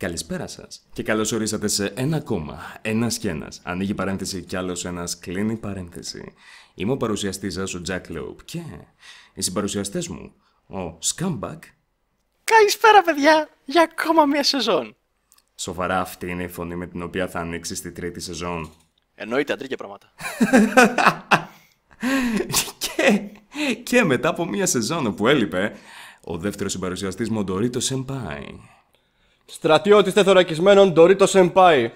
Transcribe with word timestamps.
Καλησπέρα 0.00 0.46
σας 0.46 0.86
και 0.92 1.02
καλώς 1.02 1.32
ορίσατε 1.32 1.68
σε 1.68 1.86
ένα 1.86 2.16
ακόμα. 2.16 2.58
Ένας 2.82 3.18
και 3.18 3.28
ένας. 3.28 3.60
Ανοίγει 3.64 3.94
παρένθεση 3.94 4.42
κι 4.42 4.56
άλλος 4.56 4.84
ένας 4.84 5.18
κλείνει 5.18 5.56
παρένθεση. 5.56 6.34
Είμαι 6.74 6.92
ο 6.92 6.96
παρουσιαστής 6.96 7.54
σας, 7.54 7.74
ο 7.74 7.82
Jack 7.88 8.00
Loeb 8.16 8.36
και 8.44 8.62
οι 9.34 9.42
συμπαρουσιαστές 9.42 10.08
μου, 10.08 10.32
ο 10.66 10.98
Scumbag. 11.04 11.58
Καλησπέρα, 12.44 13.02
παιδιά, 13.04 13.48
για 13.64 13.82
ακόμα 13.92 14.24
μία 14.24 14.42
σεζόν. 14.42 14.96
Σοβαρά 15.54 16.00
αυτή 16.00 16.30
είναι 16.30 16.42
η 16.42 16.48
φωνή 16.48 16.76
με 16.76 16.86
την 16.86 17.02
οποία 17.02 17.28
θα 17.28 17.40
ανοίξει 17.40 17.74
τη 17.74 17.92
τρίτη 17.92 18.20
σεζόν. 18.20 18.72
Εννοείται 19.14 19.52
αντρίκια 19.52 19.76
πράγματα. 19.76 20.12
και, 22.78 23.30
και 23.82 24.04
μετά 24.04 24.28
από 24.28 24.44
μία 24.44 24.66
σεζόν 24.66 25.14
που 25.14 25.28
έλειπε, 25.28 25.72
ο 26.24 26.38
δεύτερος 26.38 26.72
συμπαρουσιαστής 26.72 27.30
μου, 27.30 27.38
ο 27.38 27.44
Ντορίτο 27.44 27.80
Σεμπάι. 27.80 28.46
Στρατιώτης 29.50 30.12
τεθωρακισμένων 30.12 30.92
Ντορίτο 30.92 31.26
Σεμπάι. 31.26 31.90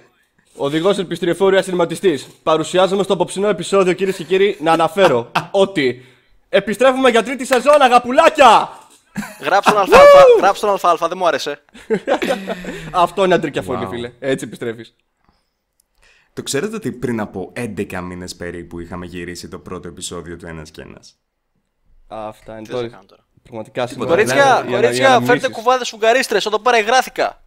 Οδηγός 0.56 0.98
ελπιστριοφόρου 0.98 1.56
ασυρματιστή. 1.56 2.18
Παρουσιάζομαι 2.42 3.02
στο 3.02 3.12
απόψινό 3.12 3.48
επεισόδιο, 3.48 3.92
κυρίες 3.92 4.16
και 4.16 4.24
κύριοι, 4.24 4.56
να 4.60 4.72
αναφέρω 4.72 5.30
ότι 5.50 6.04
επιστρέφουμε 6.48 7.10
για 7.10 7.22
τρίτη 7.22 7.44
σεζόν, 7.46 7.82
αγαπουλάκια! 7.82 8.68
Γράψτε 9.40 9.70
τον 9.72 9.80
αλφα, 9.80 9.96
γράψτε 10.38 10.66
τον 10.66 10.78
αλφα, 10.90 11.08
δεν 11.08 11.18
μου 11.18 11.26
άρεσε. 11.26 11.64
Αυτό 12.90 13.24
είναι 13.24 13.34
αντρικιά 13.34 13.62
φωνή, 13.62 13.84
Wow. 13.86 13.90
φίλε. 13.90 14.12
Έτσι 14.18 14.44
επιστρέφεις. 14.44 14.94
Το 16.32 16.42
ξέρετε 16.42 16.76
ότι 16.76 16.92
πριν 16.92 17.20
από 17.20 17.52
11 17.56 18.00
μήνες 18.02 18.36
περίπου 18.36 18.80
είχαμε 18.80 19.06
γυρίσει 19.06 19.48
το 19.48 19.58
πρώτο 19.58 19.88
επεισόδιο 19.88 20.36
του 20.36 20.46
Ένας 20.46 20.70
και 20.70 20.80
ένας; 20.82 21.14
Αυτά 22.08 22.52
είναι 22.52 22.62
Τι 22.62 22.70
θα 22.70 22.76
τώρα. 22.76 22.88
κάνω 22.88 23.04
τώρα. 23.06 23.22
Πραγματικά 23.42 23.86
σήμερα. 23.86 24.10
Κορίτσια, 24.10 24.36
Για 24.36 24.44
να- 24.62 24.68
για 24.68 24.80
κορίτσια, 24.80 25.08
να 25.08 25.14
φέρτε 25.14 25.32
μιμήσεις. 25.32 25.48
κουβάδες 25.56 25.92
ουγγαρίστρε, 25.92 26.38
όταν 26.46 26.62
παραγράφηκα. 26.62 27.42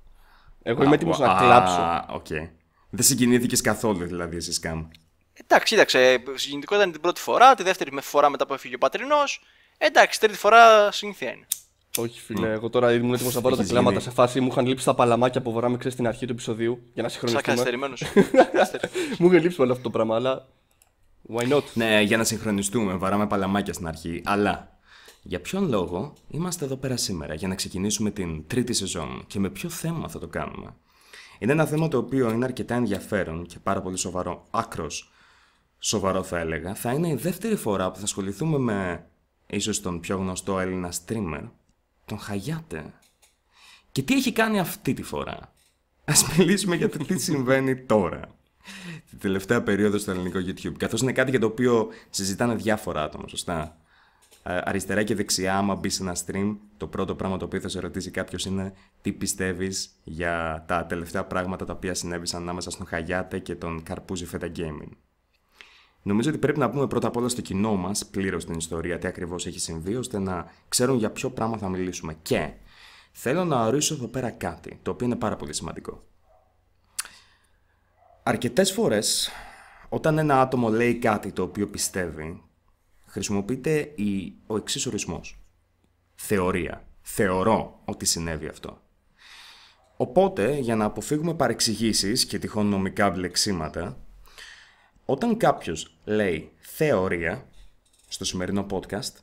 Εγώ 0.69 0.83
είμαι 0.83 0.95
έτοιμος 0.95 1.19
να 1.19 1.31
Α, 1.31 1.37
κλάψω. 1.37 2.05
οκ. 2.15 2.27
Δεν 2.89 3.05
συγκινήθηκες 3.05 3.61
καθόλου 3.61 4.05
δηλαδή 4.05 4.35
εσύ 4.35 4.53
Σκάμ. 4.53 4.85
Εντάξει, 5.43 5.73
κοίταξε, 5.73 6.23
συγκινητικό 6.35 6.75
ήταν 6.75 6.91
την 6.91 7.01
πρώτη 7.01 7.21
φορά, 7.21 7.55
τη 7.55 7.63
δεύτερη 7.63 7.91
με- 7.91 8.01
φορά 8.01 8.29
μετά 8.29 8.45
που 8.47 8.53
έφυγε 8.53 8.75
ο 8.75 8.77
πατρινός. 8.77 9.41
Εντάξει, 9.77 10.19
τρίτη 10.19 10.37
φορά 10.37 10.91
συνήθεια 10.91 11.31
είναι. 11.31 11.45
Όχι, 11.97 12.21
φίλε. 12.21 12.51
Εγώ 12.51 12.69
τώρα 12.69 12.93
ήμουν 12.93 13.13
έτοιμος 13.13 13.33
να 13.35 13.41
πάρω 13.41 13.55
τα 13.55 13.61
Έχεις 13.61 13.71
κλάματα 13.73 13.91
γίνει. 13.97 14.03
σε 14.03 14.15
φάση. 14.15 14.39
Μου 14.39 14.47
είχαν 14.51 14.65
λείψει 14.65 14.85
τα 14.85 14.93
παλαμάκια 14.95 15.41
που 15.41 15.51
βοράμε 15.51 15.75
ξέρεις, 15.77 15.93
στην 15.93 16.07
αρχή 16.07 16.25
του 16.25 16.31
επεισοδίου 16.31 16.79
για 16.93 17.03
να 17.03 17.09
Σαν 17.09 17.19
συγχρονιστούμε. 17.19 17.55
καθυστερημένος. 17.55 18.03
Μου 19.19 19.27
είχε 19.27 19.39
λείψει 19.39 19.61
όλο 19.61 19.71
αυτό 19.71 19.83
το 19.83 19.89
πράγμα, 19.89 20.15
αλλά. 20.15 20.47
Why 21.35 21.53
not? 21.53 21.63
Ναι, 21.73 22.01
για 22.01 22.17
να 22.17 22.23
συγχρονιστούμε, 22.23 22.93
βαράμε 22.93 23.27
παλαμάκια 23.27 23.73
στην 23.73 23.87
αρχή. 23.87 24.21
Αλλά 24.25 24.76
για 25.27 25.41
ποιον 25.41 25.69
λόγο 25.69 26.13
είμαστε 26.27 26.65
εδώ 26.65 26.75
πέρα 26.75 26.97
σήμερα, 26.97 27.33
για 27.33 27.47
να 27.47 27.55
ξεκινήσουμε 27.55 28.11
την 28.11 28.47
τρίτη 28.47 28.73
σεζόν 28.73 29.23
και 29.27 29.39
με 29.39 29.49
ποιο 29.49 29.69
θέμα 29.69 30.07
θα 30.07 30.19
το 30.19 30.27
κάνουμε; 30.27 30.75
Είναι 31.39 31.51
ένα 31.51 31.65
θέμα 31.65 31.87
το 31.87 31.97
οποίο 31.97 32.31
είναι 32.31 32.45
αρκετά 32.45 32.75
ενδιαφέρον 32.75 33.45
και 33.45 33.59
πάρα 33.59 33.81
πολύ 33.81 33.97
σοβαρό, 33.97 34.47
άκρος 34.51 35.11
σοβαρό 35.79 36.23
θα 36.23 36.39
έλεγα. 36.39 36.75
Θα 36.75 36.91
είναι 36.91 37.09
η 37.09 37.15
δεύτερη 37.15 37.55
φορά 37.55 37.91
που 37.91 37.97
θα 37.97 38.03
ασχοληθούμε 38.03 38.57
με 38.57 39.05
ίσως 39.47 39.81
τον 39.81 39.99
πιο 39.99 40.17
γνωστό 40.17 40.59
Έλληνα 40.59 40.93
streamer, 41.05 41.49
τον 42.05 42.19
Χαγιάτε. 42.19 42.93
Και 43.91 44.01
τι 44.01 44.13
έχει 44.13 44.31
κάνει 44.31 44.59
αυτή 44.59 44.93
τη 44.93 45.03
φορά; 45.03 45.53
Ας 46.05 46.37
μιλήσουμε 46.37 46.75
για 46.75 46.89
το 46.89 46.97
τι 46.97 47.19
συμβαίνει 47.19 47.75
τώρα. 47.75 48.35
Την 49.09 49.19
τελευταία 49.19 49.63
περίοδο 49.63 49.97
στο 49.97 50.11
ελληνικό 50.11 50.39
YouTube. 50.39 50.77
Καθώς 50.77 51.01
είναι 51.01 51.11
κάτι 51.11 51.29
για 51.29 51.39
το 51.39 51.45
οποίο 51.45 51.87
συζητάνε 52.09 52.55
διάφορα 52.55 53.03
άτομα, 53.03 53.27
σωστά; 53.27 53.77
Ε, 54.49 54.61
αριστερά 54.63 55.03
και 55.03 55.15
δεξιά, 55.15 55.57
άμα 55.57 55.75
μπεις 55.75 55.95
σε 55.95 56.03
ένα 56.03 56.15
stream, 56.25 56.57
το 56.77 56.87
πρώτο 56.87 57.15
πράγμα 57.15 57.37
το 57.37 57.45
οποίο 57.45 57.59
θα 57.59 57.67
σε 57.67 57.79
ρωτήσει 57.79 58.11
κάποιος 58.11 58.45
είναι 58.45 58.73
τι 59.01 59.11
πιστεύεις 59.11 59.89
για 60.03 60.63
τα 60.67 60.85
τελευταία 60.85 61.25
πράγματα 61.25 61.65
τα 61.65 61.73
οποία 61.73 61.93
συνέβησαν 61.93 62.41
ανάμεσα 62.41 62.69
στον 62.69 62.85
Χαγιάτε 62.85 63.39
και 63.39 63.55
τον 63.55 63.83
Καρπούζι 63.83 64.25
Φέτα 64.25 64.51
Gaming. 64.55 64.91
Νομίζω 66.01 66.29
ότι 66.29 66.37
πρέπει 66.37 66.59
να 66.59 66.69
πούμε 66.69 66.87
πρώτα 66.87 67.07
απ' 67.07 67.17
όλα 67.17 67.27
στο 67.27 67.41
κοινό 67.41 67.75
μας 67.75 68.05
πλήρως 68.05 68.45
την 68.45 68.53
ιστορία 68.53 68.97
τι 68.97 69.07
ακριβώς 69.07 69.45
έχει 69.45 69.59
συμβεί, 69.59 69.95
ώστε 69.95 70.19
να 70.19 70.51
ξέρουν 70.69 70.97
για 70.97 71.11
ποιο 71.11 71.29
πράγμα 71.29 71.57
θα 71.57 71.69
μιλήσουμε. 71.69 72.15
Και 72.21 72.51
θέλω 73.11 73.45
να 73.45 73.65
ορίσω 73.65 73.93
εδώ 73.93 74.07
πέρα 74.07 74.29
κάτι, 74.29 74.79
το 74.81 74.91
οποίο 74.91 75.05
είναι 75.05 75.15
πάρα 75.15 75.35
πολύ 75.35 75.53
σημαντικό. 75.53 76.03
Αρκετές 78.23 78.71
φορές, 78.71 79.29
όταν 79.89 80.17
ένα 80.17 80.41
άτομο 80.41 80.69
λέει 80.69 80.95
κάτι 80.95 81.31
το 81.31 81.41
οποίο 81.41 81.67
πιστεύει, 81.67 82.41
χρησιμοποιείται 83.07 83.79
η, 83.95 84.33
ο 84.47 84.55
εξής 84.55 84.85
ορισμός. 84.85 85.39
Θεωρία. 86.15 86.87
Θεωρώ 87.01 87.81
ότι 87.85 88.05
συνέβη 88.05 88.47
αυτό. 88.47 88.81
Οπότε, 89.97 90.57
για 90.57 90.75
να 90.75 90.85
αποφύγουμε 90.85 91.33
παρεξηγήσεις 91.33 92.25
και 92.25 92.39
τυχόν 92.39 92.65
νομικά 92.65 93.09
μπλεξίματα, 93.09 93.97
όταν 95.05 95.37
κάποιος 95.37 95.97
λέει 96.05 96.51
θεωρία, 96.57 97.47
στο 98.07 98.25
σημερινό 98.25 98.65
podcast, 98.69 99.13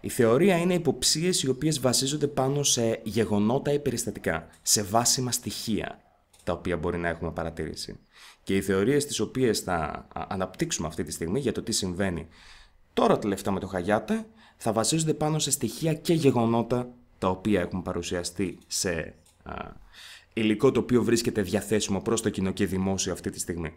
η 0.00 0.08
θεωρία 0.08 0.56
είναι 0.56 0.74
υποψίες 0.74 1.42
οι 1.42 1.48
οποίες 1.48 1.80
βασίζονται 1.80 2.26
πάνω 2.26 2.62
σε 2.62 3.00
γεγονότα 3.02 3.72
ή 3.72 3.78
περιστατικά, 3.78 4.48
σε 4.62 4.82
βάσιμα 4.82 5.32
στοιχεία, 5.32 6.02
τα 6.44 6.52
οποία 6.52 6.76
μπορεί 6.76 6.98
να 6.98 7.08
έχουμε 7.08 7.30
παρατηρήσει. 7.30 7.98
Και 8.42 8.56
οι 8.56 8.62
θεωρίες 8.62 9.06
τις 9.06 9.20
οποίες 9.20 9.60
θα 9.60 9.74
α, 9.74 10.26
αναπτύξουμε 10.28 10.88
αυτή 10.88 11.02
τη 11.02 11.12
στιγμή 11.12 11.40
για 11.40 11.52
το 11.52 11.62
τι 11.62 11.72
συμβαίνει 11.72 12.28
τώρα 12.98 13.18
τελευταία 13.18 13.52
με 13.52 13.60
το 13.60 13.66
Χαγιάτε, 13.66 14.26
θα 14.56 14.72
βασίζονται 14.72 15.14
πάνω 15.14 15.38
σε 15.38 15.50
στοιχεία 15.50 15.94
και 15.94 16.14
γεγονότα 16.14 16.88
τα 17.18 17.28
οποία 17.28 17.60
έχουν 17.60 17.82
παρουσιαστεί 17.82 18.58
σε 18.66 19.14
α, 19.42 19.54
υλικό 20.32 20.72
το 20.72 20.80
οποίο 20.80 21.02
βρίσκεται 21.02 21.42
διαθέσιμο 21.42 22.00
προς 22.00 22.22
το 22.22 22.30
κοινό 22.30 22.50
και 22.50 22.66
δημόσιο 22.66 23.12
αυτή 23.12 23.30
τη 23.30 23.38
στιγμή 23.38 23.74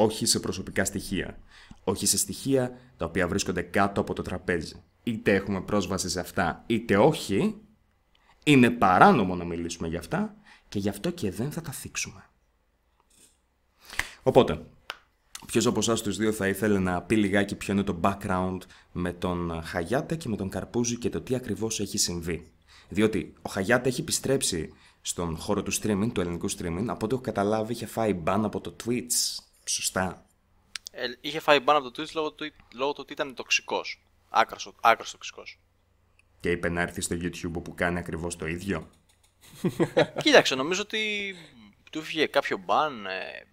όχι 0.00 0.26
σε 0.26 0.40
προσωπικά 0.40 0.84
στοιχεία. 0.84 1.38
Όχι 1.84 2.06
σε 2.06 2.18
στοιχεία 2.18 2.78
τα 2.96 3.04
οποία 3.04 3.28
βρίσκονται 3.28 3.62
κάτω 3.62 4.00
από 4.00 4.14
το 4.14 4.22
τραπέζι. 4.22 4.82
Είτε 5.02 5.34
έχουμε 5.34 5.60
πρόσβαση 5.60 6.08
σε 6.08 6.20
αυτά, 6.20 6.64
είτε 6.66 6.96
όχι. 6.96 7.54
Είναι 8.44 8.70
παράνομο 8.70 9.34
να 9.34 9.44
μιλήσουμε 9.44 9.88
για 9.88 9.98
αυτά 9.98 10.34
και 10.68 10.78
γι' 10.78 10.88
αυτό 10.88 11.10
και 11.10 11.30
δεν 11.30 11.52
θα 11.52 11.60
τα 11.60 11.72
θίξουμε. 11.72 12.24
Οπότε, 14.22 14.66
ποιος 15.52 15.66
από 15.66 15.78
εσάς 15.78 16.02
τους 16.02 16.16
δύο 16.16 16.32
θα 16.32 16.48
ήθελε 16.48 16.78
να 16.78 17.02
πει 17.02 17.16
λιγάκι 17.16 17.54
ποιο 17.54 17.72
είναι 17.72 17.82
το 17.82 18.00
background 18.02 18.58
με 18.92 19.12
τον 19.12 19.62
Χαγιάτε 19.62 20.16
και 20.16 20.28
με 20.28 20.36
τον 20.36 20.48
Καρπούζη 20.48 20.98
και 20.98 21.08
το 21.10 21.20
τι 21.20 21.34
ακριβώς 21.34 21.80
έχει 21.80 21.98
συμβεί; 21.98 22.52
Διότι 22.88 23.34
ο 23.42 23.50
Χαγιάτε 23.50 23.88
έχει 23.88 24.00
επιστρέψει 24.00 24.72
στον 25.00 25.36
χώρο 25.36 25.62
του 25.62 25.72
streaming, 25.74 26.10
του 26.12 26.20
ελληνικού 26.20 26.50
streaming, 26.50 26.84
από 26.86 27.04
ό,τι 27.04 27.14
έχω 27.14 27.20
καταλάβει 27.22 27.72
είχε 27.72 27.86
φάει 27.86 28.22
ban 28.26 28.40
από 28.44 28.60
το 28.60 28.76
Twitch. 28.84 29.42
Σωστά. 29.64 30.26
Ε, 30.90 31.06
είχε 31.20 31.40
φάει 31.40 31.60
μπαν 31.60 31.76
από 31.76 31.90
το 31.90 32.02
Twitch 32.02 32.12
λόγω 32.14 32.32
του, 32.32 32.52
λόγω 32.74 32.92
του 32.92 33.00
ότι 33.02 33.12
ήταν 33.12 33.34
τοξικός. 33.34 34.02
Άκρο 34.80 35.04
τοξικός. 35.12 35.58
Και 36.40 36.50
είπε 36.50 36.68
να 36.68 36.80
έρθει 36.80 37.00
στο 37.00 37.16
YouTube 37.20 37.52
όπου 37.56 37.74
κάνει 37.74 37.98
ακριβώς 37.98 38.36
το 38.36 38.46
ίδιο. 38.46 38.90
Κοίταξε, 40.22 40.54
νομίζω 40.54 40.82
ότι 40.82 41.34
του 41.90 41.98
έφυγε 41.98 42.26
κάποιο 42.26 42.58
μπαν. 42.58 43.06
ε, 43.06 43.46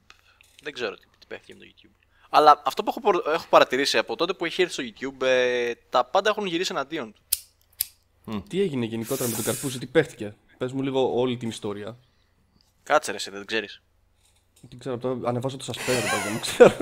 δεν 0.63 0.73
ξέρω 0.73 0.95
τι, 0.95 1.05
τι 1.27 1.35
παίχτηκε 1.35 1.53
με 1.53 1.59
το 1.59 1.71
YouTube. 1.75 1.95
Αλλά 2.29 2.61
αυτό 2.65 2.83
που 2.83 2.89
έχω, 2.97 2.99
προ- 3.11 3.33
έχω 3.33 3.45
παρατηρήσει 3.49 3.97
από 3.97 4.15
τότε 4.15 4.33
που 4.33 4.45
έχει 4.45 4.61
έρθει 4.61 4.73
στο 4.73 4.83
YouTube, 4.83 5.25
ε, 5.25 5.71
τα 5.89 6.05
πάντα 6.05 6.29
έχουν 6.29 6.45
γυρίσει 6.45 6.71
εναντίον 6.73 7.13
του. 7.13 8.43
Τι 8.49 8.61
έγινε 8.61 8.85
γενικότερα 8.85 9.29
με 9.29 9.35
τον 9.35 9.43
Καρπούζη, 9.43 9.77
τι 9.79 9.85
παίχτηκε. 9.85 10.35
Πες 10.57 10.71
μου 10.71 10.81
λίγο 10.81 11.19
όλη 11.19 11.37
την 11.37 11.49
ιστορία. 11.49 11.97
Κάτσε 12.83 13.11
ρε, 13.11 13.17
εσύ, 13.17 13.29
δεν 13.31 13.45
ξέρεις. 13.45 13.81
Δεν 14.69 14.79
ξέρω, 14.79 14.97
τώρα 14.97 15.17
ανεβάζω 15.25 15.57
το 15.57 15.65
suspend, 15.67 16.01
δεν 16.23 16.31
μου 16.33 16.39
ξέρω. 16.47 16.75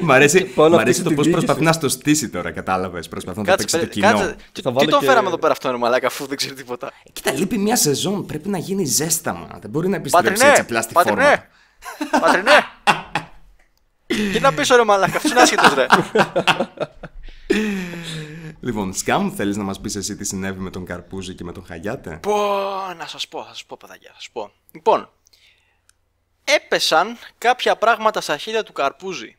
Μ' 0.00 0.12
αρέσει, 0.12 0.44
Πάω 0.44 0.68
να 0.68 0.76
μ' 0.76 0.78
αρέσει 0.78 1.00
φτιάξω 1.00 1.02
το 1.02 1.08
τη 1.08 1.14
πώς 1.14 1.24
διοίκηση. 1.24 1.44
προσπαθεί 1.44 1.64
να 1.64 1.72
στο 1.72 1.88
στήσει 1.88 2.28
τώρα, 2.30 2.50
κατάλαβες. 2.50 3.08
Προσπαθώ 3.08 3.42
να 3.42 3.46
το 3.46 3.56
παίξει 3.56 3.78
Κάτσε, 3.78 3.86
το 3.86 4.00
παι- 4.00 4.10
κοινό. 4.12 4.28
κάτσε. 4.28 4.44
Τι, 4.52 4.62
Θα 4.62 4.70
τι 4.70 4.76
βάλω 4.76 4.90
τον 4.90 5.00
και- 5.00 5.06
φέραμε 5.06 5.28
εδώ 5.28 5.38
πέρα 5.38 5.52
αυτόν, 5.52 5.70
ρε 5.70 5.76
μαλάκα, 5.76 6.06
αφού 6.06 6.26
δεν 6.26 6.36
ξέρει 6.36 6.54
τίποτα; 6.54 6.92
Κοίτα, 7.12 7.32
λείπει 7.32 7.58
μια 7.58 7.76
σεζόν. 7.76 8.26
Πρέπει 8.26 8.48
να 8.48 8.58
γίνει 8.58 8.84
ζέσταμα. 8.84 9.58
Δεν 9.60 9.70
μπορεί 9.70 9.88
να 9.88 9.96
επιστρέψει 9.96 10.30
Πατρινέ! 10.30 10.50
έτσι 10.50 10.62
απλά 10.62 10.82
στη 10.82 10.92
Πατρινέ! 10.92 11.22
φόρμα. 11.24 12.20
Πατρινέ! 12.20 12.50
Τι 12.84 12.92
να 14.40 14.54
πεις 14.54 14.68
ρε 14.68 14.84
μαλάκα, 14.84 15.16
αυτός 15.16 15.30
είναι 15.30 15.40
άσχετος 15.40 15.74
ρε. 15.74 15.86
Λοιπόν, 18.60 18.94
Σκάμ, 18.94 19.30
θέλεις 19.30 19.56
να 19.56 19.62
μας 19.62 19.80
πεις 19.80 19.96
εσύ 19.96 20.16
τι 20.16 20.24
συνέβη 20.24 20.60
με 20.60 20.70
τον 20.70 20.84
Καρπούζη 20.84 21.34
και 21.34 21.44
με 21.44 21.52
τον 21.52 21.64
Χαγιάτε; 21.66 22.18
Πω, 22.22 22.36
να 22.96 23.06
σας 23.06 23.28
πω, 23.28 23.42
θα 23.42 23.48
σας 23.48 23.64
πω 23.64 23.76
παιδάκια, 23.80 24.10
θα 24.10 24.16
σας 24.16 24.30
πω. 24.30 24.52
Λοιπόν, 24.72 25.10
έπεσαν 26.44 27.18
κάποια 27.38 27.76
πράγματα 27.76 28.20
στα 28.20 28.36
χέρια 28.36 28.62
του 28.62 28.72
Καρπούζη 28.72 29.36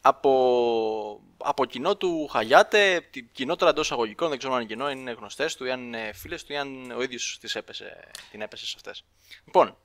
από, 0.00 1.20
από 1.36 1.64
κοινό 1.64 1.96
του 1.96 2.26
Χαγιάτε, 2.26 3.08
την 3.10 3.28
κοινότητα 3.32 3.68
εντός 3.68 3.92
αγωγικών, 3.92 4.28
δεν 4.28 4.38
ξέρω 4.38 4.54
αν 4.54 4.60
είναι 4.60 4.68
κοινό, 4.68 4.90
είναι 4.90 5.12
γνωστές 5.12 5.56
του, 5.56 5.64
ή 5.64 5.70
αν 5.70 5.80
είναι 5.80 6.12
φίλες 6.14 6.44
του, 6.44 6.52
ή 6.52 6.56
αν 6.56 6.90
ο 6.90 7.02
ίδιος 7.02 7.38
τις 7.40 7.54
έπεσε, 7.54 8.10
την 8.30 8.40
έπεσε 8.40 8.66
σε 8.66 8.74
αυτές. 8.76 9.04
Λοιπόν, 9.44 9.76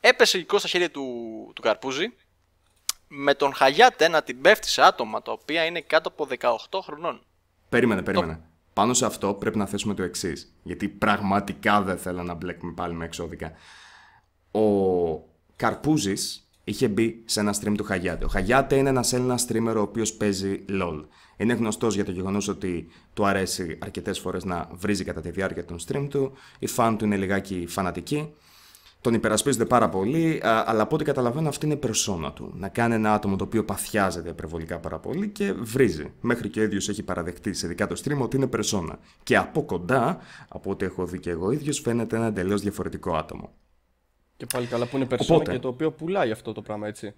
έπεσε 0.00 0.38
η 0.38 0.46
στα 0.56 0.68
χέρια 0.68 0.90
του, 0.90 1.02
του 1.54 1.62
Καρπούζη, 1.62 2.14
με 3.16 3.34
τον 3.34 3.54
Χαγιάτε 3.54 4.08
να 4.08 4.22
την 4.22 4.40
πέφτει 4.40 4.68
σε 4.68 4.82
άτομα 4.82 5.22
τα 5.22 5.32
οποία 5.32 5.64
είναι 5.64 5.80
κάτω 5.80 6.08
από 6.08 6.28
18 6.70 6.80
χρονών. 6.82 7.20
Περίμενε, 7.68 8.02
περίμενε. 8.02 8.40
Πάνω 8.72 8.94
σε 8.94 9.06
αυτό 9.06 9.34
πρέπει 9.34 9.58
να 9.58 9.66
θέσουμε 9.66 9.94
το 9.94 10.02
εξής. 10.02 10.54
Γιατί 10.62 10.88
πραγματικά 10.88 11.82
δεν 11.82 11.98
θέλω 11.98 12.22
να 12.22 12.34
μπλέκουμε 12.34 12.72
πάλι 12.72 12.94
με 12.94 13.04
εξώδικα. 13.04 13.52
ο 14.50 15.32
Καρπούζης 15.56 16.48
είχε 16.64 16.88
μπει 16.88 17.22
σε 17.24 17.40
ένα 17.40 17.54
stream 17.60 17.74
του 17.76 17.84
Χαγιάτε. 17.84 18.24
Ο 18.24 18.28
Χαγιάτε 18.28 18.76
είναι 18.76 18.88
ένας 18.88 19.12
Έλληνας 19.12 19.46
streamer 19.48 19.74
ο 19.76 19.80
οποίος 19.80 20.12
παίζει 20.12 20.64
LOL. 20.68 21.04
Είναι 21.36 21.52
γνωστός 21.54 21.94
για 21.94 22.04
το 22.04 22.10
γεγονός 22.10 22.48
ότι 22.48 22.90
του 23.14 23.26
αρέσει 23.26 23.78
αρκετές 23.82 24.18
φορές 24.18 24.44
να 24.44 24.68
βρίζει 24.72 25.04
κατά 25.04 25.20
τη 25.20 25.30
διάρκεια 25.30 25.64
των 25.64 25.78
stream 25.86 26.06
του. 26.10 26.32
Οι 26.58 26.66
φαν 26.66 26.96
του 26.96 27.04
είναι 27.04 27.16
λιγάκι 27.16 27.66
φανατικοί. 27.68 28.34
Τον 29.04 29.14
υπερασπίζονται 29.14 29.64
πάρα 29.64 29.88
πολύ, 29.88 30.40
αλλά 30.42 30.82
από 30.82 30.94
ό,τι 30.94 31.04
καταλαβαίνω 31.04 31.48
αυτή 31.48 31.64
είναι 31.64 31.74
η 31.74 31.78
περσόνα 31.78 32.32
του. 32.32 32.52
Να 32.54 32.68
κάνει 32.68 32.94
ένα 32.94 33.14
άτομο 33.14 33.36
το 33.36 33.44
οποίο 33.44 33.64
παθιάζεται 33.64 34.28
υπερβολικά 34.28 34.78
πάρα 34.78 34.98
πολύ 34.98 35.28
και 35.28 35.52
βρίζει. 35.52 36.12
Μέχρι 36.20 36.48
και 36.48 36.60
ο 36.60 36.62
ίδιος 36.62 36.88
έχει 36.88 37.02
παραδεχτεί 37.02 37.52
σε 37.52 37.66
δικά 37.66 37.86
του 37.86 37.98
stream 37.98 38.18
ότι 38.18 38.36
είναι 38.36 38.46
περσόνα. 38.46 38.98
Και 39.22 39.36
από 39.36 39.64
κοντά, 39.64 40.18
από 40.48 40.70
ό,τι 40.70 40.84
έχω 40.84 41.06
δει 41.06 41.18
και 41.18 41.30
εγώ 41.30 41.50
ίδιος, 41.50 41.80
φαίνεται 41.80 42.16
ένα 42.16 42.26
εντελώς 42.26 42.60
διαφορετικό 42.60 43.16
άτομο. 43.16 43.52
Και 44.36 44.46
πάλι 44.52 44.66
καλά 44.66 44.86
που 44.86 44.96
είναι 44.96 45.06
περσόνα 45.06 45.36
Οπότε, 45.36 45.52
και 45.52 45.58
το 45.58 45.68
οποίο 45.68 45.92
πουλάει 45.92 46.30
αυτό 46.30 46.52
το 46.52 46.62
πράγμα, 46.62 46.86
έτσι. 46.86 47.14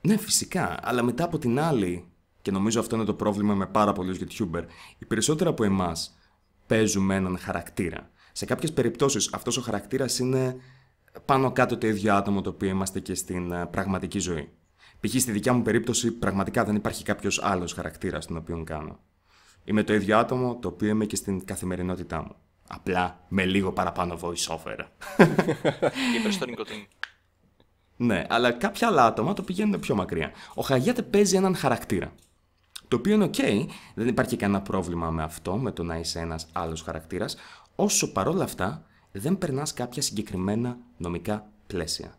Ναι, 0.00 0.16
φυσικά. 0.16 0.76
Αλλά 0.82 1.02
μετά 1.02 1.24
από 1.24 1.38
την 1.38 1.60
άλλη, 1.60 2.04
και 2.42 2.50
νομίζω 2.50 2.80
αυτό 2.80 2.96
είναι 2.96 3.04
το 3.04 3.14
πρόβλημα 3.14 3.54
με 3.54 3.66
πάρα 3.66 3.92
πολλούς 3.92 4.18
YouTuber, 4.18 4.62
οι 4.98 5.04
περισσότεροι 5.04 5.50
από 5.50 5.64
εμάς 5.64 6.18
παίζουμε 6.66 7.14
έναν 7.14 7.38
χαρακτήρα. 7.38 8.10
Σε 8.32 8.44
κάποιες 8.44 8.72
περιπτώσεις 8.72 9.30
αυτός 9.32 9.56
ο 9.56 9.60
χαρακτήρας 9.60 10.18
είναι 10.18 10.56
πάνω 11.24 11.52
κάτω 11.52 11.78
το 11.78 11.86
ίδιο 11.86 12.14
άτομο 12.14 12.40
το 12.40 12.50
οποίο 12.50 12.68
είμαστε 12.68 13.00
και 13.00 13.14
στην 13.14 13.52
ε, 13.52 13.66
πραγματική 13.66 14.18
ζωή. 14.18 14.50
Π.χ. 15.00 15.20
στη 15.20 15.32
δικιά 15.32 15.52
μου 15.52 15.62
περίπτωση, 15.62 16.12
πραγματικά 16.12 16.64
δεν 16.64 16.74
υπάρχει 16.74 17.04
κάποιος 17.04 17.42
άλλος 17.42 17.72
χαρακτήρας 17.72 18.26
τον 18.26 18.36
οποίο 18.36 18.64
κάνω. 18.64 18.98
Είμαι 19.64 19.82
το 19.82 19.94
ίδιο 19.94 20.18
άτομο 20.18 20.58
το 20.58 20.68
οποίο 20.68 20.88
είμαι 20.88 21.04
και 21.04 21.16
στην 21.16 21.44
καθημερινότητά 21.44 22.22
μου. 22.22 22.34
Απλά 22.68 23.24
με 23.28 23.44
λίγο 23.44 23.72
παραπάνω 23.72 24.18
voice 24.22 24.46
over. 24.48 24.76
Είπες 26.16 26.34
στο 26.34 26.46
νοικοτήν. 26.46 26.86
Ναι, 27.96 28.24
αλλά 28.28 28.52
κάποια 28.52 28.88
άλλα 28.88 29.04
άτομα 29.04 29.32
το 29.32 29.42
πηγαίνουν 29.42 29.80
πιο 29.80 29.94
μακριά. 29.94 30.30
Ο 30.54 30.62
Χαγιάτε 30.62 31.02
παίζει 31.02 31.36
έναν 31.36 31.56
χαρακτήρα. 31.56 32.12
Το 32.88 32.96
οποίο 32.96 33.14
είναι 33.14 33.30
ok, 33.32 33.66
δεν 33.94 34.08
υπάρχει 34.08 34.36
κανένα 34.36 34.62
πρόβλημα 34.62 35.10
με 35.10 35.22
αυτό, 35.22 35.56
με 35.56 35.72
το 35.72 35.82
να 35.82 35.96
είσαι 35.96 36.18
ένας 36.18 36.46
άλλος 36.52 36.82
χαρακτήρας, 36.82 37.36
όσο 37.74 38.12
παρόλα 38.12 38.44
αυτά 38.44 38.84
δεν 39.12 39.38
περνάς 39.38 39.74
κάποια 39.74 40.02
συγκεκριμένα 40.02 40.78
νομικά 40.96 41.50
πλαίσια. 41.66 42.14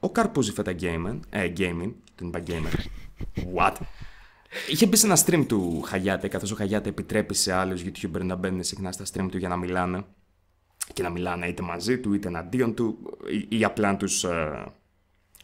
Ο 0.00 0.10
Καρπούζη 0.10 0.52
Φέτα 0.52 0.74
Gaming, 0.80 1.20
ε, 1.30 1.52
gaming, 1.56 1.92
την 2.14 2.26
είπα 2.26 2.42
gamer, 2.46 2.72
what, 3.56 3.76
είχε 4.68 4.86
μπει 4.86 4.96
σε 4.96 5.06
ένα 5.06 5.18
stream 5.26 5.44
του 5.48 5.82
Χαγιάτε, 5.82 6.28
καθώς 6.28 6.50
ο 6.50 6.54
Χαγιάτε 6.54 6.88
επιτρέπει 6.88 7.34
σε 7.34 7.52
άλλους 7.52 7.82
YouTuber 7.84 8.20
να 8.22 8.34
μπαίνουν 8.34 8.64
συχνά 8.64 8.92
στα 8.92 9.04
stream 9.04 9.28
του 9.30 9.38
για 9.38 9.48
να 9.48 9.56
μιλάνε 9.56 10.04
και 10.92 11.02
να 11.02 11.10
μιλάνε 11.10 11.46
είτε 11.46 11.62
μαζί 11.62 11.98
του 11.98 12.12
είτε 12.12 12.28
εναντίον 12.28 12.74
του 12.74 13.16
ή, 13.48 13.58
ή 13.58 13.64
απλά 13.64 13.96
τους 13.96 14.24
ε, 14.24 14.64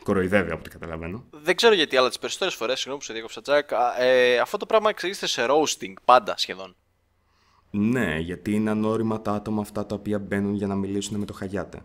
κοροϊδεύει 0.02 0.50
από 0.50 0.60
ό,τι 0.60 0.70
καταλαβαίνω. 0.70 1.24
Δεν 1.30 1.56
ξέρω 1.56 1.74
γιατί, 1.74 1.96
αλλά 1.96 2.08
τις 2.08 2.18
περισσότερες 2.18 2.54
φορές, 2.54 2.74
συγγνώμη 2.74 2.98
που 2.98 3.06
σε 3.06 3.12
διέκοψα, 3.12 3.42
Τζακ, 3.42 3.70
ε, 3.98 4.38
αυτό 4.38 4.56
το 4.56 4.66
πράγμα 4.66 4.90
εξηγείται 4.90 5.26
σε 5.26 5.46
roasting 5.48 5.94
πάντα 6.04 6.34
σχεδόν. 6.36 6.76
Ναι, 7.70 8.18
γιατί 8.18 8.52
είναι 8.52 8.70
ανώριμα 8.70 9.22
τα 9.22 9.32
άτομα 9.32 9.60
αυτά 9.60 9.86
τα 9.86 9.94
οποία 9.94 10.18
μπαίνουν 10.18 10.54
για 10.54 10.66
να 10.66 10.74
μιλήσουν 10.74 11.18
με 11.18 11.24
το 11.24 11.32
Χαγιάτε. 11.32 11.84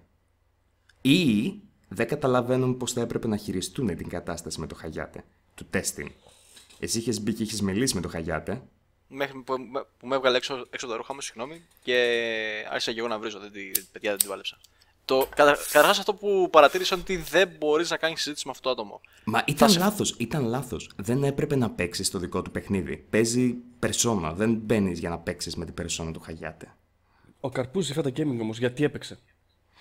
Ή 1.01 1.53
δεν 1.87 2.07
καταλαβαίνουν 2.07 2.77
πώς 2.77 2.93
θα 2.93 3.01
έπρεπε 3.01 3.27
να 3.27 3.37
χειριστούν 3.37 3.95
την 3.95 4.09
κατάσταση 4.09 4.59
με 4.59 4.67
το 4.67 4.75
Χαγιάτε, 4.75 5.23
του 5.55 5.67
testing. 5.73 6.09
Εσύ 6.79 6.97
είχες 6.97 7.21
μπει 7.21 7.33
και 7.33 7.43
είχες 7.43 7.61
μιλήσει 7.61 7.95
με 7.95 8.01
το 8.01 8.07
Χαγιάτε. 8.07 8.61
Μέχρι 9.07 9.37
που, 9.39 9.55
που 9.97 10.07
με 10.07 10.15
έβγαλε 10.15 10.37
έξω, 10.37 10.65
έξω 10.69 10.87
τα 10.87 10.95
ρούχα 10.95 11.13
μου, 11.13 11.21
συγγνώμη, 11.21 11.65
και 11.83 11.95
άρχισα 12.69 12.91
και 12.93 12.99
εγώ 12.99 13.07
να 13.07 13.19
βρίζω. 13.19 13.39
Δεν, 13.39 13.51
παιδιά 13.91 14.09
δεν 14.09 14.19
την 14.19 14.29
βάλεψα. 14.29 14.57
Το, 15.05 15.27
καταρχάς 15.35 15.99
αυτό 15.99 16.13
που 16.13 16.47
παρατήρησα 16.51 16.95
είναι 16.95 17.03
ότι 17.03 17.17
δεν 17.17 17.49
μπορείς 17.57 17.89
να 17.89 17.97
κάνεις 17.97 18.21
συζήτηση 18.21 18.45
με 18.45 18.51
αυτό 18.51 18.63
το 18.63 18.81
άτομο. 18.81 19.01
Μα 19.23 19.43
ήταν 19.47 19.69
σε... 19.69 19.79
λάθος. 19.79 20.15
Ήταν 20.17 20.45
λάθος. 20.45 20.89
Δεν 20.95 21.23
έπρεπε 21.23 21.55
να 21.55 21.69
παίξεις 21.69 22.09
το 22.09 22.19
δικό 22.19 22.41
του 22.41 22.51
παιχνίδι. 22.51 22.97
Παίζει 22.97 23.55
περσόνα. 23.79 24.33
Δεν 24.33 24.53
μπαίνεις 24.53 24.99
για 24.99 25.09
να 25.09 25.17
παίξεις 25.17 25.55
με 25.55 25.65
την 25.65 25.73
περσόνα 25.73 26.11
του 26.11 26.19
Χαγιάτε. 26.19 26.75
Ο 27.39 27.49
Καρπούζη 27.49 27.93
Φέτα 27.93 28.09
Gaming 28.09 28.39
όμως, 28.41 28.57
γιατί 28.57 28.83
έπαιξε; 28.83 29.19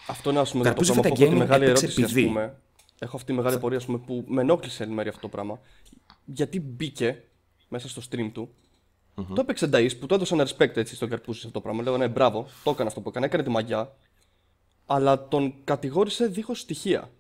Αυτό 0.07 0.31
είναι 0.31 0.41
ας 0.41 0.51
πούμε 0.51 0.65
το 0.65 0.75
πράγμα 0.75 1.01
που 1.01 1.07
έχω 1.07 1.15
τη 1.15 1.35
μεγάλη 1.35 1.65
ερώτηση. 1.65 2.03
Ας 2.03 2.13
πούμε, 2.13 2.61
έχω 2.99 3.17
αυτή 3.17 3.33
τη 3.33 3.39
μεγάλη 3.39 3.59
πορεία 3.59 3.81
πούμε, 3.87 3.99
που 3.99 4.25
με 4.29 4.41
ενόχλησε 4.41 4.83
εν 4.83 4.91
μέρει 4.91 5.09
αυτό 5.09 5.21
το 5.21 5.29
πράγμα. 5.29 5.61
Γιατί 6.25 6.61
μπήκε 6.61 7.23
μέσα 7.69 7.89
στο 7.89 8.03
stream 8.11 8.31
του 8.33 8.55
Mm-hmm. 9.17 9.35
Το 9.35 9.41
έπαιξε 9.41 9.71
Νταΐς 9.73 9.91
που 10.01 10.07
του 10.07 10.15
έδωσε 10.15 10.35
ένα 10.35 10.49
respect 10.49 10.77
έτσι 10.77 10.95
στον 10.95 11.09
Καρπούζη 11.09 11.39
αυτό 11.39 11.51
το 11.51 11.61
πράγμα. 11.61 11.83
Λέω 11.83 11.97
ναι, 11.97 12.09
μπράβο, 12.09 12.47
το 12.65 12.71
έκανε 12.71 12.89
αυτό 12.89 13.01
που 13.01 13.09
έκανε, 13.09 13.27
έκανε 13.27 13.43
τη 13.43 13.51
μαγιά 13.51 13.93
αλλά 14.87 15.29
τον 15.29 15.55
κατηγόρησε 15.65 16.27
δίχως 16.27 16.61
στοιχεία. 16.61 17.11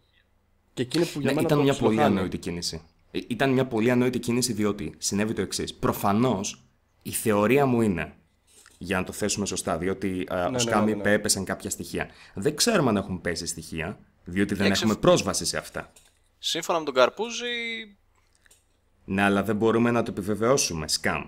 Και 0.74 0.82
εκείνη 0.82 1.04
που 1.04 1.20
για 1.20 1.28
ναι, 1.28 1.34
μένα 1.34 1.46
ήταν 1.46 1.60
μια 1.60 1.74
πολύ 1.74 2.02
ανόητη 2.02 2.38
κίνηση. 2.38 2.82
Ε, 3.10 3.18
ήταν 3.26 3.50
μια 3.50 3.66
πολύ 3.66 3.90
ανόητη 3.90 4.18
κίνηση 4.18 4.52
διότι 4.52 4.94
συνέβη 4.98 5.32
το 5.32 5.40
εξής. 5.40 5.74
Προφανώς 5.74 6.64
η 7.02 7.10
θεωρία 7.10 7.66
μου 7.66 7.80
είναι, 7.80 8.14
για 8.78 8.98
να 8.98 9.04
το 9.04 9.12
θέσουμε 9.12 9.46
σωστά, 9.46 9.78
διότι 9.78 10.26
ναι, 10.30 10.42
ο 10.44 10.50
ναι, 10.50 10.58
Σκάμι 10.58 10.94
ναι, 10.94 11.02
ναι, 11.02 11.12
έπεσαν 11.12 11.44
κάποια 11.44 11.70
στοιχεία. 11.70 12.08
Δεν 12.34 12.56
ξέρουμε 12.56 12.88
αν 12.88 12.96
έχουν 12.96 13.20
πέσει 13.20 13.46
στοιχεία, 13.46 13.98
διότι 14.24 14.54
δεν 14.54 14.70
έχουμε 14.70 14.94
πρόσβαση 14.94 15.44
σε 15.44 15.56
αυτά. 15.56 15.92
Σύμφωνα 16.38 16.78
με 16.78 16.84
τον 16.84 16.94
Καρπούζη. 16.94 17.46
Ναι, 19.04 19.22
αλλά 19.22 19.42
δεν 19.42 19.56
μπορούμε 19.56 19.90
να 19.90 20.02
το 20.02 20.10
επιβεβαιώσουμε. 20.10 20.88
Σκάμ. 20.88 21.24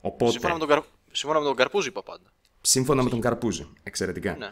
Οπότε... 0.00 0.30
Σύμφωνα, 0.30 0.52
με 0.52 0.58
τον, 0.58 0.68
Καρ... 0.68 0.80
Σύμφωνα 1.12 1.40
με 1.40 1.46
τον 1.46 1.56
Καρπούζη 1.56 1.88
είπα 1.88 2.02
πάντα. 2.02 2.32
Σύμφωνα 2.60 3.02
με 3.02 3.10
τον 3.10 3.20
Καρπούζη. 3.20 3.68
Εξαιρετικά. 3.82 4.36
Ναι. 4.36 4.50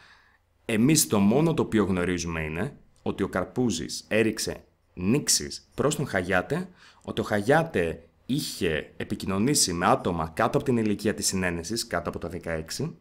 Εμείς 0.73 1.07
το 1.07 1.19
μόνο 1.19 1.55
το 1.55 1.63
οποίο 1.63 1.85
γνωρίζουμε 1.85 2.41
είναι 2.41 2.77
ότι 3.03 3.23
ο 3.23 3.29
Καρπούζης 3.29 4.05
έριξε 4.09 4.65
νήξεις 4.95 5.69
προς 5.75 5.97
τον 5.97 6.07
Χαγιάτε, 6.07 6.69
ότι 7.03 7.21
ο 7.21 7.25
Χαγιάτε 7.25 8.03
είχε 8.27 8.93
επικοινωνήσει 8.97 9.73
με 9.73 9.87
άτομα 9.87 10.29
κάτω 10.29 10.57
από 10.57 10.67
την 10.67 10.77
ηλικία 10.77 11.15
της 11.15 11.27
συνένεσης, 11.27 11.87
κάτω 11.87 12.09
από 12.09 12.19
το 12.19 12.31
16, 12.79 12.93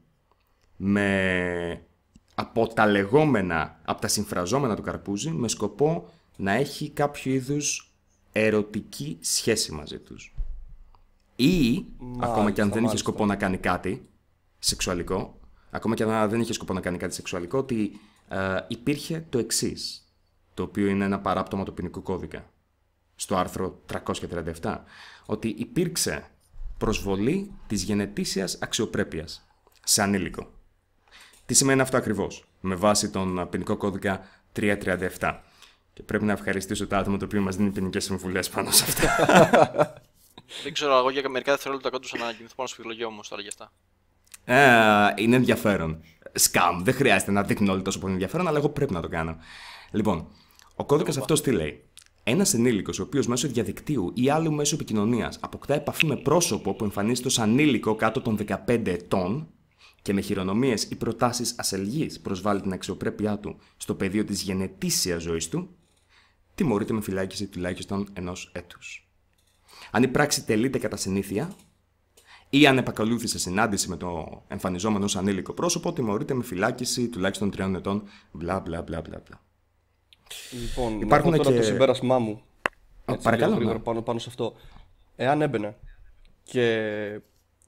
με 0.77 1.81
από 2.35 2.67
τα 2.67 2.87
λεγόμενα, 2.87 3.79
από 3.85 4.01
τα 4.01 4.07
συμφραζόμενα 4.07 4.75
του 4.75 4.81
Καρπούζη, 4.81 5.29
με 5.29 5.47
σκοπό 5.47 6.09
να 6.37 6.51
έχει 6.51 6.89
κάποιο 6.89 7.33
είδους 7.33 7.91
ερωτική 8.31 9.17
σχέση 9.21 9.71
μαζί 9.71 9.99
τους. 9.99 10.33
Ή, 11.35 11.85
ακόμα 12.19 12.51
και 12.51 12.61
αν 12.61 12.71
δεν 12.71 12.83
είχε 12.83 12.97
σκοπό 12.97 13.25
να 13.25 13.35
κάνει 13.35 13.57
κάτι 13.57 14.09
σεξουαλικό, 14.59 15.38
ακόμα 15.69 15.95
και 15.95 16.03
αν 16.03 16.29
δεν 16.29 16.41
είχες 16.41 16.55
σκοπό 16.55 16.73
να 16.73 16.81
κάνει 16.81 16.97
κάτι 16.97 17.13
σεξουαλικό, 17.13 17.57
ότι 17.57 17.99
ε, 18.29 18.57
υπήρχε 18.67 19.25
το 19.29 19.37
εξής, 19.37 20.07
το 20.53 20.63
οποίο 20.63 20.87
είναι 20.87 21.05
ένα 21.05 21.19
παράπτωμα 21.19 21.63
του 21.63 21.73
ποινικού 21.73 22.01
κώδικα, 22.01 22.49
στο 23.15 23.37
άρθρο 23.37 23.81
337, 24.61 24.77
ότι 25.25 25.47
υπήρξε 25.47 26.29
προσβολή 26.77 27.51
της 27.67 27.83
γενετήσιας 27.83 28.57
αξιοπρέπειας 28.61 29.47
σε 29.83 30.01
ανήλικο. 30.01 30.51
Τι 31.45 31.53
σημαίνει 31.53 31.81
αυτό 31.81 31.97
ακριβώς, 31.97 32.47
με 32.59 32.75
βάση 32.75 33.09
τον 33.09 33.49
ποινικό 33.49 33.77
κώδικα 33.77 34.27
337. 34.55 35.39
Και 35.93 36.03
πρέπει 36.03 36.23
να 36.23 36.31
ευχαριστήσω 36.31 36.87
το 36.87 36.95
άτομο 36.95 37.17
το 37.17 37.25
οποίο 37.25 37.41
μας 37.41 37.55
δίνει 37.55 37.69
ποινικές 37.69 38.03
συμβουλές 38.03 38.49
πάνω 38.49 38.71
σε 38.71 38.83
αυτά. 38.83 39.07
Δεν 40.63 40.73
ξέρω, 40.73 40.97
εγώ 40.97 41.09
για 41.09 41.29
μερικά 41.29 41.51
δευτερόλεπτα 41.51 41.89
κόντουσα 41.89 42.17
να 42.17 42.33
κινηθώ 42.33 42.55
πάνω 42.55 42.67
στο 42.67 42.77
φιλολογία 42.77 43.07
όμω 43.07 43.21
τώρα 43.29 43.41
γι' 43.41 43.47
αυτά. 43.47 43.71
Ε, 44.51 45.13
είναι 45.15 45.35
ενδιαφέρον. 45.35 46.01
Σκάμ. 46.33 46.83
Δεν 46.83 46.93
χρειάζεται 46.93 47.31
να 47.31 47.43
δείχνουν 47.43 47.69
όλοι 47.69 47.81
τόσο 47.81 47.99
πολύ 47.99 48.13
ενδιαφέρον, 48.13 48.47
αλλά 48.47 48.57
εγώ 48.57 48.69
πρέπει 48.69 48.93
να 48.93 49.01
το 49.01 49.07
κάνω. 49.07 49.37
Λοιπόν, 49.91 50.27
ο 50.75 50.85
κώδικας 50.85 51.17
αυτός 51.17 51.41
τι 51.41 51.51
λέει; 51.51 51.83
Ένας 52.23 52.53
ενήλικος, 52.53 52.99
ο 52.99 53.03
οποίος 53.03 53.27
μέσω 53.27 53.47
διαδικτύου 53.47 54.11
ή 54.15 54.29
άλλου 54.29 54.53
μέσω 54.53 54.75
επικοινωνίας 54.75 55.37
αποκτά 55.41 55.73
επαφή 55.73 56.05
με 56.05 56.15
πρόσωπο 56.15 56.73
που 56.73 56.83
εμφανίζεται 56.83 57.27
ως 57.27 57.39
ανήλικο 57.39 57.95
κάτω 57.95 58.21
των 58.21 58.37
15 58.67 58.87
ετών 58.87 59.47
και 60.01 60.13
με 60.13 60.21
χειρονομίες 60.21 60.83
ή 60.83 60.95
προτάσεις 60.95 61.55
ασελγής 61.57 62.19
προσβάλλει 62.19 62.61
την 62.61 62.73
αξιοπρέπειά 62.73 63.39
του 63.39 63.55
στο 63.77 63.95
πεδίο 63.95 64.23
της 64.23 64.41
γενετήσιας 64.41 65.21
ζωής 65.21 65.49
του, 65.49 65.69
τιμωρείται 66.55 66.93
με 66.93 67.01
φυλάκιση 67.01 67.47
τουλάχιστον 67.47 68.07
ενός 68.13 68.51
έτους. 68.53 69.09
Αν 69.91 70.03
η 70.03 70.07
πράξη 70.07 70.45
τελείται 70.45 70.77
κατά 70.77 70.95
συνήθεια, 70.95 71.55
ή 72.49 72.67
αν 72.67 72.77
επακολούθησε 72.77 73.39
συνάντηση 73.39 73.89
με 73.89 73.97
το 73.97 74.41
εμφανιζόμενο 74.47 75.05
ως 75.05 75.15
ανήλικο 75.15 75.53
πρόσωπο, 75.53 75.93
τιμωρείται 75.93 76.33
με 76.33 76.43
φυλάκιση 76.43 77.07
τουλάχιστον 77.07 77.51
τριών 77.51 77.75
ετών. 77.75 78.03
Μπλα 78.31 78.59
μπλα 78.59 78.81
μπλα 78.81 79.01
μπλα. 79.01 79.41
Λοιπόν, 80.51 81.01
Υπάρχουν 81.01 81.31
τώρα 81.31 81.51
και... 81.51 81.57
το 81.57 81.63
συμπέρασμά 81.63 82.19
μου. 82.19 82.41
Έτσι, 83.05 83.23
Παρακαλώ. 83.23 83.55
Γρήγορα, 83.55 83.77
ναι. 83.77 83.83
πάνω, 83.83 84.01
πάνω 84.01 84.19
σε 84.19 84.25
αυτό. 84.29 84.55
Εάν 85.15 85.41
έμπαινε 85.41 85.75
και 86.43 87.21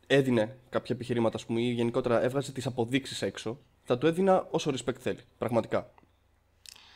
έδινε 0.07 0.57
κάποια 0.69 0.95
επιχειρήματα, 0.95 1.35
ας 1.35 1.45
πούμε, 1.45 1.61
ή 1.61 1.71
γενικότερα 1.71 2.23
έβγαζε 2.23 2.51
τις 2.51 2.65
αποδείξεις 2.65 3.21
έξω, 3.21 3.59
θα 3.83 3.97
του 3.97 4.07
έδινα 4.07 4.47
όσο 4.51 4.71
respect 4.71 4.99
θέλει. 4.99 5.19
Πραγματικά. 5.37 5.91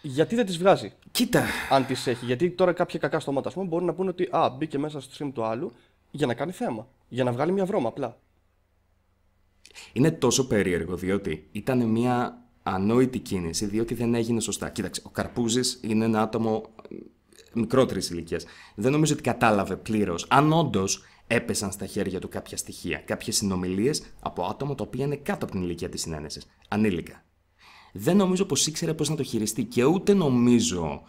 Γιατί 0.01 0.35
δεν 0.35 0.45
τις 0.45 0.57
βγάζει. 0.57 0.93
Κοίτα. 1.11 1.43
Αν 1.69 1.85
τις 1.85 2.07
έχει; 2.07 2.25
Γιατί 2.25 2.49
τώρα 2.49 2.73
κάποια 2.73 2.99
κακά 2.99 3.19
στόματα, 3.19 3.47
ας 3.47 3.53
πούμε, 3.53 3.65
μπορεί 3.65 3.85
να 3.85 3.93
πούνε 3.93 4.09
ότι 4.09 4.29
Α, 4.31 4.49
μπήκε 4.49 4.77
μέσα 4.77 5.01
στο 5.01 5.25
stream 5.25 5.31
του 5.33 5.43
άλλου 5.43 5.71
για 6.11 6.27
να 6.27 6.33
κάνει 6.33 6.51
θέμα. 6.51 6.87
Για 7.07 7.23
να 7.23 7.31
βγάλει 7.31 7.51
μια 7.51 7.65
βρώμα 7.65 7.87
απλά. 7.87 8.19
Είναι 9.93 10.11
τόσο 10.11 10.47
περίεργο 10.47 10.95
διότι 10.95 11.47
ήταν 11.51 11.85
μια 11.85 12.43
ανόητη 12.63 13.19
κίνηση, 13.19 13.65
διότι 13.65 13.93
δεν 13.93 14.13
έγινε 14.13 14.39
σωστά. 14.39 14.69
Κοίταξε, 14.69 15.01
ο 15.05 15.09
Καρπούζης 15.09 15.79
είναι 15.83 16.05
ένα 16.05 16.21
άτομο 16.21 16.63
μικρότερης 17.53 18.09
ηλικίας. 18.09 18.45
Δεν 18.75 18.91
νομίζω 18.91 19.13
ότι 19.13 19.21
κατάλαβε 19.21 19.75
πλήρως 19.75 20.25
αν 20.29 20.53
όντως 20.53 21.03
έπεσαν 21.27 21.71
στα 21.71 21.85
χέρια 21.85 22.19
του 22.19 22.29
κάποια 22.29 22.57
στοιχεία, 22.57 22.97
κάποιες 22.97 23.35
συνομιλίες 23.35 24.03
από 24.19 24.43
άτομα 24.45 24.75
τα 24.75 24.83
οποία 24.83 25.05
είναι 25.05 25.15
κάτω 25.15 25.45
από 25.45 25.53
την 25.53 25.63
ηλικία 25.63 25.89
της 25.89 26.01
συνένεσης. 26.01 26.47
Ανήλικα. 26.67 27.23
Δεν 27.93 28.17
νομίζω 28.17 28.45
πως 28.45 28.67
ήξερε 28.67 28.93
πώ 28.93 29.03
να 29.03 29.15
το 29.15 29.23
χειριστεί 29.23 29.63
και 29.63 29.83
ούτε 29.83 30.13
νομίζω 30.13 31.03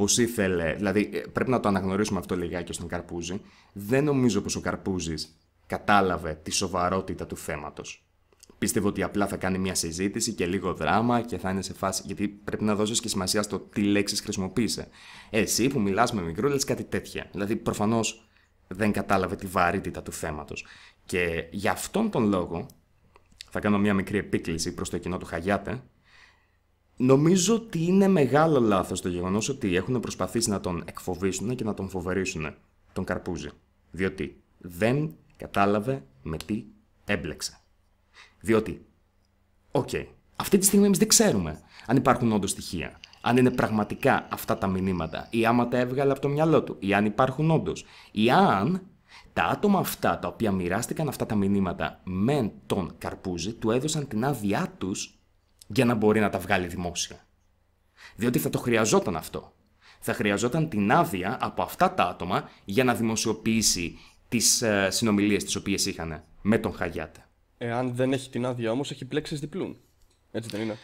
πως 0.00 0.18
ήθελε. 0.18 0.74
Δηλαδή, 0.74 1.10
ε, 1.12 1.18
πρέπει 1.18 1.50
να 1.50 1.60
το 1.60 1.68
αναγνωρίσουμε 1.68 2.18
αυτό 2.18 2.36
λιγάκι 2.36 2.72
στον 2.72 2.88
Καρπούζη. 2.88 3.40
Δεν 3.72 4.04
νομίζω 4.04 4.40
πως 4.40 4.56
ο 4.56 4.60
Καρπούζης 4.60 5.36
κατάλαβε 5.66 6.40
τη 6.42 6.50
σοβαρότητα 6.50 7.26
του 7.26 7.36
θέματος. 7.36 8.04
Πίστευε 8.58 8.86
ότι 8.86 9.02
απλά 9.02 9.26
θα 9.26 9.36
κάνει 9.36 9.58
μια 9.58 9.74
συζήτηση 9.74 10.32
και 10.32 10.46
λίγο 10.46 10.74
δράμα 10.74 11.20
και 11.20 11.38
θα 11.38 11.50
είναι 11.50 11.62
σε 11.62 11.74
φάση. 11.74 12.02
Γιατί 12.06 12.28
πρέπει 12.28 12.64
να 12.64 12.74
δώσεις 12.74 13.00
και 13.00 13.08
σημασία 13.08 13.42
στο 13.42 13.58
τι 13.58 13.82
λέξεις 13.82 14.20
χρησιμοποίησε. 14.20 14.88
Εσύ 15.30 15.68
που 15.68 15.80
μιλάς 15.80 16.12
με 16.12 16.22
μικρό, 16.22 16.48
λες 16.48 16.64
κάτι 16.64 16.84
τέτοια. 16.84 17.28
Δηλαδή, 17.32 17.56
προφανώς 17.56 18.28
δεν 18.68 18.92
κατάλαβε 18.92 19.36
τη 19.36 19.46
βαρύτητα 19.46 20.02
του 20.02 20.12
θέματος. 20.12 20.66
Και 21.04 21.44
γι' 21.50 21.68
αυτόν 21.68 22.10
τον 22.10 22.28
λόγο, 22.28 22.66
θα 23.50 23.60
κάνω 23.60 23.78
μια 23.78 23.94
μικρή 23.94 24.18
επίκληση 24.18 24.74
προς 24.74 24.90
το 24.90 24.98
κοινό 24.98 25.18
του 25.18 25.26
Χαγιάτε. 25.26 25.82
Νομίζω 27.02 27.54
ότι 27.54 27.84
είναι 27.84 28.08
μεγάλο 28.08 28.60
λάθος 28.60 29.00
το 29.00 29.08
γεγονός 29.08 29.48
ότι 29.48 29.76
έχουν 29.76 30.00
προσπαθήσει 30.00 30.50
να 30.50 30.60
τον 30.60 30.82
εκφοβήσουν 30.86 31.54
και 31.54 31.64
να 31.64 31.74
τον 31.74 31.88
φοβερήσουν 31.88 32.54
τον 32.92 33.04
Καρπούζη. 33.04 33.48
Διότι 33.90 34.42
δεν 34.58 35.14
κατάλαβε 35.36 36.02
με 36.22 36.36
τι 36.36 36.64
έμπλεξε. 37.04 37.60
Διότι, 38.40 38.86
οκ, 39.70 39.88
okay, 39.92 40.06
αυτή 40.36 40.58
τη 40.58 40.64
στιγμή 40.64 40.86
εμείς 40.86 40.98
δεν 40.98 41.08
ξέρουμε 41.08 41.60
αν 41.86 41.96
υπάρχουν 41.96 42.32
όντως 42.32 42.50
στοιχεία. 42.50 43.00
Αν 43.20 43.36
είναι 43.36 43.50
πραγματικά 43.50 44.26
αυτά 44.30 44.58
τα 44.58 44.66
μηνύματα, 44.66 45.26
ή 45.30 45.46
άμα 45.46 45.68
τα 45.68 45.78
έβγαλε 45.78 46.10
από 46.10 46.20
το 46.20 46.28
μυαλό 46.28 46.62
του, 46.62 46.76
ή 46.78 46.94
αν 46.94 47.04
υπάρχουν 47.04 47.50
όντως. 47.50 47.84
Ή 48.12 48.30
αν 48.30 48.82
τα 49.32 49.44
άτομα 49.44 49.78
αυτά 49.78 50.18
τα 50.18 50.28
οποία 50.28 50.52
μοιράστηκαν 50.52 51.08
αυτά 51.08 51.26
τα 51.26 51.34
μηνύματα 51.34 52.00
με 52.04 52.52
τον 52.66 52.94
Καρπούζη 52.98 53.52
του 53.52 53.70
έδωσαν 53.70 54.08
την 54.08 54.24
άδειά 54.24 54.74
τους 54.78 55.19
για 55.72 55.84
να 55.84 55.94
μπορεί 55.94 56.20
να 56.20 56.30
τα 56.30 56.38
βγάλει 56.38 56.66
δημόσια. 56.66 57.26
Διότι 58.16 58.38
θα 58.38 58.50
το 58.50 58.58
χρειαζόταν 58.58 59.16
αυτό. 59.16 59.52
Θα 60.00 60.14
χρειαζόταν 60.14 60.68
την 60.68 60.92
άδεια 60.92 61.38
από 61.40 61.62
αυτά 61.62 61.94
τα 61.94 62.04
άτομα 62.04 62.50
για 62.64 62.84
να 62.84 62.94
δημοσιοποιήσει 62.94 63.98
τις 64.28 64.62
ε, 64.62 64.88
συνομιλίες 64.90 65.44
τις 65.44 65.56
οποίες 65.56 65.86
είχαν 65.86 66.24
με 66.42 66.58
τον 66.58 66.72
Χαγιάτα. 66.72 67.28
Εάν 67.58 67.94
δεν 67.94 68.12
έχει 68.12 68.30
την 68.30 68.46
άδεια 68.46 68.70
όμως, 68.70 68.90
έχει 68.90 69.04
μπλέξει 69.04 69.36
διπλούν. 69.36 69.76
Έτσι 70.30 70.48
δεν 70.50 70.60
είναι; 70.60 70.76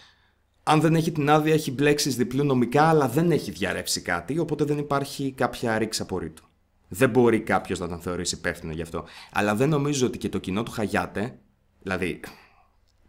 Αν 0.63 0.81
δεν 0.81 0.95
έχει 0.95 1.13
την 1.13 1.31
άδεια, 1.31 1.55
έχει 1.55 1.71
μπλέξει 1.71 2.11
διπλού 2.11 2.45
νομικά, 2.45 2.89
αλλά 2.89 3.09
δεν 3.09 3.31
έχει 3.31 3.51
διαρρεύσει 3.51 4.01
κάτι, 4.01 4.39
οπότε 4.39 4.65
δεν 4.65 4.79
υπάρχει 4.79 5.33
κάποια 5.33 5.79
ρήξη 5.79 6.03
απορρίτου. 6.03 6.45
Δεν 6.89 7.11
μπορεί 7.11 7.41
κάποιος 7.41 7.79
να 7.79 7.89
τον 7.89 8.01
θεωρήσει 8.01 8.35
υπεύθυνο 8.35 8.73
γι' 8.73 8.83
αυτό. 8.83 9.05
Αλλά 9.33 9.55
δεν 9.55 9.69
νομίζω 9.69 10.07
ότι 10.07 10.19
και 10.19 10.29
το 10.29 10.39
κοινό 10.39 10.63
του 10.63 10.71
Χαγιάτε. 10.71 11.39
Δηλαδή. 11.83 12.21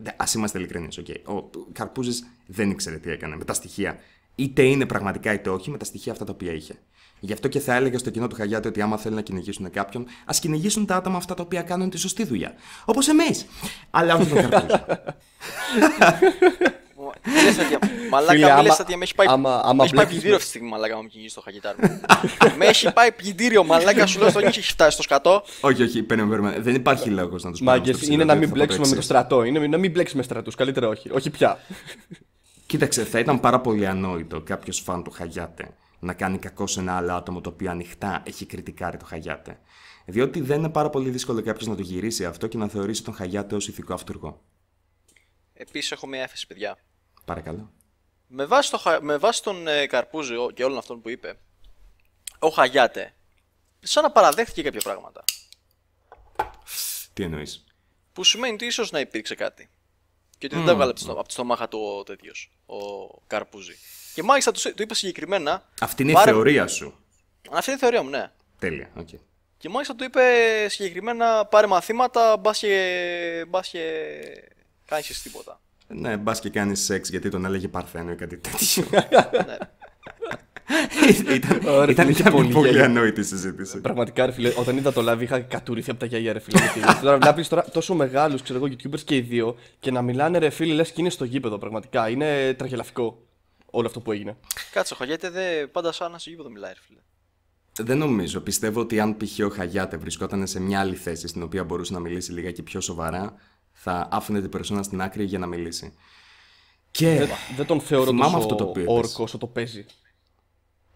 Α 0.05 0.25
είμαστε 0.35 0.57
ειλικρινείς, 0.57 0.99
okay. 1.05 1.21
Ο 1.25 1.49
Καρπούζης 1.71 2.27
δεν 2.45 2.69
ήξερε 2.69 2.97
τι 2.97 3.11
έκανε 3.11 3.35
με 3.35 3.43
τα 3.43 3.53
στοιχεία. 3.53 3.99
Είτε 4.35 4.63
είναι 4.63 4.85
πραγματικά 4.85 5.33
είτε 5.33 5.49
όχι, 5.49 5.69
με 5.71 5.77
τα 5.77 5.85
στοιχεία 5.85 6.11
αυτά 6.11 6.25
τα 6.25 6.31
οποία 6.33 6.53
είχε. 6.53 6.75
Γι' 7.19 7.33
αυτό 7.33 7.47
και 7.47 7.59
θα 7.59 7.75
έλεγα 7.75 7.97
στο 7.97 8.09
κοινό 8.09 8.27
του 8.27 8.35
Χαγιάτη 8.35 8.67
ότι 8.67 8.81
άμα 8.81 8.97
θέλουν 8.97 9.15
να 9.15 9.23
κυνηγήσουν 9.23 9.71
κάποιον, 9.71 10.05
ας 10.25 10.39
κυνηγήσουν 10.39 10.85
τα 10.85 10.95
άτομα 10.95 11.17
αυτά 11.17 11.33
τα 11.33 11.43
οποία 11.43 11.61
κάνουν 11.61 11.89
τη 11.89 11.97
σωστή 11.97 12.23
δουλειά. 12.23 12.53
Όπως 12.85 13.07
εμείς. 13.07 13.45
Αλλά 13.89 14.15
όχι 14.15 14.29
τον 14.29 14.49
Καρπούζη. 14.49 14.81
Μαλάκα, 18.11 18.57
μιλες 18.57 18.79
ότι 18.79 18.97
με 18.97 19.03
έχει 19.03 19.15
πάει, 19.15 19.27
με 19.75 19.83
έχει 19.83 19.93
πάει 19.93 20.05
πλυντήριο 20.05 20.35
αυτή 20.35 20.43
τη 20.43 20.49
στιγμή, 20.49 20.69
μαλάκα, 20.69 21.01
μου 21.01 21.07
κυνηγήσει 21.07 21.35
το 21.35 21.41
χαγιτάρι 21.41 21.77
μου. 21.81 22.01
με 22.57 22.65
έχει 22.65 22.93
πάει 22.93 23.11
πλυντήριο, 23.11 23.63
μαλάκα, 23.63 24.05
σου 24.05 24.19
λέω 24.19 24.29
στο 24.29 24.39
νύχι 24.39 24.59
έχει 24.59 24.71
φτάσει 24.71 24.91
στο 24.91 25.01
σκατό. 25.01 25.43
Όχι, 25.61 25.83
όχι, 25.83 26.03
παίρνουμε, 26.03 26.59
δεν 26.59 26.75
υπάρχει 26.75 27.09
λόγος 27.09 27.43
να 27.43 27.51
τους 27.51 27.61
Μάγκες, 27.61 28.07
είναι 28.07 28.23
να 28.23 28.35
μην 28.35 28.49
μπλέξουμε 28.49 28.87
με 28.87 28.95
το 28.95 29.01
στρατό, 29.01 29.43
είναι 29.43 29.67
να 29.67 29.77
μην 29.77 29.91
μπλέξουμε 29.91 30.23
στρατούς, 30.23 30.55
καλύτερα 30.55 30.87
όχι, 30.87 31.09
όχι 31.11 31.29
πια. 31.29 31.59
Κοίταξε, 32.65 33.03
θα 33.03 33.19
ήταν 33.19 33.39
πάρα 33.39 33.59
πολύ 33.59 33.87
ανόητο 33.87 34.41
κάποιος 34.41 34.79
φαν 34.79 35.03
του 35.03 35.11
Χαγιάτε 35.11 35.73
να 35.99 36.13
κάνει 36.13 36.37
κακό 36.37 36.67
σε 36.67 36.79
ένα 36.79 36.97
άλλο 36.97 37.13
άτομο 37.13 37.41
το 37.41 37.49
οποίο 37.49 37.71
ανοιχτά 37.71 38.23
έχει 38.25 38.45
κριτικάρει 38.45 38.97
το 38.97 39.05
Χαγιάτε. 39.05 39.59
Διότι 40.05 40.41
δεν 40.41 40.59
είναι 40.59 40.69
πάρα 40.69 40.89
πολύ 40.89 41.09
δύσκολο 41.09 41.41
κάποιος 41.41 41.67
να 41.67 41.75
το 41.75 41.81
γυρίσει 41.81 42.25
αυτό 42.25 42.47
και 42.47 42.57
να 42.57 42.67
θεωρήσει 42.67 43.03
τον 43.03 43.13
Χαγιάτε 43.13 43.55
ως 43.55 43.67
ηθικό 43.67 43.93
αυτούργο. 43.93 44.41
Επίσης, 45.53 45.91
έχω 45.91 46.07
μια 46.07 46.21
έφεση, 46.21 46.47
παιδιά. 46.47 46.77
Παρακαλώ. 47.27 47.71
Με 48.27 48.45
βάση, 48.45 48.71
το, 48.71 48.99
με 49.01 49.17
βάση 49.17 49.43
τον 49.43 49.67
ε, 49.67 49.85
Καρπούζη 49.85 50.35
και 50.53 50.63
όλων 50.63 50.77
αυτών 50.77 51.01
που 51.01 51.09
είπε, 51.09 51.39
ο 52.39 52.49
Χαγιάτε, 52.49 53.15
σαν 53.79 54.03
να 54.03 54.11
παραδέχτηκε 54.11 54.61
κάποια 54.61 54.81
πράγματα. 54.81 55.23
Τι 57.13 57.23
εννοείς; 57.23 57.63
Που 58.13 58.23
σημαίνει 58.23 58.53
ότι 58.53 58.65
ίσως 58.65 58.91
να 58.91 58.99
υπήρξε 58.99 59.35
κάτι. 59.35 59.69
Και 60.37 60.45
ότι 60.45 60.55
δεν 60.55 60.65
τα 60.65 60.71
έβγαλε 60.71 60.93
από 61.07 61.23
τη 61.27 61.33
στομάχα 61.33 61.67
του 61.67 61.79
ο 61.79 62.03
τέτοιος, 62.03 62.51
ο 62.65 62.77
Καρπούζη. 63.27 63.75
Και 64.13 64.23
μάλιστα 64.23 64.51
του, 64.51 64.73
του 64.75 64.81
είπα 64.81 64.93
συγκεκριμένα. 64.93 65.69
Αυτή 65.81 66.03
είναι 66.03 66.13
πάρε... 66.13 66.29
η 66.29 66.33
θεωρία 66.33 66.67
σου. 66.67 66.99
Αυτή 67.51 67.69
είναι 67.69 67.79
η 67.79 67.81
θεωρία 67.81 68.03
μου, 68.03 68.09
ναι. 68.09 68.31
Τέλεια, 68.59 68.91
OK. 68.95 69.07
Okay. 69.11 69.19
Και 69.57 69.69
μάλιστα 69.69 69.95
του 69.95 70.03
είπε 70.03 70.21
συγκεκριμένα 70.69 71.45
πάρε 71.45 71.67
μαθήματα, 71.67 72.37
μπας 72.37 72.59
και, 72.59 73.45
μπας 73.47 73.67
και 73.67 74.13
κάνεις 74.85 75.21
τίποτα. 75.21 75.61
Ναι, 75.87 76.17
μπας 76.17 76.39
και 76.39 76.49
κάνεις 76.49 76.83
σεξ 76.83 77.09
γιατί 77.09 77.29
τον 77.29 77.45
έλεγε 77.45 77.67
Παρθένο 77.67 78.11
ή 78.11 78.15
κάτι 78.15 78.37
τέτοιο. 78.37 78.83
ναι. 79.45 79.57
ήταν, 81.33 81.61
Ωραία, 81.65 81.89
ήταν, 81.89 82.09
ήταν 82.09 82.33
πολύ, 82.33 82.53
πολύ 82.53 82.81
ανόητη 82.81 83.23
συζήτηση. 83.23 83.81
Πραγματικά, 83.81 84.25
ρε 84.25 84.31
φίλε, 84.31 84.53
όταν 84.57 84.77
είδα 84.77 84.93
το 84.93 85.11
live 85.11 85.21
είχα 85.21 85.39
κατουριθεί 85.39 85.89
από 85.91 85.99
τα 85.99 86.05
γυαλιά, 86.05 86.33
ρε 86.33 86.39
φίλε. 86.39 86.59
τώρα 87.01 87.17
βλέπεις 87.17 87.47
τώρα 87.47 87.63
τόσο 87.63 87.95
μεγάλους, 87.95 88.41
ξέρω 88.41 88.59
εγώ, 88.65 88.75
YouTubers 88.75 88.99
και 88.99 89.15
οι 89.15 89.21
δύο 89.21 89.55
και 89.79 89.91
να 89.91 90.01
μιλάνε, 90.01 90.37
ρε 90.37 90.49
φίλε, 90.49 90.73
λες 90.73 90.91
και 90.91 91.01
είναι 91.01 91.09
στο 91.09 91.25
γήπεδο. 91.25 91.57
Πραγματικά 91.57 92.09
είναι 92.09 92.53
τραγελαφικό 92.53 93.21
όλο 93.65 93.87
αυτό 93.87 93.99
που 93.99 94.11
έγινε. 94.11 94.37
Κάτσε, 94.71 94.93
ο 94.93 94.97
Χαγιάτε 94.97 95.29
δε 95.29 95.67
πάντα 95.67 95.91
σαν 95.91 96.11
να 96.11 96.17
στο 96.17 96.29
γήπεδο 96.29 96.49
μιλάει, 96.49 96.73
ρε 96.73 96.79
φίλε. 96.87 96.99
Δεν 97.79 97.97
νομίζω. 97.97 98.39
Πιστεύω 98.41 98.79
ότι 98.79 98.99
αν 98.99 99.17
π.χ. 99.17 99.45
ο 99.45 99.49
Χαγιάτε 99.49 99.97
βρισκόταν 99.97 100.47
σε 100.47 100.59
μια 100.59 100.79
άλλη 100.79 100.95
θέση 100.95 101.27
στην 101.27 101.43
οποία 101.43 101.63
μπορούσε 101.63 101.93
να 101.93 101.99
μιλήσει 101.99 102.31
λίγα 102.31 102.51
και 102.51 102.63
πιο 102.63 102.81
σοβαρά, 102.81 103.33
θα 103.87 104.07
άφηνε 104.11 104.41
την 104.41 104.49
περσόνα 104.49 104.83
στην 104.83 105.01
άκρη 105.01 105.23
για 105.23 105.39
να 105.39 105.45
μιλήσει. 105.45 105.93
Και 106.91 107.15
δεν, 107.15 107.29
δεν 107.55 107.65
τον 107.65 107.81
θεωρώ 107.81 108.11
τόσο 108.11 108.37
αυτό 108.37 108.55
το 108.55 108.73
όρκο 108.85 109.23
όσο 109.23 109.37
το 109.37 109.47
παίζει. 109.47 109.85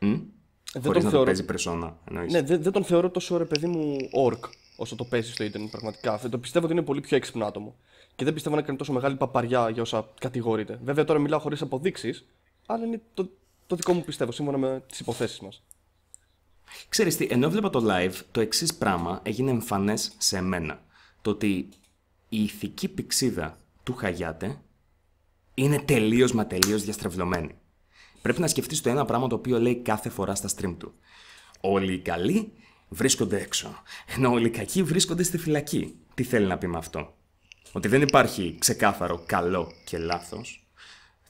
Mm? 0.01 0.21
Δεν 0.74 0.81
τον 0.81 0.93
να 0.93 1.00
θεωρώ... 1.00 1.17
το 1.17 1.24
παίζει 1.24 1.45
περσόνα, 1.45 1.98
εννοείς. 2.07 2.31
Ναι, 2.31 2.41
δεν, 2.41 2.62
δεν 2.62 2.71
τον 2.71 2.83
θεωρώ 2.83 3.10
τόσο 3.10 3.38
ρε 3.38 3.45
παιδί 3.45 3.67
μου 3.67 3.98
όρκ 4.12 4.45
όσο 4.75 4.95
το 4.95 5.03
παίζει 5.03 5.31
στο 5.31 5.43
ίντερνετ 5.43 5.69
πραγματικά. 5.69 6.19
Το 6.29 6.38
πιστεύω 6.38 6.65
ότι 6.65 6.74
είναι 6.74 6.83
πολύ 6.83 7.01
πιο 7.01 7.17
έξυπνο 7.17 7.45
άτομο. 7.45 7.75
Και 8.15 8.24
δεν 8.24 8.33
πιστεύω 8.33 8.55
να 8.55 8.62
κάνει 8.62 8.77
τόσο 8.77 8.93
μεγάλη 8.93 9.15
παπαριά 9.15 9.69
για 9.69 9.81
όσα 9.81 10.10
κατηγορείται. 10.19 10.79
Βέβαια 10.83 11.03
τώρα 11.03 11.19
μιλάω 11.19 11.39
χωρίς 11.39 11.62
αποδείξεις, 11.62 12.25
αλλά 12.65 12.86
είναι 12.86 13.01
το, 13.13 13.29
το 13.67 13.75
δικό 13.75 13.93
μου 13.93 14.03
πιστεύω 14.03 14.31
σύμφωνα 14.31 14.57
με 14.57 14.83
τις 14.89 15.00
υποθέσεις 15.00 15.39
μας. 15.39 15.63
Ξέρεις 16.89 17.17
τι, 17.17 17.27
ενώ 17.29 17.50
βλέπα 17.50 17.69
το 17.69 17.86
live, 17.89 18.13
το 18.31 18.41
εξής 18.41 18.75
πράγμα 18.75 19.19
έγινε 19.24 19.51
εμφανές 19.51 20.12
σε 20.17 20.41
μένα. 20.41 20.81
Το 21.21 21.29
ότι 21.29 21.69
η 22.33 22.43
ηθική 22.43 22.88
πηξίδα 22.88 23.59
του 23.83 23.93
Χαγιάτε 23.93 24.61
είναι 25.53 25.79
τελείως 25.79 26.33
μα 26.33 26.47
τελείως 26.47 26.83
διαστρεβλωμένη. 26.83 27.55
Πρέπει 28.21 28.39
να 28.39 28.47
σκεφτείς 28.47 28.81
το 28.81 28.89
ένα 28.89 29.05
πράγμα 29.05 29.27
το 29.27 29.35
οποίο 29.35 29.59
λέει 29.59 29.75
κάθε 29.75 30.09
φορά 30.09 30.35
στα 30.35 30.50
stream 30.55 30.75
του. 30.77 30.93
Όλοι 31.61 31.93
οι 31.93 32.00
καλοί 32.00 32.51
βρίσκονται 32.89 33.41
έξω, 33.41 33.81
ενώ 34.15 34.31
όλοι 34.31 34.47
οι 34.47 34.50
κακοί 34.50 34.83
βρίσκονται 34.83 35.23
στη 35.23 35.38
φυλακή. 35.38 35.95
Τι 36.13 36.23
θέλει 36.23 36.45
να 36.45 36.57
πει 36.57 36.67
με 36.67 36.77
αυτό; 36.77 37.17
Ότι 37.71 37.88
δεν 37.88 38.01
υπάρχει 38.01 38.55
ξεκάθαρο 38.59 39.23
καλό 39.25 39.71
και 39.85 39.97
λάθος, 39.97 40.61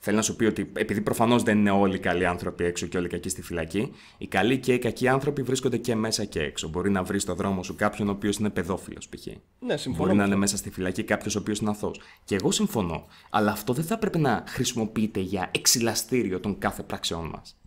Θέλει 0.04 0.16
να 0.16 0.22
σου 0.22 0.36
πει 0.36 0.46
ότι 0.46 0.72
επειδή 0.74 1.02
προφανώς 1.02 1.44
δεν 1.44 1.58
είναι 1.58 1.72
όλοι 1.72 1.96
οι 1.96 2.00
καλοί 2.00 2.26
άνθρωποι 2.26 2.64
έξω 2.64 2.88
και 2.88 2.98
όλοι 2.98 3.06
οι 3.06 3.10
κακοί 3.10 3.30
στη 3.30 3.42
φυλακή, 3.42 3.92
οι 4.18 4.28
καλοί 4.28 4.60
και 4.60 4.74
οι 4.74 4.80
κακοί 4.80 5.08
άνθρωποι 5.08 5.42
βρίσκονται 5.42 5.78
και 5.78 5.96
μέσα 5.96 6.26
και 6.26 6.40
έξω. 6.40 6.68
Μπορεί 6.68 6.90
να 6.90 7.04
βρεις 7.04 7.22
στο 7.22 7.36
δρόμο 7.36 7.64
σου 7.64 7.76
κάποιον 7.76 8.08
ο 8.08 8.12
οποίος 8.12 8.38
είναι 8.38 8.50
παιδόφιλος, 8.50 9.08
π.χ. 9.10 9.26
Ναι, 9.60 9.78
συμφωνώ. 9.78 10.06
Μπορεί 10.06 10.18
να 10.18 10.26
είναι 10.26 10.36
μέσα 10.36 10.58
στη 10.58 10.70
φυλακή 10.70 11.04
κάποιος 11.04 11.36
ο 11.36 11.40
οποίος 11.40 11.60
είναι 11.60 11.70
αθώος. 11.70 12.00
Και 12.24 12.36
εγώ 12.36 12.52
συμφωνώ. 12.52 13.06
Αλλά 13.30 13.52
αυτό 13.52 13.74
δεν 13.74 13.84
θα 13.84 13.94
έπρεπε 13.94 14.18
να 14.18 14.44
χρησιμοποιείται 14.48 15.20
για 15.20 15.52
εξυλαστήριο 15.54 16.40
των 16.40 16.58
κάθε 16.58 16.84
πράξεών 16.84 17.28
μας. 17.28 17.58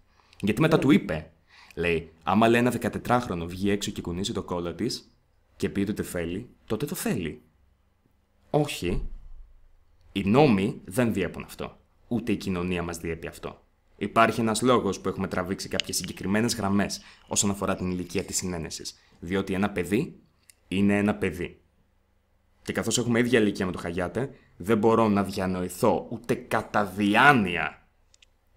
Γιατί 0.40 0.60
μετά 0.60 0.78
του 0.78 0.90
είπε, 0.90 1.30
λέει, 1.74 2.10
άμα 2.22 2.48
λέει 2.48 2.60
ένα 2.60 2.72
14χρονο 2.80 3.44
βγει 3.46 3.70
έξω 3.70 3.90
και 3.90 4.00
κουνήσει 4.00 4.32
το 4.32 4.42
κόλλο 4.42 4.74
της 4.74 5.10
και 5.56 5.68
πει 5.68 5.80
ότι 5.90 6.02
θέλει, 6.02 6.48
τότε 6.66 6.86
το 6.86 6.94
θέλει. 6.94 7.42
Όχι. 8.50 9.08
Οι 10.12 10.22
νόμοι 10.24 10.80
δεν 10.84 11.12
διέπουν 11.12 11.42
αυτό 11.42 11.82
ούτε 12.08 12.32
η 12.32 12.36
κοινωνία 12.36 12.82
μας 12.82 12.98
διέπει 12.98 13.26
αυτό. 13.26 13.62
Υπάρχει 13.96 14.40
ένας 14.40 14.62
λόγος 14.62 15.00
που 15.00 15.08
έχουμε 15.08 15.28
τραβήξει 15.28 15.68
κάποιες 15.68 15.96
συγκεκριμένες 15.96 16.54
γραμμές 16.54 17.00
όσον 17.26 17.50
αφορά 17.50 17.74
την 17.74 17.90
ηλικία 17.90 18.24
της 18.24 18.36
συνένεσης. 18.36 18.94
Διότι 19.20 19.54
ένα 19.54 19.70
παιδί 19.70 20.20
είναι 20.68 20.98
ένα 20.98 21.14
παιδί. 21.14 21.60
Και 22.62 22.72
καθώς 22.72 22.98
έχουμε 22.98 23.18
ίδια 23.18 23.40
ηλικία 23.40 23.66
με 23.66 23.72
το 23.72 23.78
Χαγιάτε, 23.78 24.30
δεν 24.56 24.78
μπορώ 24.78 25.08
να 25.08 25.22
διανοηθώ 25.22 26.06
ούτε 26.10 26.34
κατά 26.34 26.84
διάνοια 26.84 27.83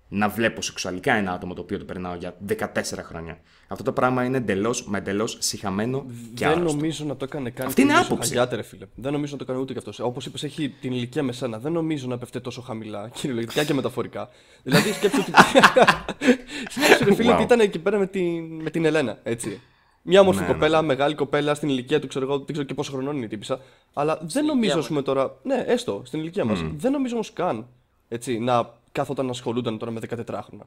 να 0.10 0.30
βλέπω 0.30 0.62
σεξουαλικά 0.62 1.14
ένα 1.14 1.32
άτομο 1.32 1.54
το 1.54 1.62
οποίο 1.62 1.78
το 1.78 1.86
περνάω 1.86 2.16
για 2.16 2.36
14 2.60 2.64
χρόνια. 3.04 3.38
Αυτό 3.68 3.84
το 3.84 3.92
πράγμα 3.92 4.24
είναι 4.24 4.38
εντελώς 4.38 4.88
με 4.88 4.98
εντελώς 4.98 5.38
συχαμένο 5.40 6.06
και 6.34 6.46
Δεν 6.46 6.58
άρρωστο. 6.58 6.76
νομίζω 6.78 7.06
να 7.06 7.16
το 7.16 7.26
έκανε 7.26 7.50
καν. 7.50 7.68
Αυτή 7.68 7.82
είναι 7.82 7.92
και 7.92 7.98
ο 7.98 8.02
άποψη. 8.02 8.30
Χαγιάτε, 8.30 8.56
ρε 8.56 8.62
φίλε. 8.62 8.86
Δεν 8.96 9.12
νομίζω 9.12 9.32
να 9.32 9.38
το 9.38 9.44
έκανε 9.48 9.60
ούτε 9.64 9.74
κι 9.74 9.80
αυτός. 9.80 10.00
Όπως 10.00 10.26
είπες, 10.26 10.44
έχει 10.44 10.70
την 10.70 10.92
ηλικία 10.92 11.24
με 11.24 11.32
σένα. 11.32 11.60
Δεν 11.60 11.72
νομίζω 11.72 12.08
να 12.08 12.18
πέφτει 12.18 12.42
τόσο 12.42 12.62
χαμηλά, 12.62 13.10
κυριολεκτικά 13.16 13.64
και 13.64 13.74
μεταφορικά. 13.74 14.30
δηλαδή 14.64 14.92
σκέψου 14.92 15.20
ότι. 15.20 15.32
σκέψου, 16.74 17.04
ρε 17.06 17.14
φίλε, 17.16 17.32
Wow. 17.32 17.34
ότι 17.34 17.44
ήταν 17.44 17.60
εκεί 17.60 17.80
πέρα 17.80 17.98
με 17.98 18.08
την, 18.08 18.62
με 18.62 18.70
την 18.70 18.86
Ελένα, 18.86 19.20
έτσι. 19.24 19.62
Μια 20.02 20.22
όμορφη 20.22 20.42
Ναι, 20.42 20.48
κοπέλα, 20.48 20.82
μεγάλη 20.82 21.16
κοπέλα, 21.16 21.56
στην 21.56 21.70
ηλικία 21.70 22.00
του, 22.00 22.08
ξέρω 22.08 22.26
εγώ, 22.26 22.38
δεν 22.38 22.46
ξέρω 22.52 22.64
και 22.68 22.74
πόσο 22.74 22.92
χρονών 22.92 23.16
είναι 23.16 23.26
η 23.26 23.28
τύπησα. 23.28 23.60
Αλλά 23.94 24.20
δεν 24.22 24.46
νομίζω, 24.46 24.64
ηλικία 24.64 24.80
ας 24.80 24.88
πούμε 24.88 25.02
τώρα. 25.02 25.36
Ναι, 25.44 25.64
έστω, 25.68 26.02
στην 26.06 26.20
ηλικία 26.20 26.46
μας. 26.46 26.64
Δεν 26.78 26.92
νομίζω 26.92 27.14
όμως 27.14 27.34
καν 27.34 27.68
έτσι, 28.08 28.40
να 28.40 28.70
κάθονταν 28.98 29.25
να 29.25 29.32
ασχολούνταν 29.32 29.77
τώρα 29.77 29.92
με 29.92 30.00
14 30.10 30.16
χρόνια. 30.44 30.66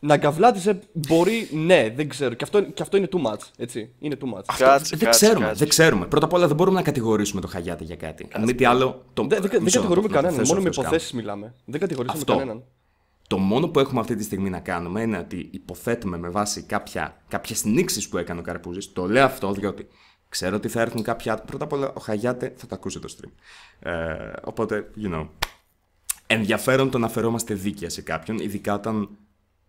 Να 0.00 0.18
καβλάτιζε 0.18 0.78
μπορεί, 0.92 1.48
ναι, 1.52 1.90
δεν 1.96 2.08
ξέρω. 2.08 2.34
Και 2.34 2.44
αυτό, 2.44 2.62
και 2.62 2.82
αυτό 2.82 2.96
είναι 2.96 3.08
too 3.12 3.22
much. 3.30 3.40
Έτσι. 3.56 3.94
Είναι 3.98 4.16
too 4.20 4.38
much. 4.38 4.42
Κάτσε, 4.58 4.96
δεν 4.96 5.04
κάτσε, 5.04 5.24
ξέρουμε, 5.26 5.44
κάτσε. 5.46 5.58
δεν 5.58 5.68
ξέρουμε. 5.68 6.06
Πρώτα 6.06 6.24
απ' 6.26 6.32
όλα 6.32 6.46
δεν 6.46 6.56
μπορούμε 6.56 6.76
να 6.78 6.82
κατηγορήσουμε 6.82 7.40
το 7.40 7.46
Χαγιάτε 7.48 7.84
για 7.84 7.96
κάτι. 7.96 8.28
Αν 8.32 8.42
μη 8.44 8.54
τι 8.54 8.64
άλλο. 8.64 9.04
Το... 9.12 9.22
Δεν, 9.26 9.40
δεν, 9.40 9.50
δεν 9.50 9.62
Μισό, 9.62 9.80
να 9.80 9.86
το- 9.88 9.94
κατηγορούμε 9.94 10.06
να 10.06 10.12
το 10.14 10.14
κανέναν. 10.14 10.34
θέσω 10.38 10.48
Μόνο 10.52 10.62
με 10.62 10.68
αυτό 10.68 10.80
σκάμ. 10.80 10.92
υποθέσεις 10.92 11.12
μιλάμε. 11.16 11.54
Δεν 11.64 11.80
κατηγορήσαμε 11.80 12.20
Αυτό. 12.20 12.32
κανέναν. 12.36 12.62
Το 13.28 13.38
μόνο 13.38 13.68
που 13.68 13.78
έχουμε 13.80 14.00
αυτή 14.00 14.16
τη 14.16 14.22
στιγμή 14.24 14.50
να 14.50 14.60
κάνουμε 14.60 15.00
είναι 15.02 15.18
ότι 15.18 15.48
υποθέτουμε 15.52 16.18
με 16.18 16.28
βάση 16.28 16.62
κάποια, 16.62 17.16
κάποιες 17.28 17.64
νήξεις 17.64 18.08
που 18.08 18.18
έκανε 18.18 18.40
ο 18.40 18.42
Καρπούζης. 18.42 18.92
Το 18.92 19.06
λέω 19.08 19.24
αυτό 19.24 19.52
διότι 19.52 19.88
ξέρω 20.28 20.56
ότι 20.56 20.68
θα 20.68 20.80
έρθουν 20.80 21.02
κάποια... 21.02 21.36
Πρώτα 21.36 21.64
απ' 21.64 21.72
όλα 21.72 21.92
ο 21.94 22.00
Χαγιάτε 22.00 22.52
θα 22.56 22.66
το 22.66 22.74
ακούσει 22.74 22.98
το 22.98 23.14
stream. 23.18 23.30
Ε, 23.80 24.32
οπότε, 24.44 24.90
you 25.02 25.14
know, 25.14 25.28
ενδιαφέρον 26.32 26.90
το 26.90 26.98
να 26.98 27.08
φερόμαστε 27.08 27.54
δίκαια 27.54 27.90
σε 27.90 28.02
κάποιον, 28.02 28.38
ειδικά 28.38 28.74
όταν 28.74 29.08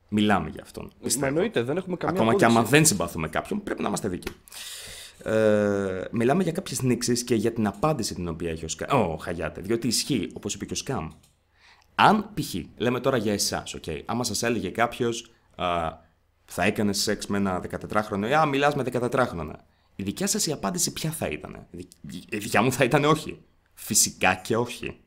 μιλάμε 0.09 0.49
για 0.49 0.61
αυτόν. 0.63 0.83
Μα 0.93 0.99
πιστεύω. 1.03 1.25
εννοείται, 1.25 1.61
δεν 1.63 1.77
έχουμε 1.77 1.95
καμία 1.95 2.15
Ακόμα 2.21 2.35
και 2.35 2.43
απόδειξη. 2.45 2.61
άμα 2.67 2.69
δεν 2.77 2.85
συμπαθούμε 2.85 3.27
κάποιον, 3.27 3.63
πρέπει 3.63 3.81
να 3.81 3.87
είμαστε 3.87 4.07
δίκαιοι. 4.07 4.33
Ε, 5.23 6.01
μιλάμε 6.11 6.43
για 6.43 6.51
κάποιες 6.51 6.81
νήξεις 6.81 7.23
και 7.23 7.35
για 7.35 7.53
την 7.53 7.67
απάντηση 7.67 8.15
την 8.15 8.27
οποία 8.27 8.49
έχει 8.51 8.65
ο, 8.65 8.67
Σκα... 8.67 8.87
ο 8.93 9.15
Χαγιάτε. 9.17 9.61
Διότι 9.61 9.87
ισχύει, 9.87 10.29
όπως 10.33 10.53
είπε 10.53 10.65
και 10.65 10.73
ο 10.73 10.75
Σκάμ. 10.75 11.07
Αν 11.95 12.29
π.χ. 12.33 12.53
λέμε 12.77 12.99
τώρα 12.99 13.17
για 13.17 13.33
εσάς, 13.33 13.75
okay, 13.81 14.01
άμα 14.05 14.23
σας 14.23 14.43
έλεγε 14.43 14.69
κάποιος 14.69 15.31
θα 16.45 16.63
έκανες 16.63 16.97
σεξ 17.01 17.27
με 17.27 17.37
ένα 17.37 17.61
14χρονο 17.89 18.27
ή 18.29 18.33
α, 18.33 18.45
μιλάς 18.45 18.75
με 18.75 18.83
14χρονα. 18.91 19.53
Η 19.95 20.03
δικιά 20.03 20.27
σας 20.27 20.45
η 20.45 20.51
απάντηση 20.51 20.93
ποια 20.93 21.11
θα 21.11 21.27
ήταν. 21.27 21.67
Η 21.71 21.87
δι- 22.01 22.33
η 22.33 22.37
δικιά 22.37 22.61
μου 22.61 22.71
θα 22.71 22.83
ήταν 22.83 23.03
όχι. 23.03 23.41
Φυσικά 23.73 24.35
και 24.35 24.55
όχι. 24.57 24.97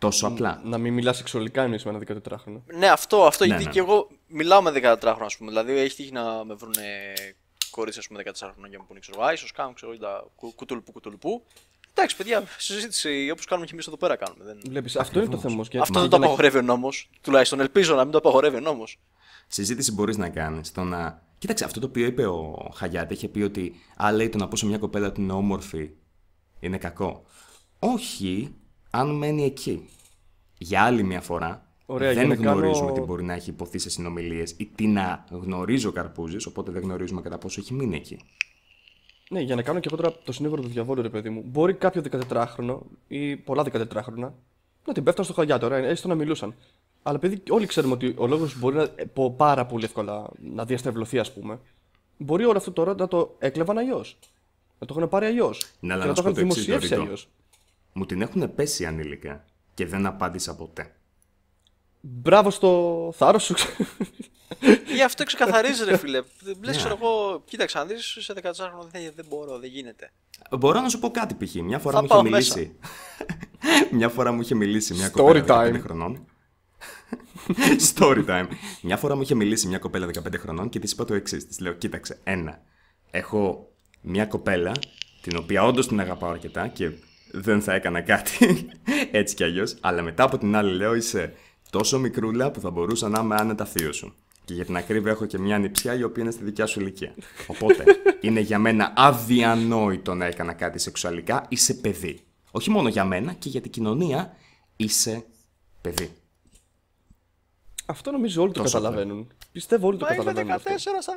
Τόσο 0.00 0.26
απλά. 0.26 0.60
Να 0.64 0.78
μην 0.78 0.92
μιλάς 0.92 1.16
σεξουαλικά 1.16 1.62
εννοείς 1.62 1.84
με 1.84 1.90
ένα 1.90 1.98
14χρονο. 2.22 2.60
Ναι, 2.78 2.88
αυτό, 2.88 3.24
αυτό 3.26 3.44
Ναι, 3.44 3.50
γιατί 3.50 3.64
ναι. 3.64 3.70
και 3.70 3.78
εγώ 3.78 4.08
μιλάω 4.26 4.62
με 4.62 4.70
14 4.70 4.98
χρόνια, 5.00 5.24
ας 5.24 5.36
πούμε. 5.36 5.50
Δηλαδή, 5.50 5.72
έχει 5.72 5.96
τύχει 5.96 6.12
να 6.12 6.44
με 6.44 6.54
βρουν 6.54 6.74
κορίτσια, 7.70 8.00
ας 8.02 8.08
πούμε, 8.08 8.22
14 8.24 8.50
χρόνια 8.52 8.68
και 8.70 8.78
μου 8.78 8.84
πούνε, 8.88 8.98
ξέρω, 9.00 9.22
Α, 9.22 9.32
ίσως 9.32 9.52
κάνω, 9.52 9.72
ξέρω, 9.72 9.96
τα 9.98 10.26
κου- 10.36 10.54
κουτουλουπού, 10.54 10.92
κουτουλουπού. 10.92 11.42
Εντάξει, 11.94 12.16
παιδιά, 12.16 12.42
συζήτηση 12.58 13.28
όπως 13.32 13.44
κάνουμε 13.44 13.66
και 13.66 13.72
εμείς 13.74 13.86
εδώ 13.86 13.96
πέρα 13.96 14.16
κάνουμε. 14.16 14.44
Δεν... 14.44 14.60
Βλέπεις, 14.68 14.96
αυτό 14.96 15.20
είναι 15.20 15.28
το 15.28 15.38
θέμα. 15.38 15.54
όμως, 15.54 15.68
και- 15.68 15.78
Αυτό 15.78 15.92
και 15.92 16.00
δεν 16.00 16.08
το 16.10 16.16
για 16.16 16.26
να- 16.26 16.32
απαγορεύει 16.32 16.58
ο 16.58 16.62
νόμος. 16.62 17.10
Τουλάχιστον 17.20 17.60
ελπίζω 17.60 17.94
να 17.94 18.02
μην 18.02 18.12
το 18.12 18.18
απαγορεύει 18.18 18.56
ο 18.56 18.60
νόμος. 18.60 18.98
συζήτηση 19.46 19.92
μπορείς 19.92 20.16
να 20.16 20.28
κάνεις 20.28 20.68
στο 20.68 20.82
να. 20.84 21.22
Κοίταξε, 21.38 21.64
αυτό 21.64 21.80
το 21.80 21.86
οποίο 21.86 22.06
είπε 22.06 22.26
ο 22.26 22.70
Χαγιάτη 22.74 23.14
είχε 23.14 23.28
πει 23.28 23.42
ότι 23.42 23.74
Α, 24.04 24.12
λέει 24.12 24.28
το 24.28 24.38
να 24.38 24.48
πω 24.48 24.56
σε 24.56 24.66
μια 24.66 24.78
κοπέλα 24.78 25.06
ότι 25.06 25.20
είναι 25.20 25.32
όμορφη 25.32 25.90
είναι 26.60 26.78
κακό. 26.78 27.24
Όχι, 27.78 28.54
αν 28.90 29.10
μένει 29.16 29.44
εκεί. 29.44 29.88
Για 30.58 30.82
άλλη 30.82 31.02
μια 31.02 31.20
φορά. 31.20 31.64
Ωραία, 31.86 32.12
δεν 32.14 32.26
για 32.26 32.36
να 32.36 32.42
κάνω- 32.42 32.58
γνωρίζουμε 32.60 32.92
τι 32.92 33.00
μπορεί 33.00 33.24
να 33.24 33.32
έχει 33.34 33.50
υποθεί 33.50 33.78
σε 33.78 33.90
συνομιλίες 33.90 34.54
ή 34.56 34.66
τι 34.74 34.86
να 34.86 35.24
γνωρίζει 35.30 35.86
ο 35.86 35.92
Καρπούζης, 35.92 36.46
οπότε 36.46 36.70
δεν 36.70 36.82
γνωρίζουμε 36.82 37.20
κατά 37.20 37.38
πόσο 37.38 37.60
έχει 37.60 37.74
μείνει 37.74 37.96
εκεί. 37.96 38.18
Ναι, 39.30 39.40
για 39.40 39.54
να 39.54 39.62
κάνω 39.62 39.80
και 39.80 39.88
εγώ 39.92 40.02
τώρα 40.02 40.16
το 40.24 40.32
συνήγορο 40.32 40.62
του 40.62 40.68
διαβόλου, 40.68 41.02
ρε 41.02 41.08
παιδί 41.08 41.30
μου. 41.30 41.42
Μπορεί 41.46 41.74
κάποιο 41.74 42.02
14χρονο 42.28 42.78
ή 43.08 43.36
πολλά 43.36 43.64
14χρονα 43.72 44.32
να 44.86 44.92
την 44.92 45.04
πέφτουν 45.04 45.24
στο 45.24 45.32
χαγιά 45.34 45.58
τώρα, 45.58 45.76
έστω 45.76 46.08
να 46.08 46.14
μιλούσαν. 46.14 46.54
Αλλά 47.02 47.16
επειδή 47.22 47.42
όλοι 47.48 47.66
ξέρουμε 47.66 47.92
ότι 47.92 48.14
ο 48.16 48.26
λόγος 48.26 48.58
μπορεί 48.58 48.76
να, 48.76 48.82
ε, 48.82 49.04
πω, 49.04 49.30
πάρα 49.30 49.66
πολύ 49.66 49.84
εύκολα 49.84 50.30
να 50.40 50.64
διαστρεβλωθεί, 50.64 51.18
ας 51.18 51.32
πούμε, 51.32 51.58
μπορεί 52.16 52.44
όλο 52.44 52.56
αυτό 52.58 52.72
τώρα 52.72 52.94
να 52.94 53.08
το 53.08 53.34
έκλεβαν 53.38 53.78
αλλιώς. 53.78 54.18
Να 54.78 54.86
το 54.86 54.94
έχουν 54.96 55.08
πάρει 55.08 55.26
αλλιώς. 55.26 55.66
Ναι, 55.80 55.92
αλλά 55.92 56.02
και 56.02 56.08
να 56.08 56.14
να 56.14 56.22
το 56.22 56.28
σου 56.28 56.34
πω 56.34 56.40
έχουν 56.40 56.40
το 56.42 56.46
εξής, 56.46 56.64
δημοσιεύσει 56.64 56.88
Δωρητό. 56.88 57.02
αλλιώς. 57.02 57.28
Μου 58.00 58.06
την 58.06 58.22
έχουν 58.22 58.54
πέσει 58.54 58.86
ανήλικα 58.86 59.44
και 59.74 59.86
δεν 59.86 60.06
απάντησα 60.06 60.56
ποτέ. 60.56 60.94
Μπράβο 62.00 62.50
στο 62.50 63.12
θάρρος 63.16 63.44
σου. 63.44 63.54
Γι' 64.94 65.02
αυτό 65.02 65.24
ξεκαθαρίζει, 65.24 65.84
ρε 65.84 65.96
φίλε. 65.96 66.22
Λες, 66.62 66.76
ξέρω 66.76 66.98
εγώ, 67.00 67.42
κοίταξε, 67.44 67.78
αν 67.78 67.88
δεις 67.88 68.16
σε 68.20 68.34
14 68.42 68.52
χρόνια 68.54 68.88
δεν, 68.90 69.12
δεν 69.16 69.24
μπορώ, 69.28 69.58
δεν 69.58 69.70
γίνεται. 69.70 70.10
Μπορώ 70.50 70.80
να 70.80 70.88
σου 70.88 70.98
πω 70.98 71.10
κάτι 71.10 71.44
π.χ. 71.44 71.54
Μια 71.54 71.78
φορά 71.78 71.96
Θα 71.96 72.02
μου 72.02 72.08
πάω 72.08 72.20
είχε 72.20 72.30
μιλήσει. 72.30 72.78
μια 73.98 74.08
φορά 74.08 74.32
μου 74.32 74.40
είχε 74.40 74.54
μιλήσει 74.54 74.94
μια 74.94 75.08
Story 75.08 75.12
κοπέλα 75.12 75.44
15 75.46 75.74
time. 75.74 75.80
χρονών. 75.80 76.26
Story 77.94 78.26
time. 78.26 78.46
Μια 78.82 78.96
φορά 78.96 79.16
μου 79.16 79.22
είχε 79.22 79.34
μιλήσει 79.34 79.66
μια 79.66 79.78
κοπέλα 79.78 80.06
15 80.06 80.34
χρονών 80.38 80.68
και 80.68 80.78
της 80.78 80.92
είπα 80.92 81.04
το 81.04 81.14
εξής. 81.14 81.46
Της 81.46 81.60
λέω: 81.60 81.72
Κοίταξε, 81.72 82.18
ένα. 82.24 82.62
Έχω 83.10 83.72
μια 84.00 84.26
κοπέλα 84.26 84.72
την 85.20 85.36
οποία 85.36 85.64
όντως 85.64 85.88
την 85.88 86.00
αγαπάω 86.00 86.30
αρκετά 86.30 86.68
και 86.68 86.90
δεν 87.32 87.62
θα 87.62 87.74
έκανα 87.74 88.00
κάτι 88.00 88.68
έτσι 89.10 89.34
κι 89.34 89.44
αλλιώς. 89.44 89.76
Αλλά 89.80 90.02
μετά 90.02 90.22
από 90.22 90.38
την 90.38 90.56
άλλη 90.56 90.72
λέω: 90.76 90.94
Είσαι 90.94 91.34
τόσο 91.70 91.98
μικρούλα 91.98 92.50
που 92.50 92.60
θα 92.60 92.70
μπορούσα 92.70 93.08
να 93.08 93.20
είμαι 93.20 93.34
άνετα 93.38 93.64
θείο 93.64 93.92
σου. 93.92 94.14
Και 94.44 94.54
για 94.54 94.64
την 94.64 94.76
ακρίβεια 94.76 95.10
έχω 95.10 95.26
και 95.26 95.38
μια 95.38 95.58
νηψιά 95.58 95.94
η 95.94 96.02
οποία 96.02 96.22
είναι 96.22 96.32
στη 96.32 96.44
δικιά 96.44 96.66
σου 96.66 96.80
ηλικία. 96.80 97.14
Οπότε 97.46 97.84
είναι 98.20 98.40
για 98.40 98.58
μένα 98.58 98.92
αδιανόητο 98.96 100.14
να 100.14 100.24
έκανα 100.26 100.52
κάτι 100.52 100.78
σεξουαλικά. 100.78 101.46
Είσαι 101.48 101.74
παιδί. 101.74 102.20
Όχι 102.50 102.70
μόνο 102.70 102.88
για 102.88 103.04
μένα 103.04 103.32
και 103.32 103.48
για 103.48 103.60
την 103.60 103.70
κοινωνία 103.70 104.36
είσαι 104.76 105.24
παιδί. 105.80 106.10
αυτό 107.86 108.10
νομίζω 108.10 108.42
όλοι 108.42 108.52
το 108.52 108.62
Τόσο 108.62 108.78
καταλαβαίνουν. 108.78 109.32
Πιστεύω 109.52 109.86
όλοι 109.86 109.98
το 109.98 110.04
Μα 110.04 110.14
είμαι 110.14 110.24
καταλαβαίνουν. 110.24 110.60
14 110.62 110.68
αυτό. 110.68 110.80
στα 111.00 111.14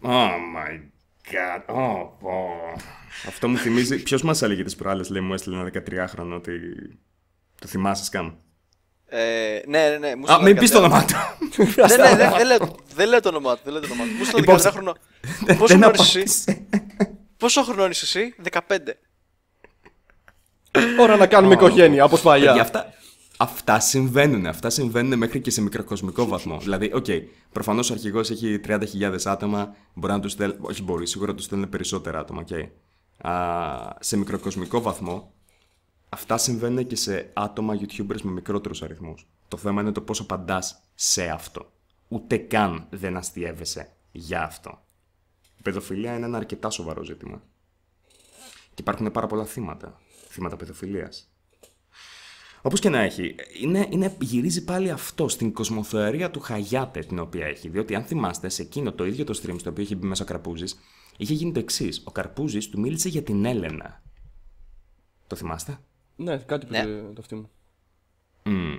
15. 0.00 0.06
Oh 0.06 0.30
my 0.56 0.93
god. 1.30 1.74
Oh, 1.74 2.02
oh. 2.02 2.80
Αυτό 3.28 3.48
μου 3.48 3.56
θυμίζει. 3.56 4.02
Ποιος 4.02 4.22
μας 4.22 4.42
έλεγε 4.42 4.62
τις 4.64 4.76
προάλλες, 4.76 5.08
λέει, 5.10 5.22
μου 5.22 5.34
έστειλε 5.34 5.56
ένα 5.56 5.70
13χρονο 5.74 6.34
ότι. 6.34 6.52
Το 7.60 7.66
θυμάσαι 7.66 8.04
σκάμ. 8.04 8.32
Ε, 9.06 9.60
ναι, 9.66 9.88
ναι, 9.88 9.96
ναι. 9.98 10.14
Μου 10.16 10.24
Α, 10.24 10.34
στείλε 10.34 10.48
μην 10.48 10.58
πεις 10.58 10.70
το 10.70 10.78
14. 10.78 10.80
όνομά 10.80 11.04
του. 11.04 11.14
Ναι, 11.56 11.96
ναι, 11.96 12.16
δεν 12.16 12.32
δεν 12.36 12.46
λέω- 12.46 12.76
δεν 12.94 13.08
λέω 13.08 13.20
το 13.20 13.28
όνομά 13.28 13.54
του. 13.54 13.60
Δεν 13.64 13.72
λέω 13.72 13.80
το 13.82 13.88
όνομά 13.92 14.04
του. 14.08 14.16
Μου 14.18 14.24
στείλε 14.24 14.40
Λοιπόν, 14.40 14.58
14χρονο. 14.58 14.92
Πόσο 15.58 15.66
Δεν 15.78 15.82
χρόνο 15.82 15.90
είσαι 15.94 16.18
εσύ; 16.20 16.44
απάντησε. 16.46 16.66
Πόσο 17.36 17.62
χρόνο 17.62 17.86
είσαι 17.86 18.04
εσύ, 18.18 18.34
15. 18.52 18.60
Ώρα 21.00 21.16
να 21.16 21.26
κάνουμε 21.26 21.54
οικογένεια, 21.54 22.04
όπως 22.04 22.20
Παιδιά, 22.22 22.46
παλιά. 22.48 22.62
αυτά, 22.62 22.92
αυτά 23.36 23.80
συμβαίνουν. 23.80 24.46
Αυτά 24.46 24.70
συμβαίνουν 24.70 25.18
μέχρι 25.18 25.40
και 25.40 25.50
σε 25.50 25.60
μικροκοσμικό 25.60 26.26
βαθμό. 26.26 26.58
δηλαδή, 26.58 26.90
OK, 26.94 27.04
okay, 27.08 27.22
προφανώς 27.52 27.90
ο 27.90 27.92
αρχηγός 27.92 28.30
έχει 28.30 28.60
30.000 28.66 29.16
άτομα. 29.24 29.74
Μπορεί 29.94 30.12
να 30.12 30.20
τους 30.20 30.32
στέλνει. 30.32 30.56
Όχι, 30.60 30.82
μπορεί, 30.82 31.06
σίγουρα 31.06 31.34
τους 31.34 31.44
στέλνουν 31.44 31.68
περισσότερα 31.68 32.18
άτομα. 32.18 32.44
Okay. 32.48 32.68
Α, 33.28 33.96
σε 34.00 34.16
μικροκοσμικό 34.16 34.80
βαθμό, 34.80 35.32
αυτά 36.08 36.38
συμβαίνουν 36.38 36.86
και 36.86 36.96
σε 36.96 37.30
άτομα 37.32 37.78
YouTubers 37.80 38.20
με 38.22 38.30
μικρότερους 38.30 38.82
αριθμούς. 38.82 39.26
Το 39.48 39.56
θέμα 39.56 39.80
είναι 39.80 39.92
το 39.92 40.00
πώς 40.00 40.20
απαντάς 40.20 40.80
σε 40.94 41.28
αυτό. 41.28 41.72
Ούτε 42.08 42.36
καν 42.36 42.86
δεν 42.90 43.16
αστείευεσαι 43.16 43.92
για 44.12 44.42
αυτό. 44.42 44.82
Η 45.58 45.62
παιδοφιλία 45.62 46.16
είναι 46.16 46.26
ένα 46.26 46.36
αρκετά 46.36 46.70
σοβαρό 46.70 47.02
ζήτημα. 47.02 47.42
Και 48.74 48.80
υπάρχουν 48.80 49.10
πάρα 49.12 49.26
πολλά 49.26 49.44
θύματα. 49.44 50.00
Θύματα 50.28 50.56
παιδοφιλίας. 50.56 51.33
Όπω 52.66 52.76
και 52.76 52.88
να 52.88 52.98
έχει, 52.98 53.34
είναι, 53.62 53.86
είναι, 53.90 54.16
γυρίζει 54.20 54.64
πάλι 54.64 54.90
αυτό 54.90 55.28
στην 55.28 55.52
κοσμοθεωρία 55.52 56.30
του 56.30 56.40
Χαγιάτε 56.40 57.00
την 57.00 57.18
οποία 57.18 57.46
έχει. 57.46 57.68
Διότι 57.68 57.94
αν 57.94 58.04
θυμάστε, 58.04 58.48
σε 58.48 58.62
εκείνο 58.62 58.92
το 58.92 59.06
ίδιο 59.06 59.24
το 59.24 59.40
stream 59.42 59.54
στο 59.58 59.70
οποίο 59.70 59.82
είχε 59.82 59.94
μπει 59.94 60.06
μέσα 60.06 60.22
ο 60.22 60.26
Καρπούζης, 60.26 60.78
είχε 61.16 61.34
γίνει 61.34 61.52
το 61.52 61.58
εξής. 61.58 62.02
Ο 62.04 62.10
Καρπούζης 62.10 62.68
του 62.68 62.80
μίλησε 62.80 63.08
για 63.08 63.22
την 63.22 63.44
Έλενα. 63.44 64.02
Το 65.26 65.36
θυμάστε; 65.36 65.78
Ναι, 66.16 66.36
κάτι 66.36 66.66
που 66.66 66.72
Ναι. 66.72 66.82
το- 66.84 67.12
το 67.12 67.20
αυτή 67.20 67.34
μου. 67.34 67.50
Μμμ. 68.44 68.76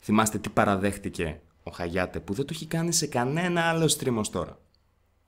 Θυμάστε 0.00 0.38
τι 0.38 0.48
παραδέχτηκε 0.48 1.40
ο 1.62 1.70
Χαγιάτε 1.70 2.20
που 2.20 2.32
δεν 2.34 2.44
το 2.46 2.52
έχει 2.54 2.66
κάνει 2.66 2.92
σε 2.92 3.06
κανένα 3.06 3.62
άλλο 3.68 3.94
stream 3.98 4.14
ως 4.16 4.30
τώρα; 4.30 4.58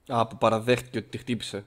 Α, 0.07 0.27
που 0.27 0.39
παραδέχτηκε 0.39 0.99
ότι 0.99 1.09
τη 1.09 1.19
χτύπησε. 1.19 1.67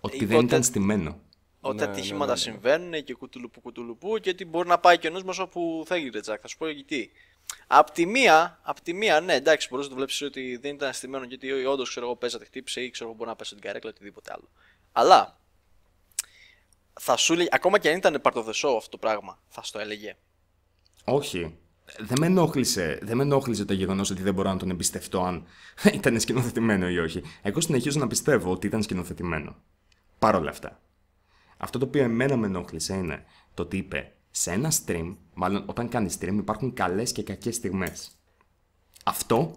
Ότι 0.00 0.16
Είπε 0.16 0.26
δεν 0.26 0.36
ότι- 0.36 0.44
ήταν 0.46 0.62
στημένο. 0.62 1.18
Ότι 1.64 1.76
Ναι, 1.76 1.82
ατυχήματα 1.82 2.24
ναι, 2.24 2.32
ναι. 2.32 2.36
συμβαίνουν 2.36 3.04
και 3.04 3.14
κουτουλουπού 3.14 3.60
κουτουλουπού 3.60 4.18
και 4.18 4.30
ότι 4.30 4.44
μπορεί 4.44 4.68
να 4.68 4.78
πάει 4.78 4.98
και 4.98 5.08
ο 5.08 5.10
νους 5.10 5.22
μας 5.22 5.38
όπου 5.38 5.82
θέλει 5.86 6.10
ρε 6.10 6.20
Τζακ. 6.20 6.38
Θα 6.42 6.48
σου 6.48 6.56
πω 6.56 6.68
γιατί. 6.68 7.10
Απ' 7.66 7.90
τη 7.90 8.06
μία, 8.06 8.60
απ' 8.62 8.80
τη 8.80 8.92
μία, 8.92 9.20
ναι, 9.20 9.34
εντάξει, 9.34 9.68
μπορείς 9.70 9.84
να 9.84 9.90
το 9.90 9.96
βλέπεις 9.96 10.22
ότι 10.22 10.56
δεν 10.56 10.74
ήταν 10.74 10.88
αστημένο 10.88 11.24
γιατί 11.24 11.52
όντως 11.52 11.88
ξέρω 11.88 12.06
εγώ 12.06 12.16
παίζατε, 12.16 12.44
χτύπησε 12.44 12.80
ή 12.80 12.90
ξέρω 12.90 13.08
εγώ 13.08 13.18
μπορεί 13.18 13.30
να 13.30 13.36
πέσει 13.36 13.54
την 13.54 13.62
καρέκλα 13.62 13.90
οτιδήποτε 13.90 14.32
άλλο. 14.34 14.48
Αλλά 14.92 15.40
θα 17.00 17.16
σου 17.16 17.34
λέει, 17.34 17.48
ακόμα 17.50 17.78
και 17.78 17.88
αν 17.90 17.96
ήταν 17.96 18.20
part 18.22 18.32
of 18.32 18.44
the 18.44 18.52
show 18.64 18.74
αυτό 18.76 18.88
το 18.88 18.98
πράγμα, 18.98 19.38
θα 19.48 19.62
στο 19.62 19.78
έλεγε. 19.78 20.16
Όχι. 21.04 21.58
Δεν 21.98 22.16
με 22.20 22.26
ενόχλησε, 22.26 22.98
δεν 23.02 23.16
με 23.16 23.22
ενόχλησε 23.22 23.64
το 23.64 23.72
γεγονός 23.72 24.10
ότι 24.10 24.22
δεν 24.22 24.34
μπορώ 24.34 24.48
να 24.48 24.56
τον 24.56 24.70
εμπιστευτώ 24.70 25.22
αν 25.22 25.46
ήταν 25.98 26.20
σκηνοθετημένο 26.20 26.88
ή 26.88 26.98
όχι. 26.98 27.22
Εγώ 27.42 27.60
συνεχίζω 27.60 27.98
να 27.98 28.06
πιστεύω 28.06 28.50
ότι 28.50 28.66
ήταν 28.66 28.82
σκηνοθετημένο. 28.82 29.56
Παρ' 30.18 30.34
όλα 30.34 30.50
αυτά. 30.50 30.80
Αυτό 31.64 31.78
το 31.78 31.86
οποίο 31.86 32.02
εμένα 32.02 32.36
με 32.36 32.46
ενόχλησε 32.46 32.94
είναι 32.94 33.24
το 33.54 33.62
ότι 33.62 33.76
είπε 33.76 34.12
σε 34.30 34.50
ένα 34.50 34.72
stream, 34.84 35.16
μάλλον 35.34 35.64
όταν 35.66 35.88
κάνει 35.88 36.10
stream 36.20 36.34
υπάρχουν 36.38 36.72
καλές 36.72 37.12
και 37.12 37.22
κακές 37.22 37.54
στιγμές. 37.54 38.10
Αυτό 39.04 39.56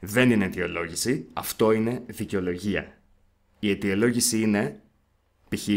δεν 0.00 0.30
είναι 0.30 0.44
αιτιολόγηση, 0.44 1.28
αυτό 1.32 1.72
είναι 1.72 2.02
δικαιολογία. 2.06 2.98
Η 3.58 3.70
αιτιολόγηση 3.70 4.40
είναι, 4.40 4.82
π.χ. 5.48 5.68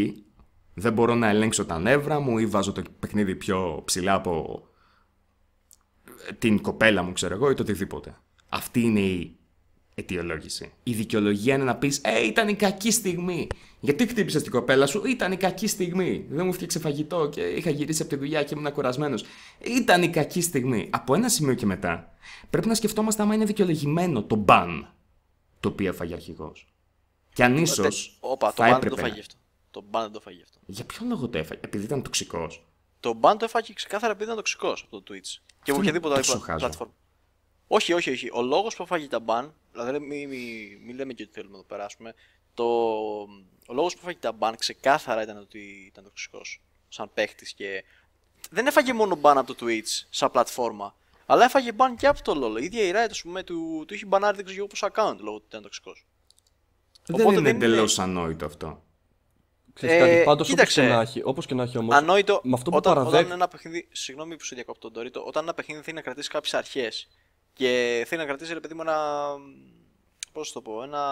δεν 0.73 0.93
μπορώ 0.93 1.15
να 1.15 1.27
ελέγξω 1.27 1.65
τα 1.65 1.79
νεύρα 1.79 2.19
μου 2.19 2.37
ή 2.37 2.45
βάζω 2.45 2.71
το 2.71 2.81
παιχνίδι 2.99 3.35
πιο 3.35 3.81
ψηλά 3.85 4.13
από 4.13 4.63
την 6.39 6.61
κοπέλα 6.61 7.03
μου, 7.03 7.11
ξέρω 7.11 7.33
εγώ, 7.33 7.49
ή 7.49 7.53
το 7.53 7.61
οτιδήποτε. 7.61 8.17
Αυτή 8.49 8.81
είναι 8.81 8.99
η 8.99 9.38
αιτιολόγηση. 9.99 10.71
Η 10.83 10.93
δικαιολογία 10.93 11.55
είναι 11.55 11.63
να 11.63 11.75
πεις: 11.75 12.01
Ε, 12.03 12.25
ήταν 12.25 12.47
η 12.47 12.53
κακή 12.53 12.91
στιγμή. 12.91 13.47
Γιατί 13.79 14.07
χτύπησες 14.07 14.41
την 14.41 14.51
κοπέλα 14.51 14.85
σου, 14.85 15.05
ήταν 15.05 15.31
η 15.31 15.37
κακή 15.37 15.67
στιγμή. 15.67 16.25
Δεν 16.29 16.45
μου 16.45 16.53
φτιάξε 16.53 16.79
φαγητό 16.79 17.29
και 17.29 17.41
είχα 17.41 17.69
γυρίσει 17.69 18.01
από 18.01 18.11
τη 18.11 18.17
δουλειά 18.17 18.43
και 18.43 18.53
ήμουν 18.57 18.71
κουρασμένος. 18.71 19.23
Ήταν 19.59 20.03
η 20.03 20.09
κακή 20.09 20.41
στιγμή. 20.41 20.89
Από 20.91 21.13
ένα 21.13 21.29
σημείο 21.29 21.53
και 21.53 21.65
μετά, 21.65 22.13
πρέπει 22.49 22.67
να 22.67 22.73
σκεφτόμαστε 22.75 23.21
άμα 23.21 23.33
είναι 23.33 23.45
δικαιολογημένο 23.45 24.23
το 24.23 24.35
μπαν 24.35 24.93
το 25.59 25.69
οποίο 25.69 25.87
έφαγε 25.89 26.13
αρχηγός. 26.13 26.73
Και 27.33 27.43
αν 27.43 27.57
ίσως. 27.57 28.17
Όπα, 28.19 28.53
το 28.53 28.63
μπαν 28.63 28.79
δεν 28.79 28.89
το 28.89 28.95
φάγει 28.95 29.19
αυτό. 29.19 29.35
Το 29.71 29.83
μπαν 29.89 30.03
δεν 30.03 30.11
το 30.11 30.19
φάγει 30.19 30.41
αυτό. 30.43 30.59
Για 30.65 30.85
ποιο 30.85 31.05
λόγο 31.09 31.29
το 31.29 31.37
έφαγε, 31.37 31.61
επειδή 31.63 31.83
ήταν 31.83 32.01
τοξικός. 32.01 32.65
Το 32.99 33.13
μπαν 33.13 33.37
το 33.37 33.45
έφαγε 33.45 33.73
ξεκάθαρα 33.73 34.11
επειδή 34.11 34.23
ήταν 34.23 34.35
τοξικός 34.35 34.83
από 34.83 35.01
το 35.01 35.13
Twitch. 35.13 35.41
Και 35.63 35.71
από 35.71 35.79
οποιαδήποτε 35.79 36.15
άλλη 36.15 36.25
πλατφόρμα. 36.57 36.93
Όχι, 37.71 37.93
όχι, 37.93 38.11
όχι. 38.11 38.29
Ο 38.33 38.41
λόγος 38.41 38.75
που 38.75 38.83
έφαγε 38.83 39.07
τα 39.07 39.19
μπαν, 39.19 39.53
δηλαδή 39.71 39.99
μην 39.99 40.29
μη, 40.29 40.77
μη 40.85 40.93
λέμε 40.93 41.13
και 41.13 41.23
ότι 41.23 41.31
θέλουμε 41.33 41.51
να 41.51 41.61
το 41.61 41.65
περάσουμε. 41.67 42.13
Το, 42.53 42.65
ο 43.67 43.73
λόγος 43.73 43.93
που 43.93 43.99
έφαγε 44.01 44.17
τα 44.21 44.31
μπαν 44.31 44.55
ξεκάθαρα 44.55 45.21
ήταν 45.21 45.37
ότι 45.37 45.59
ήταν 45.87 46.03
τοξικός. 46.03 46.61
Σαν 46.87 47.11
παίχτης 47.13 47.53
και. 47.53 47.83
Δεν 48.49 48.67
έφαγε 48.67 48.93
μόνο 48.93 49.15
μπαν 49.15 49.37
από 49.37 49.53
το 49.53 49.65
Twitch 49.65 50.05
σαν 50.09 50.31
πλατφόρμα. 50.31 50.95
Αλλά 51.25 51.45
έφαγε 51.45 51.71
μπαν 51.71 51.95
και 51.95 52.07
από 52.07 52.21
το 52.21 52.45
LOL. 52.45 52.61
Η 52.61 52.63
ίδια 52.63 52.83
η 52.83 52.91
Riot, 52.95 53.11
πούμε, 53.23 53.43
του, 53.43 53.83
του 53.87 53.93
είχε 53.93 54.05
μπανάρει 54.05 54.35
δεν 54.35 54.45
ξέρω 54.45 54.67
πώ 54.67 54.87
account 54.87 55.17
λόγω 55.19 55.35
ότι 55.35 55.45
ήταν 55.47 55.61
τοξικός. 55.61 56.05
Δεν 57.05 57.27
είναι 57.33 57.49
εντελώς 57.49 57.99
ανόητο 57.99 58.45
αυτό. 58.45 58.83
Ξέρεις 59.73 59.95
ε, 59.95 59.99
κάτι, 59.99 60.23
πάντως 60.23 60.51
όπως 60.51 60.73
και 60.73 60.81
να 60.81 61.01
έχει, 61.01 61.21
όπως 61.23 61.45
και 61.45 61.53
να 61.53 61.63
έχει 61.63 61.77
όμως, 61.77 61.95
Ανόητο, 61.95 62.41
με 62.43 62.53
αυτό 62.53 62.69
που 62.69 62.77
όταν, 62.77 62.93
παραδέχ... 62.93 63.19
όταν 63.19 63.31
ένα 63.31 63.47
παιχνίδι, 63.47 63.87
συγγνώμη 63.91 64.37
που 64.37 64.43
σου 64.43 64.55
διακόπτω 64.55 64.81
τον 64.81 64.93
Τωρίτο, 64.93 65.23
όταν 65.25 65.43
ένα 65.43 65.53
παιχνίδι 65.53 65.81
θέλει 65.81 65.95
να 65.95 66.01
κρατήσει 66.01 66.29
κάποιες 66.29 66.53
αρχές 66.53 67.07
και 67.53 68.03
θέλει 68.07 68.21
να 68.21 68.27
κρατήσει 68.27 68.53
ρε 68.53 68.59
παιδί 68.59 68.73
μου 68.73 68.81
ένα, 68.81 68.97
πώς 70.31 70.51
το 70.51 70.61
πω, 70.61 70.83
ένα... 70.83 71.03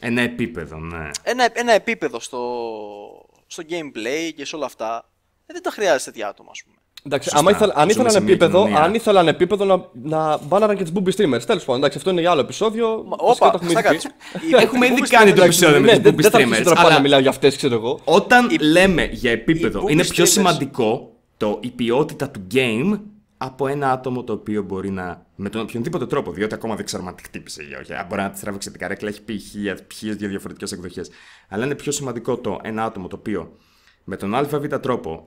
Ένα 0.00 0.20
επίπεδο, 0.20 0.78
ναι. 0.78 1.10
Ένα, 1.22 1.48
ένα 1.52 1.72
επίπεδο 1.72 2.20
στο, 2.20 2.40
στο 3.46 3.62
gameplay 3.68 4.32
και 4.36 4.44
σε 4.44 4.56
όλα 4.56 4.66
αυτά, 4.66 5.10
ε, 5.46 5.52
δεν 5.52 5.62
τα 5.62 5.70
χρειάζεται 5.70 6.10
τέτοια 6.10 6.28
άτομα, 6.28 6.50
ας 6.50 6.62
πούμε. 6.62 6.76
Εντάξει, 7.06 7.30
άμα 7.32 7.50
ήθελα, 7.50 7.72
αν, 7.76 7.88
ήθελαν 7.88 8.14
επίπεδο, 8.14 8.68
αν 8.76 8.94
ήθελαν 8.94 9.28
επίπεδο 9.28 9.64
να, 9.64 9.88
να 10.02 10.38
μπάναραν 10.38 10.76
και 10.76 10.82
τις 10.82 10.92
booby 10.94 11.08
streamers. 11.08 11.42
Τέλος 11.46 11.64
πάντων, 11.64 11.76
εντάξει, 11.76 11.98
αυτό 11.98 12.10
είναι 12.10 12.20
για 12.20 12.30
άλλο 12.30 12.40
επεισόδιο. 12.40 13.06
Όπα, 13.08 13.60
έχουμε 14.56 14.86
ήδη 14.92 15.00
κάνει 15.00 15.32
το 15.32 15.42
επεισόδιο 15.42 15.80
με 15.80 15.98
τις 15.98 16.12
booby 16.12 16.30
streamers. 16.30 16.48
Δεν 16.48 16.64
θα 16.64 16.80
αλλά... 16.80 16.90
να 16.90 17.00
μιλάω 17.00 17.20
για 17.20 17.30
αυτές, 17.30 17.56
ξέρω 17.56 17.74
εγώ. 17.74 18.00
Όταν 18.04 18.48
λέμε 18.60 19.08
για 19.12 19.30
επίπεδο, 19.30 19.84
είναι 19.88 20.04
πιο 20.04 20.24
σημαντικό 20.24 21.12
το, 21.36 21.58
η 21.62 21.70
ποιότητα 21.70 22.30
του 22.30 22.46
game 22.54 23.00
από 23.42 23.66
ένα 23.66 23.92
άτομο 23.92 24.24
το 24.24 24.32
οποίο 24.32 24.62
μπορεί 24.62 24.90
να. 24.90 25.26
με 25.36 25.48
τον 25.48 25.60
οποιονδήποτε 25.60 26.06
τρόπο, 26.06 26.32
διότι 26.32 26.54
ακόμα 26.54 26.76
δεν 26.76 26.84
ξέρουμε 26.84 27.08
αν 27.08 27.16
τη 27.16 27.22
χτύπησε 27.22 27.62
ή 27.62 27.74
όχι. 27.80 27.92
Μπορεί 28.08 28.20
να 28.20 28.30
τη 28.30 28.40
τράβηξε 28.40 28.70
την 28.70 28.80
καρέκλα, 28.80 29.08
έχει 29.08 29.22
πει 29.22 29.38
χίλιε 29.38 30.14
δύο 30.14 30.28
διαφορετικές 30.28 30.72
εκδοχές. 30.72 31.10
Αλλά 31.48 31.64
είναι 31.64 31.74
πιο 31.74 31.92
σημαντικό 31.92 32.36
το 32.36 32.58
ένα 32.62 32.84
άτομο 32.84 33.08
το 33.08 33.16
οποίο 33.16 33.56
με 34.04 34.16
τον 34.16 34.34
ΑΒ 34.34 34.66
τρόπο, 34.66 35.24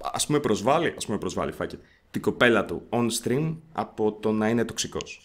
α 0.00 0.26
πούμε 0.26 0.40
προσβάλλει, 0.40 0.94
ας 0.96 1.06
πούμε 1.06 1.18
προσβάλλει, 1.18 1.52
φάκε, 1.52 1.78
την 2.10 2.22
κοπέλα 2.22 2.64
του 2.64 2.82
on 2.90 3.06
stream 3.22 3.56
από 3.72 4.12
το 4.12 4.32
να 4.32 4.48
είναι 4.48 4.64
τοξικός. 4.64 5.24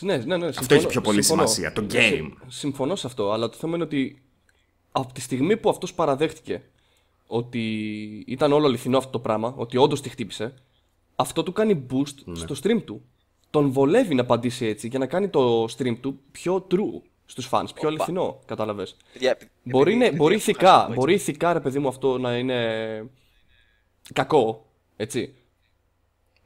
Ναι, 0.00 0.16
ναι, 0.16 0.36
ναι, 0.36 0.46
αυτό 0.46 0.74
έχει 0.74 0.86
πιο 0.86 1.00
πολύ 1.00 1.22
σημασία, 1.22 1.72
το 1.72 1.86
game. 1.90 2.30
Συμφωνώ 2.46 2.96
σε 2.96 3.06
αυτό, 3.06 3.32
αλλά 3.32 3.48
το 3.48 3.56
θέμα 3.56 3.74
είναι 3.74 3.84
ότι 3.84 4.22
από 4.92 5.12
τη 5.12 5.20
στιγμή 5.20 5.56
που 5.56 5.68
αυτός 5.68 5.94
παραδέχτηκε 5.94 6.62
ότι 7.26 7.62
ήταν 8.26 8.52
όλο 8.52 8.66
αληθινό 8.66 8.98
αυτό 8.98 9.10
το 9.10 9.18
πράγμα, 9.18 9.54
ότι 9.56 9.76
όντως 9.76 10.00
τη 10.00 10.08
χτύπησε, 10.08 10.54
αυτό 11.20 11.42
του 11.42 11.52
κάνει 11.52 11.86
boost 11.90 12.14
ναι. 12.24 12.34
στο 12.34 12.54
stream 12.62 12.82
του. 12.84 13.02
Τον 13.50 13.70
βολεύει 13.70 14.14
να 14.14 14.22
απαντήσει 14.22 14.66
έτσι 14.66 14.88
για 14.88 14.98
να 14.98 15.06
κάνει 15.06 15.28
το 15.28 15.64
stream 15.64 15.96
του 16.00 16.20
πιο 16.30 16.66
true 16.70 17.02
στους 17.24 17.48
fans. 17.50 17.66
Πιο 17.74 17.88
αληθινό, 17.88 18.40
κατάλαβες. 18.44 18.96
Μπορεί, 19.62 19.92
είναι, 19.92 20.12
μπορεί, 20.12 20.34
ηθικά, 20.34 20.90
μπορεί 20.94 21.14
ηθικά, 21.14 21.52
ρε 21.52 21.60
παιδί 21.60 21.78
μου, 21.78 21.88
αυτό 21.88 22.18
να 22.18 22.36
είναι 22.36 23.10
κακό, 24.12 24.66
έτσι. 24.96 25.34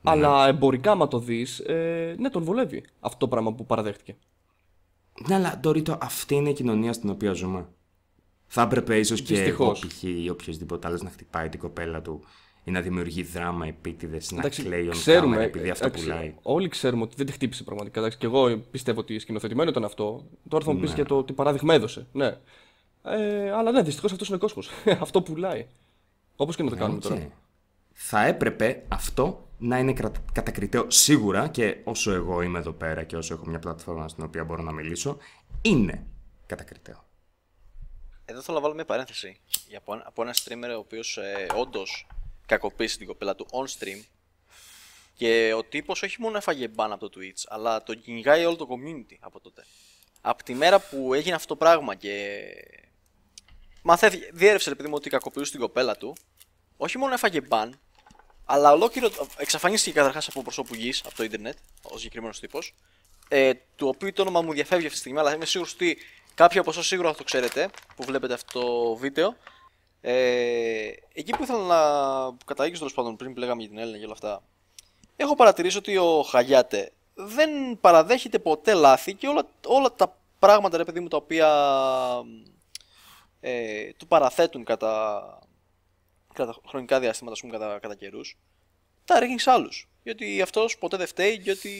Ναι. 0.01 0.11
Αλλά 0.11 0.49
εμπορικά, 0.49 0.91
άμα 0.91 1.09
το 1.09 1.19
δεις, 1.19 1.59
ε, 1.59 2.15
ναι, 2.19 2.31
τον 2.31 2.43
βολεύει 2.43 2.85
αυτό 3.01 3.19
το 3.19 3.29
πράγμα 3.29 3.55
που 3.55 3.67
παραδέχτηκε. 3.67 4.17
Ναι, 5.29 5.35
αλλά 5.35 5.59
Ντορίτο, 5.61 5.99
αυτή 6.01 6.35
είναι 6.35 6.51
η 6.51 6.53
κοινωνία 6.53 6.93
στην 6.93 7.11
οποία 7.11 7.33
ζούμε. 7.33 7.69
Θα 8.47 8.63
έπρεπε 8.63 8.99
ίσως 8.99 9.23
και 9.23 9.43
εγώ 9.43 9.73
π.χ. 9.73 10.03
ή 10.03 10.29
οποιοδήποτε 10.31 10.87
άλλος 10.87 11.03
να 11.03 11.11
χτυπάει 11.11 11.49
την 11.49 11.61
κοπέλα 11.61 12.03
του 12.03 12.25
ή 12.65 12.71
να 12.71 12.81
δημιουργεί 12.81 13.23
δράμα 13.23 13.67
επίτηδες, 13.67 14.33
να 14.33 14.49
κλαίει 14.49 14.89
ο 14.89 14.91
ξέρουμε, 14.91 15.45
επειδή 15.45 15.71
αυτό 15.71 15.91
πουλάει. 15.91 16.35
Όλοι 16.43 16.69
ξέρουμε 16.69 17.03
ότι 17.03 17.15
δεν 17.17 17.27
τη 17.27 17.33
χτύπησε 17.33 17.63
πραγματικά. 17.65 17.99
Εντάξει, 17.99 18.19
και 18.19 18.27
εγώ 18.27 18.59
πιστεύω 18.59 19.01
ότι 19.01 19.19
σκηνοθετημένο 19.19 19.71
ήταν 19.71 19.85
αυτό. 19.85 20.27
Τώρα 20.49 20.65
θα 20.65 20.73
μου 20.73 20.81
πεις 20.81 20.89
ναι. 20.89 20.95
για 20.95 21.05
το 21.05 21.25
τι 21.25 21.33
παράδειγμα 21.33 21.75
έδωσε. 21.75 22.07
Ναι. 22.13 22.37
Ε, 23.03 23.51
αλλά 23.51 23.71
ναι, 23.71 23.83
δυστυχώς 23.83 24.13
αυτός 24.13 24.29
είναι 24.29 24.39
κόσμος. 24.39 24.71
αυτό 25.05 25.23
πουλάει. 25.23 25.67
Όπως 26.37 26.57
και 26.57 26.63
να 26.63 26.71
το 26.71 26.77
κάνουμε 26.77 26.99
okay. 26.99 27.09
τώρα. 27.09 27.29
Θα 27.93 28.27
έπρεπε 28.27 28.85
αυτό 28.89 29.49
να 29.59 29.79
είναι 29.79 29.95
κατακριτέο 30.33 30.91
σίγουρα 30.91 31.49
και 31.49 31.77
όσο 31.85 32.13
εγώ 32.13 32.43
είμαι 32.43 32.59
εδώ 32.59 32.73
πέρα 32.73 33.03
και 33.03 33.17
όσο 33.17 33.35
έχω 33.35 33.47
μια 33.47 33.59
πλατφόρμα 33.59 34.09
στην 34.09 34.25
οποία 34.25 34.45
μπορώ 34.45 34.63
να 34.63 34.73
μιλήσω, 34.73 35.17
είναι 35.63 36.07
κατακριτέο. 36.47 37.05
Εδώ 38.25 38.41
θέλω 38.41 38.57
να 38.57 38.63
βάλω 38.63 38.75
μια 38.75 38.85
παρένθεση 38.85 39.41
από 40.05 40.23
ένα 40.23 40.35
streamer 40.35 40.75
ο 40.77 40.79
οποίος 40.79 41.17
ε, 41.17 41.47
όντως 41.57 42.07
κακοποίησε 42.47 42.99
την 42.99 43.07
κοπέλα 43.07 43.35
του 43.35 43.47
on 43.51 43.65
stream 43.65 44.03
και 45.15 45.53
ο 45.57 45.65
τύπος 45.65 46.03
όχι 46.03 46.21
μόνο 46.21 46.37
έφαγε 46.37 46.69
μπαν 46.69 46.93
από 46.93 47.09
το 47.09 47.21
Twitch, 47.21 47.43
αλλά 47.49 47.83
το 47.83 47.95
κυνηγάει 47.95 48.45
όλο 48.45 48.57
το 48.57 48.69
community 48.71 49.17
από 49.21 49.41
τότε. 49.41 49.67
Από 50.21 50.43
τη 50.43 50.55
μέρα 50.55 50.81
που 50.81 51.15
έγινε 51.15 51.35
αυτό 51.35 51.49
το 51.49 51.57
πράγμα 51.57 51.95
και 51.95 52.43
μαθαίθηκε, 53.83 54.31
διέρευσε 54.33 54.71
επειδή 54.71 54.89
μου 54.89 54.95
ότι 54.97 55.11
κακοποιούσε 55.11 55.51
την 55.51 55.61
κοπέλα 55.61 55.97
του, 55.97 56.17
όχι 56.77 56.99
μόνο 56.99 57.15
έφαγε 57.15 57.41
μπαν, 57.41 57.81
αλλά 58.45 58.73
ολόκληρο 58.73 59.11
εξαφανίστηκε 59.37 59.97
καταρχάς 59.97 60.29
από 60.29 60.43
προσώπου 60.43 60.75
γης 60.75 61.03
από 61.05 61.15
το 61.15 61.25
Ιντερνετ, 61.25 61.57
ο 61.83 61.99
συγκεκριμένος 61.99 62.41
τύπος, 62.41 62.75
ε, 63.29 63.55
του 63.77 63.89
οποίου 63.89 64.13
το 64.13 64.23
όνομα 64.23 64.43
μου 64.43 64.53
διαφεύγει 64.53 64.87
αυτή 64.87 64.97
τη 64.97 65.01
στιγμή, 65.01 65.19
αλλά 65.19 65.35
είμαι 65.35 65.45
σίγουρος 65.45 65.73
ότι 65.73 65.99
κάποιοι 66.35 66.59
από 66.59 66.71
εσάς 66.71 66.87
σίγουρα 66.87 67.11
θα 67.11 67.17
το 67.17 67.25
ξέρετε 67.25 67.71
που 67.97 68.05
βλέπετε 68.05 68.35
αυτό 68.35 68.61
το 68.61 68.97
βίντεο. 68.97 69.37
Ε, 70.05 70.93
εκεί 71.13 71.33
που 71.37 71.43
ήθελα 71.43 71.63
να 71.67 72.37
καταλήξω 72.45 72.79
τέλος 72.79 72.95
πάντων 72.95 73.17
πριν 73.17 73.35
που 73.35 73.39
λέγαμε 73.39 73.61
για 73.61 73.71
την 73.71 73.79
Έλληνα 73.79 73.99
και 73.99 74.05
όλα 74.05 74.13
αυτά, 74.13 74.43
έχω 75.17 75.37
παρατηρήσει 75.37 75.77
ότι 75.77 75.97
ο 75.97 76.23
Χαγιάτε 76.23 76.93
δεν 77.15 77.81
παραδέχεται 77.81 78.39
ποτέ 78.39 78.75
λάθη 78.75 79.15
και 79.15 79.29
όλα, 79.29 79.49
όλα 79.67 79.93
τα 79.93 80.17
πράγματα 80.39 80.77
ρε 80.77 80.85
παιδί 80.85 81.01
μου 81.01 81.09
τα 81.09 81.17
οποία 81.17 81.49
ε, 83.41 83.93
του 83.93 84.07
παραθέτουν 84.07 84.65
κατά, 84.65 85.39
κατά 86.35 86.57
χρονικά 86.69 87.01
διαστήματα, 87.01 87.37
πούμε, 87.41 87.53
κατά, 87.53 87.79
κατά 87.79 87.95
καιρούς, 87.95 88.39
τα 89.05 89.19
ρίχνεις 89.19 89.43
σε 89.43 89.51
άλλους. 89.51 89.89
Γιατί 90.03 90.43
αυτός 90.43 90.79
ποτέ 90.79 90.97
δεν 90.97 91.07
φταίει, 91.07 91.35
γιατί 91.35 91.71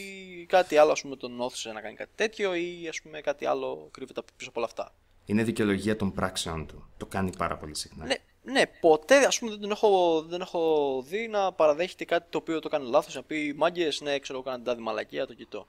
κάτι 0.49 0.77
άλλο 0.77 0.91
ας 0.91 1.01
πούμε, 1.01 1.15
τον 1.15 1.41
όθησε 1.41 1.71
να 1.71 1.81
κάνει 1.81 1.95
κάτι 1.95 2.11
τέτοιο 2.15 2.53
ή 2.55 2.87
ας 2.89 3.01
πούμε, 3.01 3.21
κάτι 3.21 3.45
άλλο 3.45 3.89
κρύβεται 3.91 4.21
πίσω 4.37 4.49
από 4.49 4.59
όλα 4.59 4.67
αυτά. 4.69 4.93
Είναι 5.25 5.43
δικαιολογία 5.43 5.95
των 5.95 6.13
πράξεων 6.13 6.65
του. 6.65 6.87
Το 6.97 7.05
κάνει 7.05 7.29
πάρα 7.37 7.57
πολύ 7.57 7.75
συχνά. 7.75 8.05
Ναι, 8.05 8.15
ναι 8.53 8.61
ποτέ 8.81 9.25
ας 9.25 9.39
πούμε, 9.39 9.55
δεν, 9.59 9.71
έχω, 9.71 10.21
δεν 10.21 10.41
έχω 10.41 11.03
δει 11.07 11.27
να 11.27 11.51
παραδέχεται 11.51 12.05
κάτι 12.05 12.25
το 12.29 12.37
οποίο 12.37 12.59
το 12.59 12.69
κάνει 12.69 12.89
λάθος. 12.89 13.15
Να 13.15 13.23
πει 13.23 13.53
μάγκες, 13.57 14.01
ναι, 14.01 14.19
ξέρω, 14.19 14.41
κάνω 14.41 14.63
την 14.63 14.81
μαλακία, 14.81 15.25
το 15.27 15.33
κοιτώ. 15.33 15.67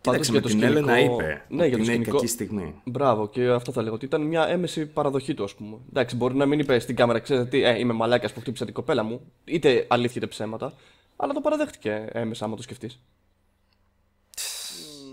Κοίταξε, 0.00 0.32
με 0.32 0.40
την 0.40 0.48
σκηνικό... 0.48 0.70
Έλενα 0.70 0.98
είπε 0.98 1.44
ναι, 1.48 1.64
ότι 1.64 1.74
είναι 1.74 1.84
σκηνικό... 1.84 2.10
κακή 2.10 2.26
στιγμή. 2.26 2.80
Μπράβο, 2.84 3.28
και 3.28 3.48
αυτό 3.48 3.72
θα 3.72 3.82
λέγω. 3.82 3.94
Ότι 3.94 4.04
ήταν 4.04 4.22
μια 4.22 4.46
έμεση 4.48 4.86
παραδοχή 4.86 5.34
του, 5.34 5.44
ας 5.44 5.54
πούμε. 5.54 5.76
Εντάξει, 5.88 6.16
μπορεί 6.16 6.34
να 6.34 6.46
μην 6.46 6.58
είπε 6.58 6.78
στην 6.78 6.96
κάμερα, 6.96 7.18
ξέρετε 7.18 7.48
τι, 7.48 7.62
ε, 7.62 7.78
είμαι 7.78 7.92
μαλάκια 7.92 8.30
που 8.34 8.40
χτύπησα 8.40 8.64
την 8.64 8.74
κοπέλα 8.74 9.02
μου. 9.02 9.32
Είτε 9.44 9.86
αλήθεια 9.88 10.14
είτε 10.16 10.26
ψέματα. 10.26 10.72
Αλλά 11.16 11.32
το 11.32 11.40
παραδέχτηκε 11.40 12.08
έμεσα, 12.12 12.44
άμα 12.44 12.56
το 12.56 12.62
σκεφτείς 12.62 13.00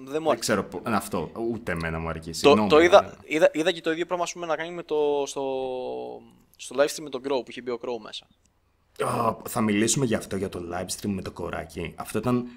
δεν 0.10 0.22
μου 0.22 0.38
ξέρω 0.38 0.67
αυτό, 0.84 1.32
ούτε 1.52 1.72
εμένα 1.72 2.00
μου 2.00 2.10
αρκεί. 2.10 2.32
Το, 2.32 2.67
το 2.69 2.80
είδα, 2.80 3.17
είδα, 3.26 3.50
είδα, 3.54 3.72
και 3.72 3.82
το 3.82 3.91
ίδιο 3.91 4.06
πράγμα 4.06 4.26
πούμε, 4.34 4.45
να 4.45 4.56
κάνει 4.56 4.72
με 4.72 4.84
το, 4.84 5.24
στο, 5.26 5.41
Στο 6.58 6.76
live 6.80 6.88
stream 6.88 7.02
με 7.02 7.10
τον 7.10 7.22
Crow 7.22 7.28
που 7.43 7.45
είχε 7.48 7.62
μπει 7.62 7.72
ο 7.72 7.80
Crow 7.82 8.02
μέσα. 8.04 8.28
Α, 9.10 9.36
θα 9.48 9.62
μιλήσουμε 9.62 10.06
για 10.06 10.17
αυτό, 10.17 10.36
για 10.36 10.50
το 10.50 10.60
live 10.74 11.02
stream 11.02 11.10
με 11.10 11.22
το 11.22 11.32
κοράκι. 11.32 11.93
Αυτό 11.98 12.17
ήταν, 12.17 12.48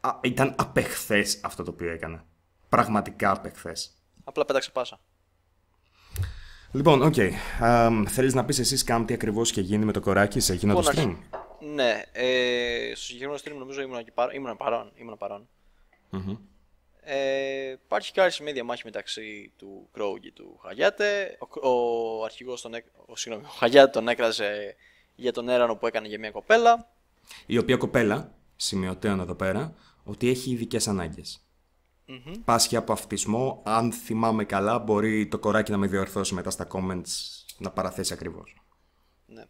α, 0.00 0.10
ήταν 0.20 0.54
απεχθές 0.58 1.40
αυτό 1.42 1.62
το 1.62 1.70
οποίο 1.70 1.90
έκανε. 1.90 2.24
Πραγματικά 2.68 3.30
απεχθές. 3.30 3.90
Απλά 4.24 4.44
πέταξε 4.44 4.70
πάσα. 4.70 5.00
Λοιπόν, 6.72 7.02
OK. 7.02 7.14
Okay. 7.16 7.30
Θέλεις 8.06 8.34
να 8.34 8.44
πεις 8.44 8.58
εσύ 8.58 8.76
Σκάμ 8.76 9.04
τι 9.04 9.14
ακριβώς 9.14 9.50
είχε 9.50 9.60
γίνει 9.60 9.84
με 9.84 9.92
το 9.92 10.00
κοράκι 10.00 10.40
σε 10.40 10.52
εκείνο 10.52 10.74
το 10.74 10.80
Λοιπόν, 10.80 10.94
stream; 10.94 11.08
αρχι- 11.08 11.74
Ναι, 11.74 12.02
ε, 12.12 12.92
στο 12.94 13.04
συγκεκριμένο 13.04 13.40
stream 13.44 13.58
νομίζω 13.58 13.80
ήμουν, 13.80 13.98
εκεί 13.98 14.10
παρά, 14.10 14.34
ήμουν 14.34 14.56
παρόν. 14.56 14.92
Ήμουν 14.94 15.16
παρόν. 15.18 15.48
Ε, 17.10 17.70
υπάρχει 17.70 18.12
και 18.12 18.20
άλλη 18.20 18.32
μια 18.42 18.52
διαμάχη 18.52 18.82
μεταξύ 18.84 19.52
του 19.56 19.88
Crow 19.96 20.20
και 20.20 20.32
του 20.32 20.58
Χαγιάτε. 20.62 21.36
Ο, 21.38 21.46
Κ- 21.46 21.64
ο 21.64 22.24
αρχηγός 22.24 22.60
τον, 22.60 22.74
έκ- 22.74 22.86
ο, 23.06 23.16
συγγνώμη, 23.16 23.46
ο 23.46 23.50
Χαγιάτε 23.50 23.90
τον 23.90 24.08
έκραζε 24.08 24.76
για 25.14 25.32
τον 25.32 25.48
έρανο 25.48 25.76
που 25.76 25.86
έκανε 25.86 26.08
για 26.08 26.18
μια 26.18 26.30
κοπέλα. 26.30 26.90
Η 27.46 27.58
οποία 27.58 27.76
κοπέλα, 27.76 28.34
σημειωτέων 28.56 29.20
εδώ 29.20 29.34
πέρα, 29.34 29.74
ότι 30.04 30.28
έχει 30.28 30.50
ειδικές 30.50 30.88
ανάγκες. 30.88 31.42
Πάσχει 32.44 32.76
από 32.76 32.92
αυτισμό. 32.92 33.62
Αν 33.64 33.92
θυμάμαι 33.92 34.44
καλά, 34.44 34.78
μπορεί 34.78 35.26
το 35.26 35.38
κοράκι 35.38 35.70
να 35.70 35.76
με 35.76 35.86
διορθώσει 35.86 36.34
μετά 36.34 36.50
στα 36.50 36.66
comments 36.72 37.42
να 37.58 37.70
παραθέσει 37.70 38.12
ακριβώς. 38.12 38.62
Ναι. 39.26 39.44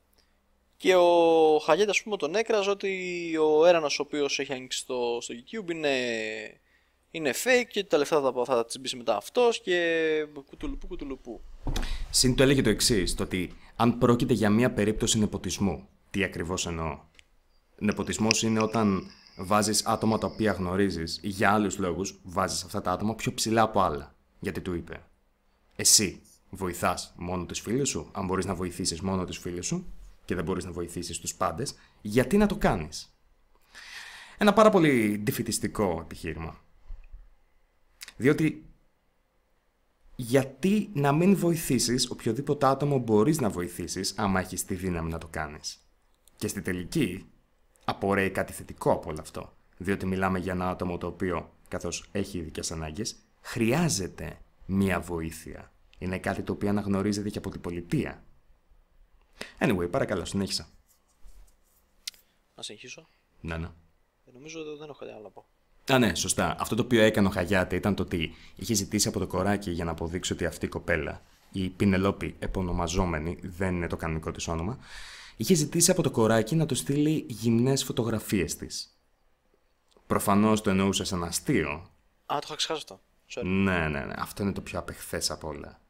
Και 0.76 0.94
ο 0.96 1.58
Χαγιάτε, 1.58 1.90
ας 1.90 2.02
πούμε, 2.02 2.16
τον 2.16 2.34
έκραζε 2.34 2.70
ότι 2.70 3.36
ο 3.36 3.66
έρανος 3.66 3.98
ο 3.98 4.02
οποίος 4.02 4.38
έχει 4.38 4.52
ανοίξει 4.52 4.78
στο, 4.78 5.18
στο 5.20 5.34
YouTube 5.34 5.70
είναι, 5.70 5.90
είναι 7.10 7.32
fake 7.44 7.66
και 7.68 7.84
τα 7.84 7.98
λεφτά 7.98 8.20
θα, 8.20 8.32
θα 8.44 8.54
τα 8.54 8.64
τσιμπήσει 8.64 8.96
μετά 8.96 9.16
αυτός 9.16 9.60
και 9.60 10.26
κουτουλουπού 10.46 10.86
κουτουλουπού. 10.86 11.40
Συν 12.10 12.34
το 12.34 12.42
έλεγε 12.42 12.62
το 12.62 12.70
εξής, 12.70 13.14
το 13.14 13.22
ότι 13.22 13.52
αν 13.76 13.98
πρόκειται 13.98 14.32
για 14.32 14.50
μία 14.50 14.72
περίπτωση 14.72 15.18
νεποτισμού, 15.18 15.88
τι 16.10 16.24
ακριβώς 16.24 16.66
εννοώ; 16.66 16.98
Νεποτισμός 17.78 18.42
είναι 18.42 18.62
όταν 18.62 19.10
βάζεις 19.36 19.86
άτομα 19.86 20.18
τα 20.18 20.26
οποία 20.26 20.52
γνωρίζεις 20.52 21.20
για 21.22 21.52
άλλους 21.52 21.78
λόγους, 21.78 22.20
βάζεις 22.22 22.64
αυτά 22.64 22.82
τα 22.82 22.90
άτομα 22.92 23.14
πιο 23.14 23.34
ψηλά 23.34 23.62
από 23.62 23.80
άλλα. 23.80 24.14
Γιατί 24.40 24.60
του 24.60 24.74
είπε, 24.74 25.02
Εσύ 25.76 26.22
βοηθάς 26.50 27.14
μόνο 27.16 27.44
τους 27.44 27.60
φίλους 27.60 27.88
σου, 27.88 28.10
αν 28.12 28.26
μπορείς 28.26 28.44
να 28.44 28.54
βοηθήσεις 28.54 29.00
μόνο 29.00 29.24
τους 29.24 29.38
φίλους 29.38 29.66
σου 29.66 29.92
και 30.24 30.34
δεν 30.34 30.44
μπορείς 30.44 30.64
να 30.64 30.72
βοηθήσεις 30.72 31.18
τους 31.18 31.34
πάντες, 31.34 31.74
γιατί 32.00 32.36
να 32.36 32.46
το 32.46 32.56
κάνεις; 32.56 33.12
Ένα 34.38 34.52
πάρα 34.52 34.70
πολύ 34.70 35.20
ντυφητιστικό 35.22 35.98
επιχείρημα. 36.04 36.66
Διότι 38.18 38.68
γιατί 40.16 40.90
να 40.94 41.12
μην 41.12 41.36
βοηθήσεις 41.36 42.10
οποιοδήποτε 42.10 42.66
άτομο 42.66 42.98
μπορείς 42.98 43.40
να 43.40 43.50
βοηθήσεις 43.50 44.18
άμα 44.18 44.40
έχεις 44.40 44.64
τη 44.64 44.74
δύναμη 44.74 45.10
να 45.10 45.18
το 45.18 45.26
κάνεις. 45.26 45.78
Και 46.36 46.48
στη 46.48 46.62
τελική 46.62 47.28
απορρέει 47.84 48.30
κάτι 48.30 48.52
θετικό 48.52 48.92
από 48.92 49.10
όλο 49.10 49.18
αυτό. 49.20 49.52
Διότι 49.76 50.06
μιλάμε 50.06 50.38
για 50.38 50.52
ένα 50.52 50.70
άτομο 50.70 50.98
το 50.98 51.06
οποίο, 51.06 51.52
καθώς 51.68 52.08
έχει 52.12 52.38
ειδικές 52.38 52.72
ανάγκες, 52.72 53.16
χρειάζεται 53.40 54.38
μία 54.66 55.00
βοήθεια. 55.00 55.72
Είναι 55.98 56.18
κάτι 56.18 56.42
το 56.42 56.52
οποίο 56.52 56.68
αναγνωρίζεται 56.68 57.30
και 57.30 57.38
από 57.38 57.50
την 57.50 57.60
πολιτεία. 57.60 58.24
Anyway, 59.58 59.90
παρακαλώ, 59.90 60.24
συνέχισα. 60.24 60.68
Να 62.54 62.62
συνεχίσω. 62.62 63.08
Ναι, 63.40 63.56
ναι. 63.56 63.70
Ε, 64.24 64.30
νομίζω 64.32 64.60
ότι 64.60 64.78
δεν 64.78 64.88
έχω 64.88 64.98
κάτι 64.98 65.12
άλλο 65.12 65.22
να 65.22 65.30
πω. 65.30 65.46
Α, 65.92 65.98
ναι, 65.98 66.14
σωστά. 66.14 66.56
Αυτό 66.58 66.74
το 66.74 66.82
οποίο 66.82 67.02
έκανε 67.02 67.28
ο 67.28 67.30
Χαγιάτε 67.30 67.76
ήταν 67.76 67.94
το 67.94 68.02
ότι 68.02 68.34
είχε 68.56 68.74
ζητήσει 68.74 69.08
από 69.08 69.18
το 69.18 69.26
κοράκι 69.26 69.70
για 69.70 69.84
να 69.84 69.90
αποδείξει 69.90 70.32
ότι 70.32 70.44
αυτή 70.44 70.64
η 70.64 70.68
κοπέλα, 70.68 71.22
η 71.52 71.68
Πινελόπη 71.68 72.36
επωνομαζόμενη, 72.38 73.38
δεν 73.42 73.74
είναι 73.74 73.86
το 73.86 73.96
κανονικό 73.96 74.30
της 74.30 74.48
όνομα, 74.48 74.78
είχε 75.36 75.54
ζητήσει 75.54 75.90
από 75.90 76.02
το 76.02 76.10
κοράκι 76.10 76.54
να 76.54 76.66
του 76.66 76.74
στείλει 76.74 77.24
γυμνές 77.28 77.84
φωτογραφίες 77.84 78.56
της. 78.56 78.98
Προφανώς 80.06 80.60
το 80.60 80.70
εννοούσε 80.70 81.04
σαν 81.04 81.24
αστείο. 81.24 81.70
Α, 82.26 82.36
το 82.38 82.40
είχα 82.44 82.54
ξεχάσει 82.54 82.84
αυτό. 82.88 83.00
Sorry. 83.34 83.44
Ναι, 83.44 83.88
ναι, 83.88 84.00
ναι. 84.00 84.14
Αυτό 84.16 84.42
είναι 84.42 84.52
το 84.52 84.60
πιο 84.60 84.78
απεχθές 84.78 85.30
από 85.30 85.48
όλα. 85.48 85.80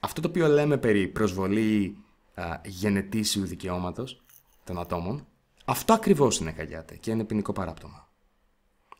Αυτό 0.00 0.20
το 0.20 0.28
οποίο 0.28 0.48
λέμε 0.48 0.76
περί 0.76 1.08
προσβολή 1.08 1.96
α, 2.34 2.60
γενετήσιου 2.64 3.46
δικαιώματος 3.46 4.22
των 4.64 4.78
ατόμων, 4.78 5.26
αυτό 5.64 5.92
ακριβώς 5.92 6.38
είναι 6.38 6.52
Χαγιάτε 6.52 6.96
και 6.96 7.10
είναι 7.10 7.24
ποινικό 7.24 7.52
παράπτωμα. 7.52 8.07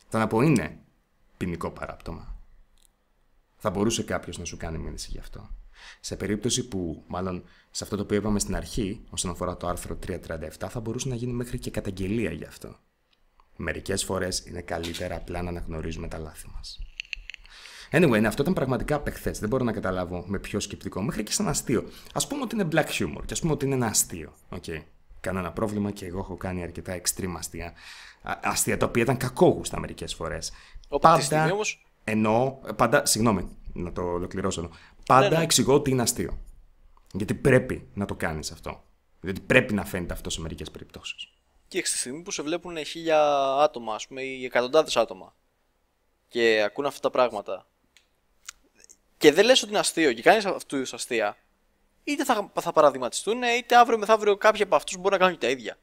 Θα 0.08 0.18
να 0.18 0.26
πω 0.26 0.40
είναι 0.40 0.78
ποινικό 1.36 1.70
παράπτωμα. 1.70 2.36
Θα 3.56 3.70
μπορούσε 3.70 4.02
κάποιος 4.02 4.38
να 4.38 4.44
σου 4.44 4.56
κάνει 4.56 4.78
μήνυση 4.78 5.08
γι' 5.10 5.18
αυτό. 5.18 5.50
Σε 6.00 6.16
περίπτωση 6.16 6.68
που, 6.68 7.04
μάλλον 7.06 7.44
σε 7.70 7.84
αυτό 7.84 7.96
το 7.96 8.02
οποίο 8.02 8.16
είπαμε 8.16 8.38
στην 8.38 8.56
αρχή, 8.56 9.04
όσον 9.10 9.30
αφορά 9.30 9.56
το 9.56 9.66
άρθρο 9.66 9.98
337, 10.06 10.68
θα 10.68 10.80
μπορούσε 10.80 11.08
να 11.08 11.14
γίνει 11.14 11.32
μέχρι 11.32 11.58
και 11.58 11.70
καταγγελία 11.70 12.30
γι' 12.30 12.44
αυτό. 12.44 12.76
Μερικές 13.56 14.04
φορές 14.04 14.46
είναι 14.46 14.60
καλύτερα 14.60 15.16
απλά 15.16 15.42
να 15.42 15.48
αναγνωρίζουμε 15.48 16.08
τα 16.08 16.18
λάθη 16.18 16.46
μας. 16.54 16.78
Anyway, 17.90 18.20
ναι, 18.20 18.26
αυτό 18.26 18.42
ήταν 18.42 18.54
πραγματικά 18.54 18.94
απεχθές. 18.94 19.38
Δεν 19.38 19.48
μπορώ 19.48 19.64
να 19.64 19.72
καταλάβω 19.72 20.24
με 20.26 20.38
ποιο 20.38 20.60
σκεπτικό. 20.60 21.02
Μέχρι 21.02 21.22
και 21.22 21.32
σαν 21.32 21.48
αστείο. 21.48 21.84
Α 22.12 22.26
πούμε 22.26 22.42
ότι 22.42 22.54
είναι 22.54 22.68
black 22.72 22.86
humor 22.86 23.22
και 23.26 23.32
ας 23.32 23.40
πούμε 23.40 23.52
ότι 23.52 23.64
είναι 23.64 23.74
ένα 23.74 23.86
αστείο. 23.86 24.34
Okay. 24.50 24.82
Κανένα 25.20 25.52
πρόβλημα 25.52 25.90
και 25.90 26.06
εγώ 26.06 26.18
έχω 26.18 26.36
κάνει 26.36 26.62
αρκετά 26.62 27.00
extreme 27.00 27.34
αστεία. 27.36 27.72
Α- 28.22 28.38
Αστεία 28.42 28.76
τα 28.76 28.86
οποία 28.86 29.02
ήταν 29.02 29.16
κακόγουστα 29.16 29.80
μερικές 29.80 30.14
φορές. 30.14 30.52
Όπου 30.88 31.08
τη 31.16 31.22
στιγμή 31.22 31.50
όμως- 31.50 31.82
Εννοώ. 32.04 32.58
Πάντα. 32.76 33.06
Συγγνώμη, 33.06 33.56
να 33.72 33.92
το 33.92 34.02
ολοκληρώσω 34.02 34.60
εδώ. 34.60 34.70
Πάντα 35.06 35.28
Ναι, 35.28 35.36
ναι. 35.36 35.42
εξηγώ 35.42 35.74
ότι 35.74 35.90
είναι 35.90 36.02
αστείο. 36.02 36.38
Γιατί 37.12 37.34
πρέπει 37.34 37.88
να 37.94 38.04
το 38.04 38.14
κάνεις 38.14 38.50
αυτό. 38.52 38.82
Γιατί 39.20 39.40
πρέπει 39.40 39.74
να 39.74 39.84
φαίνεται 39.84 40.12
αυτό 40.12 40.30
σε 40.30 40.40
μερικές 40.40 40.70
περιπτώσεις. 40.70 41.28
Και 41.68 41.84
στη 41.86 41.98
στιγμή 41.98 42.22
που 42.22 42.30
σε 42.30 42.42
βλέπουν 42.42 42.84
χίλια 42.84 43.22
άτομα, 43.54 43.94
ας 43.94 44.06
πούμε, 44.06 44.22
ή 44.22 44.44
εκατοντάδες 44.44 44.96
άτομα 44.96 45.34
και 46.28 46.62
ακούνε 46.66 46.88
αυτά 46.88 47.00
τα 47.00 47.10
πράγματα 47.10 47.66
και 49.18 49.32
δεν 49.32 49.44
λες 49.44 49.60
ότι 49.62 49.70
είναι 49.70 49.78
αστείο 49.78 50.12
και 50.12 50.22
κάνεις 50.22 50.44
αυτού 50.46 50.66
τους 50.66 50.76
είδους 50.78 50.92
αστεία, 50.92 51.36
είτε 52.04 52.24
θα, 52.24 52.52
θα 52.60 52.72
παραδειγματιστούν, 52.72 53.42
είτε 53.58 53.76
αύριο 53.76 53.98
μεθαύριο 53.98 54.36
κάποιοι 54.36 54.62
από 54.62 54.76
αυτούς 54.76 54.96
μπορεί 54.96 55.10
να 55.10 55.18
κάνουν 55.18 55.38
και 55.38 55.46
τα 55.46 55.52
ίδια. 55.52 55.78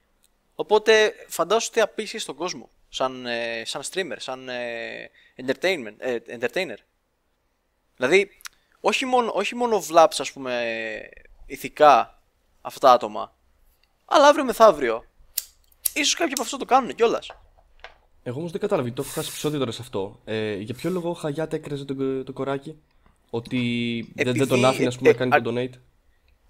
Οπότε 0.55 1.13
φαντάσου 1.27 1.69
τι 1.69 1.81
απίσχυε 1.81 2.19
στον 2.19 2.35
κόσμο, 2.35 2.69
σαν, 2.89 3.25
ε, 3.25 3.63
σαν 3.65 3.81
streamer, 3.91 4.15
σαν 4.17 4.49
ε, 4.49 5.09
entertainment, 5.45 5.95
ε, 5.97 6.17
entertainer. 6.39 6.77
Δηλαδή, 7.95 8.29
όχι 8.79 9.05
μόνο, 9.05 9.31
όχι 9.33 9.55
μόνο 9.55 9.81
βλάψεις, 9.81 10.19
ας 10.19 10.31
πούμε, 10.31 10.63
ηθικά 11.45 12.21
αυτά 12.61 12.79
τα 12.79 12.91
άτομα, 12.91 13.35
αλλά 14.05 14.27
αύριο 14.27 14.45
μεθαύριο, 14.45 15.05
ίσως 15.93 16.13
κάποιοι 16.13 16.33
από 16.33 16.41
αυτό 16.41 16.57
το 16.57 16.65
κάνουν 16.65 16.95
κιόλας. 16.95 17.31
Εγώ 18.23 18.37
όμως 18.39 18.51
δεν 18.51 18.61
κατάλαβα, 18.61 18.87
γιατί 18.87 19.01
το 19.01 19.07
έχω 19.07 19.19
χάσει 19.19 19.29
επεισόδιο 19.29 19.59
τώρα 19.59 19.71
σε 19.71 19.81
αυτό. 19.81 20.21
Ε, 20.25 20.55
για 20.55 20.73
ποιο 20.73 20.89
λόγο 20.89 21.09
ο 21.09 21.13
Χαγιάτε 21.13 21.55
έκραζε 21.55 21.85
το, 21.85 22.23
το 22.23 22.33
κοράκι, 22.33 22.77
Ότι 23.29 23.59
δεν, 24.15 24.25
δεν 24.25 24.33
τον 24.35 24.41
Επειδή, 24.41 24.65
άφηνε 24.65 24.87
ας 24.87 24.97
πούμε, 24.97 25.09
ε, 25.09 25.11
να 25.11 25.17
κάνει 25.17 25.35
α- 25.35 25.41
το 25.41 25.53
donate; 25.55 25.79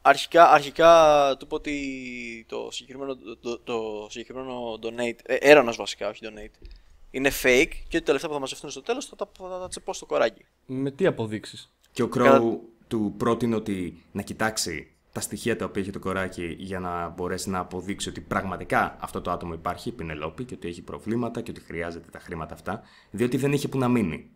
Αρχικά, 0.08 0.52
αρχικά 0.52 1.36
του 1.40 1.48
πω 1.48 1.56
ότι 1.56 2.46
το 2.48 2.68
συγκεκριμένο, 2.72 3.18
το, 3.42 3.60
το 3.60 4.08
συγκεκριμένο 4.10 4.80
donate, 4.82 5.20
ε, 5.24 5.36
έρανος 5.36 5.76
βασικά, 5.76 6.10
όχι 6.10 6.20
donate, 6.24 6.68
είναι 7.12 7.32
fake 7.44 7.72
και 7.88 7.98
ότι 7.98 8.06
τα 8.06 8.12
λεφτά 8.12 8.28
που 8.28 8.34
θα 8.34 8.40
μαζευτούν 8.40 8.70
στο 8.70 8.82
τέλος 8.82 9.06
θα 9.06 9.16
τα, 9.16 9.30
θα 9.38 9.60
τα 9.60 9.68
τσεπώ 9.68 9.94
στο 9.94 10.06
κοράκι. 10.06 10.46
Με 10.66 10.92
τι 10.92 11.06
αποδείξεις; 11.06 11.72
Και 11.92 12.02
ο 12.02 12.08
Κρόου 12.08 12.74
του 12.88 13.14
πρότεινε 13.18 13.56
ότι 13.56 14.04
να 14.12 14.22
κοιτάξει 14.22 14.88
τα 15.12 15.20
στοιχεία 15.22 15.56
τα 15.56 15.66
οποία 15.66 15.82
έχει 15.82 15.92
το 15.92 16.00
κοράκι 16.00 16.56
για 16.60 16.80
να 16.80 17.10
μπορέσει 17.10 17.50
να 17.50 17.60
αποδείξει 17.60 18.10
ότι 18.10 18.22
πραγματικά 18.22 18.98
αυτό 19.00 19.22
το 19.22 19.32
άτομο 19.32 19.54
υπάρχει, 19.54 19.90
η 19.90 19.92
Πινελόπη, 19.92 20.44
και 20.44 20.54
ότι 20.54 20.68
έχει 20.68 20.82
προβλήματα 20.82 21.42
και 21.42 21.52
ότι 21.52 21.62
χρειάζεται 21.62 22.10
τα 22.12 22.20
χρήματα 22.20 22.54
αυτά, 22.54 22.82
διότι 23.12 23.38
δεν 23.38 23.54
είχε 23.54 23.68
που 23.68 23.78
να 23.78 23.88
μείνει. 23.88 24.30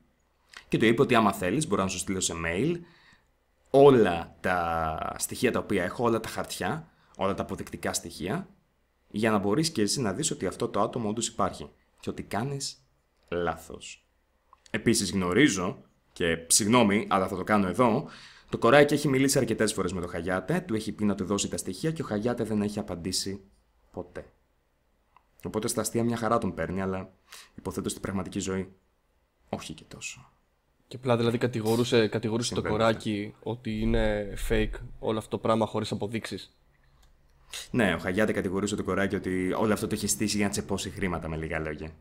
Και 0.68 0.78
του 0.78 0.86
είπε 0.86 1.02
ότι 1.02 1.16
άμα 1.16 1.34
θέλεις, 1.34 1.68
μπορώ 1.68 1.82
να 1.82 1.88
σου 1.88 1.98
στείλω 1.98 2.20
σε 2.20 2.34
mail 2.46 2.76
όλα 3.70 4.36
τα 4.40 5.16
στοιχεία 5.18 5.52
τα 5.52 5.60
οποία 5.60 5.84
έχω, 5.84 6.04
όλα 6.04 6.20
τα 6.20 6.30
χαρτιά, 6.30 6.92
όλα 7.18 7.34
τα 7.34 7.42
αποδεικτικά 7.42 7.94
στοιχεία, 7.94 8.48
για 9.08 9.32
να 9.32 9.38
μπορείς 9.38 9.70
και 9.72 9.82
εσύ 9.82 10.02
να 10.02 10.14
δεις 10.14 10.32
ότι 10.32 10.46
αυτό 10.46 10.68
το 10.68 10.82
άτομο 10.82 11.10
όντως 11.10 11.28
υπάρχει 11.28 11.70
και 12.00 12.10
ότι 12.10 12.24
κάνεις 12.24 12.86
λάθος. 13.30 14.06
Επίσης 14.70 15.12
γνωρίζω, 15.12 15.84
και 16.14 16.46
συγγνώμη, 16.48 17.08
αλλά 17.10 17.28
θα 17.28 17.36
το 17.36 17.44
κάνω 17.44 17.68
εδώ, 17.68 18.10
το 18.50 18.58
κοράκι 18.58 18.94
έχει 18.94 19.08
μιλήσει 19.08 19.38
αρκετές 19.38 19.74
φορές 19.74 19.94
με 19.94 20.02
τον 20.02 20.10
Χαγιάτε, 20.10 20.60
του 20.60 20.76
έχει 20.76 20.92
πει 20.92 21.06
να 21.06 21.16
του 21.16 21.26
δώσει 21.26 21.50
τα 21.50 21.58
στοιχεία 21.58 21.92
και 21.92 22.02
ο 22.02 22.06
Χαγιάτε 22.06 22.44
δεν 22.44 22.62
έχει 22.62 22.80
απαντήσει 22.80 23.44
ποτέ. 23.92 24.34
Οπότε 25.46 25.68
στα 25.68 25.82
αστεία 25.82 26.04
μια 26.04 26.18
χαρά 26.18 26.38
τον 26.38 26.54
παίρνει, 26.54 26.82
αλλά 26.82 27.14
υποθέτω 27.56 27.90
στην 27.90 28.02
πραγματική 28.02 28.40
ζωή 28.40 28.74
όχι 29.50 29.74
και 29.74 29.84
τόσο. 29.84 30.29
Και 30.90 30.96
απλά 30.96 31.18
δηλαδή 31.18 31.38
κατηγορούσε, 31.38 32.08
κατηγορούσε 32.08 32.50
το 32.54 32.62
Συμβαίνει 32.62 32.78
κοράκι 32.78 33.34
ότι 33.44 33.80
είναι 33.80 34.34
fake 34.50 34.70
όλο 35.00 35.18
αυτό 35.18 35.30
το 35.30 35.38
πράγμα 35.38 35.66
χωρίς 35.66 35.92
αποδείξεις. 35.92 36.52
Ναι, 37.72 37.94
ο 37.94 37.98
Χαγιάτε 37.98 38.32
κατηγορούσε 38.32 38.76
το 38.76 38.84
κοράκι 38.84 39.16
ότι 39.16 39.54
όλο 39.54 39.74
αυτό 39.74 39.88
το 39.88 39.96
έχει 39.96 40.08
στήσει 40.08 40.36
για 40.38 40.46
να 40.46 40.52
τσεπώσει 40.52 40.90
χρήματα 40.90 41.28
με 41.28 41.36
λίγα 41.36 41.60
λόγια. 41.60 41.92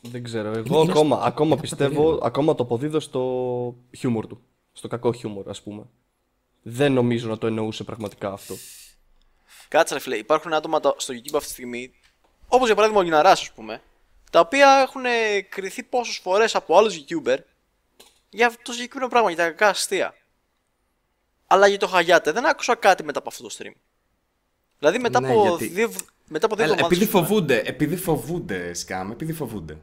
Δεν 0.00 0.22
ξέρω. 0.22 0.50
Εγώ 0.52 0.80
ακόμα, 0.80 1.20
ακόμα 1.24 1.56
πιστεύω, 1.56 2.20
ακόμα 2.22 2.54
το 2.54 2.62
αποδίδω 2.62 3.00
στο 3.00 3.20
χιούμορ 3.96 4.26
του. 4.26 4.40
Στο 4.72 4.88
κακό 4.88 5.12
χιούμορ, 5.12 5.48
ας 5.48 5.62
πούμε. 5.62 5.86
δεν 6.62 6.92
νομίζω 6.92 7.28
να 7.28 7.38
το 7.38 7.46
εννοούσε 7.46 7.84
πραγματικά 7.84 8.32
αυτό. 8.32 8.54
Κάτσε 9.68 9.94
ρε 9.94 10.00
φίλε, 10.00 10.16
υπάρχουν 10.16 10.52
άτομα 10.54 10.80
τα- 10.80 10.94
στο 10.96 11.14
YouTube 11.14 11.34
αυτή 11.36 11.46
τη 11.46 11.52
στιγμή, 11.52 11.90
όπως 12.48 12.66
για 12.66 12.74
παράδειγμα 12.74 13.02
ο 13.02 13.04
Γιναράς 13.04 13.40
ας 13.40 13.52
πούμε, 13.52 13.82
τα 14.30 14.40
οποία 14.40 14.68
έχουν 14.86 15.02
κρυθεί 15.48 15.82
πόσες 15.82 16.16
φορές 16.16 16.54
από 16.54 16.76
άλλους 16.76 16.94
YouTuber 17.04 17.36
για 18.34 18.52
το 18.62 18.72
συγκεκριμένο 18.72 19.10
πράγμα, 19.10 19.30
για 19.30 19.38
τα 19.38 19.50
κακά 19.50 19.68
αστεία. 19.68 20.14
Αλλά 21.46 21.66
για 21.66 21.78
το 21.78 21.86
Χαγιάτε 21.86 22.32
δεν 22.32 22.46
άκουσα 22.46 22.74
κάτι 22.74 23.04
μετά 23.04 23.18
από 23.18 23.28
αυτό 23.28 23.42
το 23.42 23.54
stream. 23.58 23.72
Δηλαδή 24.78 24.98
μετά, 24.98 25.20
Ναι, 25.20 25.30
από, 25.32 25.42
γιατί- 25.42 25.66
δύο, 25.66 25.90
μετά 26.28 26.46
από 26.46 26.54
δύο 26.56 26.64
Έλα, 26.64 26.72
εβδομάδες, 26.74 26.98
επειδή 26.98 27.04
ας 27.04 27.10
πούμε, 27.10 27.26
φοβούνται, 27.26 27.62
επειδή 27.66 27.96
φοβούνται, 27.96 28.74
σκάμ, 28.74 29.10
επειδή 29.10 29.32
φοβούνται. 29.32 29.78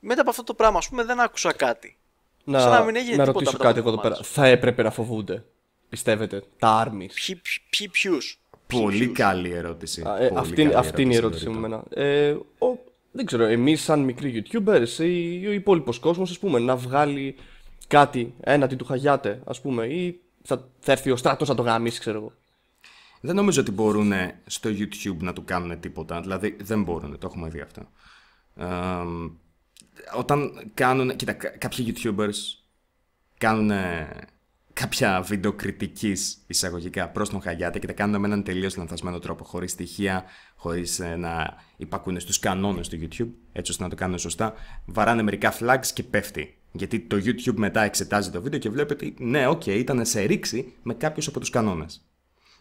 μετά 0.00 0.20
από 0.20 0.30
αυτό 0.30 0.42
το 0.44 0.54
πράγμα 0.54 0.78
ας 0.78 0.88
πούμε 0.88 1.04
δεν 1.04 1.20
άκουσα 1.20 1.52
κάτι. 1.52 1.96
Να, 2.44 2.60
Σαν 2.60 2.70
να 2.70 2.82
μην 2.84 2.96
έγινε 2.96 3.16
να 3.16 3.24
τίποτα 3.24 3.32
ρωτήσω 3.32 3.50
μετά 3.52 3.56
από 3.56 3.62
κάτι 3.66 3.78
εγώ 3.78 3.88
εδώ 3.88 3.96
πέρα. 3.96 4.08
εβδομάδες. 4.14 4.34
Θα 4.34 4.46
έπρεπε 4.46 4.82
να 4.82 4.90
φοβούνται, 4.90 5.44
πιστεύετε, 5.88 6.42
τα 6.58 6.84
armies; 6.86 6.90
Ποιοι, 7.26 7.34
ποιοι, 7.36 7.62
ποιοι 7.70 7.88
ποιους; 7.88 8.40
Πολύ 8.66 9.08
καλή 9.08 9.50
ερώτηση. 9.50 10.02
Α, 10.06 10.16
ε, 10.22 10.28
Πολύ 10.28 10.40
αυτή, 10.40 10.54
καλή 10.62 10.74
αυτή 10.74 11.02
είναι 11.02 11.14
η 11.14 11.16
ερώτησή 11.16 11.44
Λωρίτο. 11.44 11.60
μου 11.60 11.66
εμένα. 11.66 12.08
Ε, 12.08 12.30
ο, 12.58 12.78
δεν 13.12 13.26
ξέρω, 13.26 13.44
εμείς 13.44 13.82
σαν 13.82 14.00
μικροί 14.00 14.44
YouTubers 14.44 14.98
ή 14.98 15.46
ο 15.46 15.52
υπόλοιπος 15.52 15.98
κόσμος, 15.98 16.30
ας 16.30 16.38
πούμε, 16.38 16.58
να 16.58 16.76
βγάλει 16.76 17.34
κάτι 17.86 18.34
έναντι 18.40 18.76
του 18.76 18.84
Χαγιάτε, 18.84 19.42
ας 19.44 19.60
πούμε, 19.60 19.86
ή 19.86 20.20
θα, 20.42 20.68
θα 20.78 20.92
έρθει 20.92 21.10
ο 21.10 21.16
στράτο 21.16 21.44
να 21.44 21.54
το 21.54 21.62
γαμίσει, 21.62 22.00
ξέρω 22.00 22.18
εγώ. 22.18 22.32
Δεν 23.20 23.34
νομίζω 23.34 23.60
ότι 23.60 23.70
μπορούν 23.70 24.12
στο 24.46 24.70
YouTube 24.70 25.16
να 25.18 25.32
του 25.32 25.44
κάνουν 25.44 25.80
τίποτα. 25.80 26.20
Δηλαδή 26.20 26.56
δεν 26.60 26.82
μπορούν, 26.82 27.18
το 27.18 27.26
έχουμε 27.26 27.48
δει 27.48 27.60
αυτό. 27.60 27.88
Ε, 28.56 28.66
όταν 30.16 30.70
κάνουν. 30.74 31.16
Κοίτα, 31.16 31.32
κα- 31.32 31.58
κάποιοι 31.58 31.94
YouTubers 31.96 32.62
κάνουν 33.38 33.70
κάποια 34.72 35.22
βίντεο 35.22 35.52
κριτική 35.52 36.12
εισαγωγικά 36.46 37.08
προς 37.08 37.28
τον 37.28 37.40
Χαγιάτε 37.42 37.78
και 37.78 37.86
τα 37.86 37.92
κάνουν 37.92 38.20
με 38.20 38.26
έναν 38.26 38.42
τελείως 38.42 38.76
λανθασμένο 38.76 39.18
τρόπο. 39.18 39.44
Χωρίς 39.44 39.70
στοιχεία, 39.70 40.24
χωρίς 40.56 40.98
να 41.18 41.54
υπακούν 41.76 42.20
στους 42.20 42.38
κανόνες 42.38 42.88
του 42.88 42.98
YouTube, 43.02 43.28
έτσι 43.52 43.70
ώστε 43.70 43.82
να 43.82 43.88
το 43.88 43.94
κάνουν 43.96 44.18
σωστά. 44.18 44.54
Βαράνε 44.86 45.22
μερικά 45.22 45.54
flags 45.60 45.86
και 45.94 46.02
πέφτει. 46.02 46.56
Γιατί 46.72 47.00
το 47.00 47.16
YouTube 47.16 47.54
μετά 47.56 47.82
εξετάζει 47.82 48.30
το 48.30 48.42
βίντεο 48.42 48.58
και 48.58 48.70
βλέπει 48.70 48.92
ότι 48.92 49.14
ναι, 49.18 49.46
οκ, 49.46 49.66
ήταν 49.66 50.04
σε 50.06 50.20
ρήξη 50.22 50.72
με 50.82 50.94
κάποιους 50.94 51.26
από 51.26 51.40
τους 51.40 51.50
κανόνες. 51.50 52.06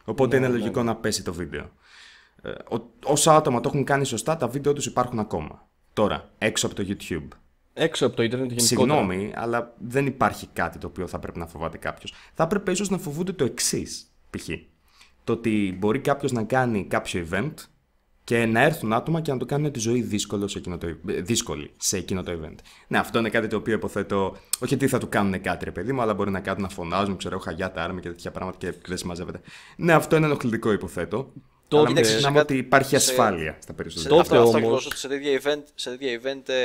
Οπότε 0.06 0.38
είναι 0.38 0.48
λογικό 0.48 0.84
να 0.84 0.96
πέσει 0.96 1.24
το 1.24 1.34
βίντεο. 1.34 1.72
Ε, 2.42 2.50
ο- 2.50 2.90
όσα 3.04 3.36
άτομα 3.36 3.60
το 3.62 3.70
έχουν 3.74 3.84
κάνει 3.84 4.06
σωστά, 4.06 4.38
τα 4.38 4.48
βίντεο 4.48 4.74
τους 4.74 4.86
υπάρχουν 4.86 5.20
ακόμα. 5.20 5.68
Τώρα, 5.94 6.30
έξω 6.38 6.66
από 6.66 6.76
το 6.76 6.84
YouTube. 6.88 7.28
Έξω 7.74 8.06
από 8.06 8.16
το 8.16 8.24
Ιντερνετ 8.24 8.52
γενικότερα. 8.52 9.00
Συγγνώμη, 9.00 9.32
αλλά 9.36 9.74
δεν 9.80 10.06
υπάρχει 10.06 10.48
κάτι 10.54 10.78
το 10.78 10.88
οποίο 10.88 11.08
θα 11.08 11.20
πρέπει 11.20 11.40
να 11.40 11.48
φοβάται 11.48 11.78
κάποιος. 11.78 12.14
Θα 12.34 12.44
έπρεπε 12.44 12.72
ίσως 12.72 12.90
να 12.90 12.98
φοβούνται 12.98 13.32
το 13.34 13.44
εξής, 13.44 14.12
π.χ. 14.30 14.48
Το 15.24 15.34
ότι 15.34 15.76
μπορεί 15.80 16.00
κάποιος 16.00 16.32
να 16.32 16.44
κάνει 16.44 16.86
κάποιο 16.86 17.28
event 17.32 17.54
και 18.24 18.46
να 18.46 18.62
έρθουν 18.62 18.94
άτομα 18.94 19.22
και 19.22 19.32
να 19.32 19.38
το 19.38 19.46
κάνουν 19.46 19.72
τη 19.72 19.80
ζωή 19.80 20.02
δύσκολο 20.02 20.48
σε 20.48 20.58
εκείνο 20.58 20.78
το, 20.78 20.88
ε, 20.88 21.22
δύσκολη 21.22 21.72
σε 21.78 21.98
εκείνο 21.98 22.24
το 22.24 22.32
event. 22.32 22.56
Ναι, 22.88 22.98
αυτό 22.98 23.20
είναι 23.20 23.30
κάτι 23.30 23.48
το 23.48 23.56
οποίο 23.56 23.74
υποθέτω. 23.74 24.38
Όχι 24.60 24.74
ότι 24.74 24.88
θα 24.88 24.98
του 24.98 25.10
κάνουν 25.10 25.42
κάτι, 25.42 25.66
ρε 25.66 25.72
παιδί 25.72 25.92
μου, 25.94 26.02
αλλά 26.02 26.14
μπορεί 26.14 26.32
να 26.32 26.40
κάνουν 26.40 26.62
να 26.62 26.70
φωνάζουν, 26.70 27.18
ξέρω, 27.18 27.40
χαγιάτα, 27.40 27.84
άρμη 27.84 28.02
και 28.02 28.08
τέτοια 28.10 28.32
πράγματα 28.32 28.58
και 28.58 28.74
δεν 28.88 28.98
συμμαζεύεται. 28.98 29.40
Ναι, 29.78 29.94
αυτό 29.94 30.16
είναι 30.16 30.26
ενοχλητικό, 30.26 30.72
υποθέτω. 30.72 31.18
Τότε- 31.18 31.34
αλλά 31.72 31.82
μην 31.84 31.88
Κοίταξε, 31.88 32.12
ξεχνάμε 32.12 32.36
σε 32.38 32.42
ότι 32.44 32.54
κάτι- 32.54 32.66
υπάρχει 32.68 32.90
σε- 32.90 32.96
ασφάλεια 32.96 33.52
στα 33.60 33.66
Σε, 33.68 33.74
περισσότερα. 33.74 34.10
Τότε 34.10 34.22
αυτό, 34.22 34.36
αυτό 34.36 34.48
όμως- 34.48 34.56
ακριβώς, 34.56 34.86
ότι 34.86 34.98
σε 34.98 35.08
τέτοια 35.08 35.42
event, 35.42 35.64
σε 35.76 35.90
τέτοια 35.90 36.20
event 36.22 36.50
ε, 36.50 36.56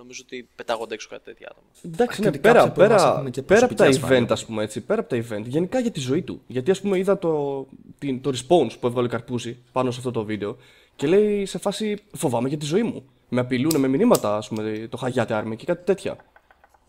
νομίζω 0.00 0.22
ότι 0.24 0.48
πετάγονται 0.56 0.94
έξω 0.94 1.08
κάτι 1.10 1.24
τέτοια 1.24 1.48
άτομα. 1.50 1.66
Εντάξει, 1.94 2.16
Και 2.16 2.22
ναι, 2.22 2.28
ότι 2.28 2.38
πέρα, 2.38 2.54
κάποιοι 2.58 2.70
από 2.70 2.82
εμάς 2.82 3.02
πέρα, 3.02 3.14
έχουν 3.18 3.30
και 3.30 3.42
πέρα 3.42 3.64
από 3.64 3.74
τα 3.74 3.84
προσωπική 3.84 4.04
ασφάλεια. 4.04 4.26
event, 4.26 4.30
ας 4.32 4.44
πούμε 4.46 4.62
έτσι, 4.62 4.80
πέρα 4.80 5.00
από 5.00 5.08
τα 5.10 5.16
event, 5.16 5.42
γενικά 5.46 5.80
για 5.80 5.90
τη 5.90 6.00
ζωή 6.00 6.22
του. 6.22 6.42
Γιατί, 6.46 6.70
ας 6.70 6.80
πούμε, 6.80 6.98
είδα 6.98 7.18
το, 7.18 7.66
την, 7.98 8.20
το 8.20 8.30
response 8.34 8.72
που 8.80 8.86
έβγαλε 8.86 9.06
ο 9.06 9.10
Καρπούζη 9.10 9.56
πάνω 9.72 9.90
σε 9.90 9.98
αυτό 9.98 10.10
το 10.10 10.24
βίντεο 10.24 10.56
και 10.96 11.06
λέει 11.06 11.46
σε 11.46 11.58
φάση 11.58 11.98
φοβάμαι 12.12 12.48
για 12.48 12.58
τη 12.58 12.64
ζωή 12.64 12.82
μου. 12.82 13.04
Με 13.28 13.40
απειλούν 13.40 13.80
με 13.80 13.88
μηνύματα, 13.88 14.36
ας 14.36 14.48
πούμε, 14.48 14.86
το 14.90 14.96
Χαγιάτε 14.96 15.42
Army 15.44 15.56
και 15.56 15.64
κάτι 15.64 15.84
τέτοια. 15.84 16.16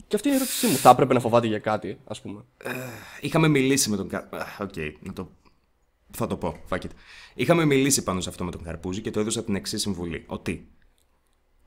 Και 0.07 0.15
αυτή 0.15 0.27
είναι 0.27 0.37
η 0.37 0.41
ερώτησή 0.41 0.67
μου. 0.67 0.75
Θα 0.75 0.89
έπρεπε 0.89 1.13
να 1.13 1.19
φοβάται 1.19 1.47
για 1.47 1.59
κάτι, 1.59 1.97
ας 2.05 2.21
πούμε. 2.21 2.41
Είχαμε 3.21 3.47
μιλήσει 3.47 3.89
με 3.89 3.97
τον. 3.97 4.07
Κα- 4.07 4.27
Α, 4.31 4.45
Οκ, 4.61 4.73
να 4.99 5.13
το. 5.13 5.29
Θα 6.11 6.27
το 6.27 6.37
πω, 6.37 6.55
fuck 6.69 6.75
it. 6.77 6.89
Είχαμε 7.35 7.65
μιλήσει 7.65 8.03
πάνω 8.03 8.21
σε 8.21 8.29
αυτό 8.29 8.43
με 8.43 8.51
τον 8.51 8.63
Καρπούζη 8.63 9.01
και 9.01 9.11
το 9.11 9.19
έδωσα 9.19 9.43
την 9.43 9.55
εξής 9.55 9.81
συμβουλή. 9.81 10.23
Ότι 10.27 10.67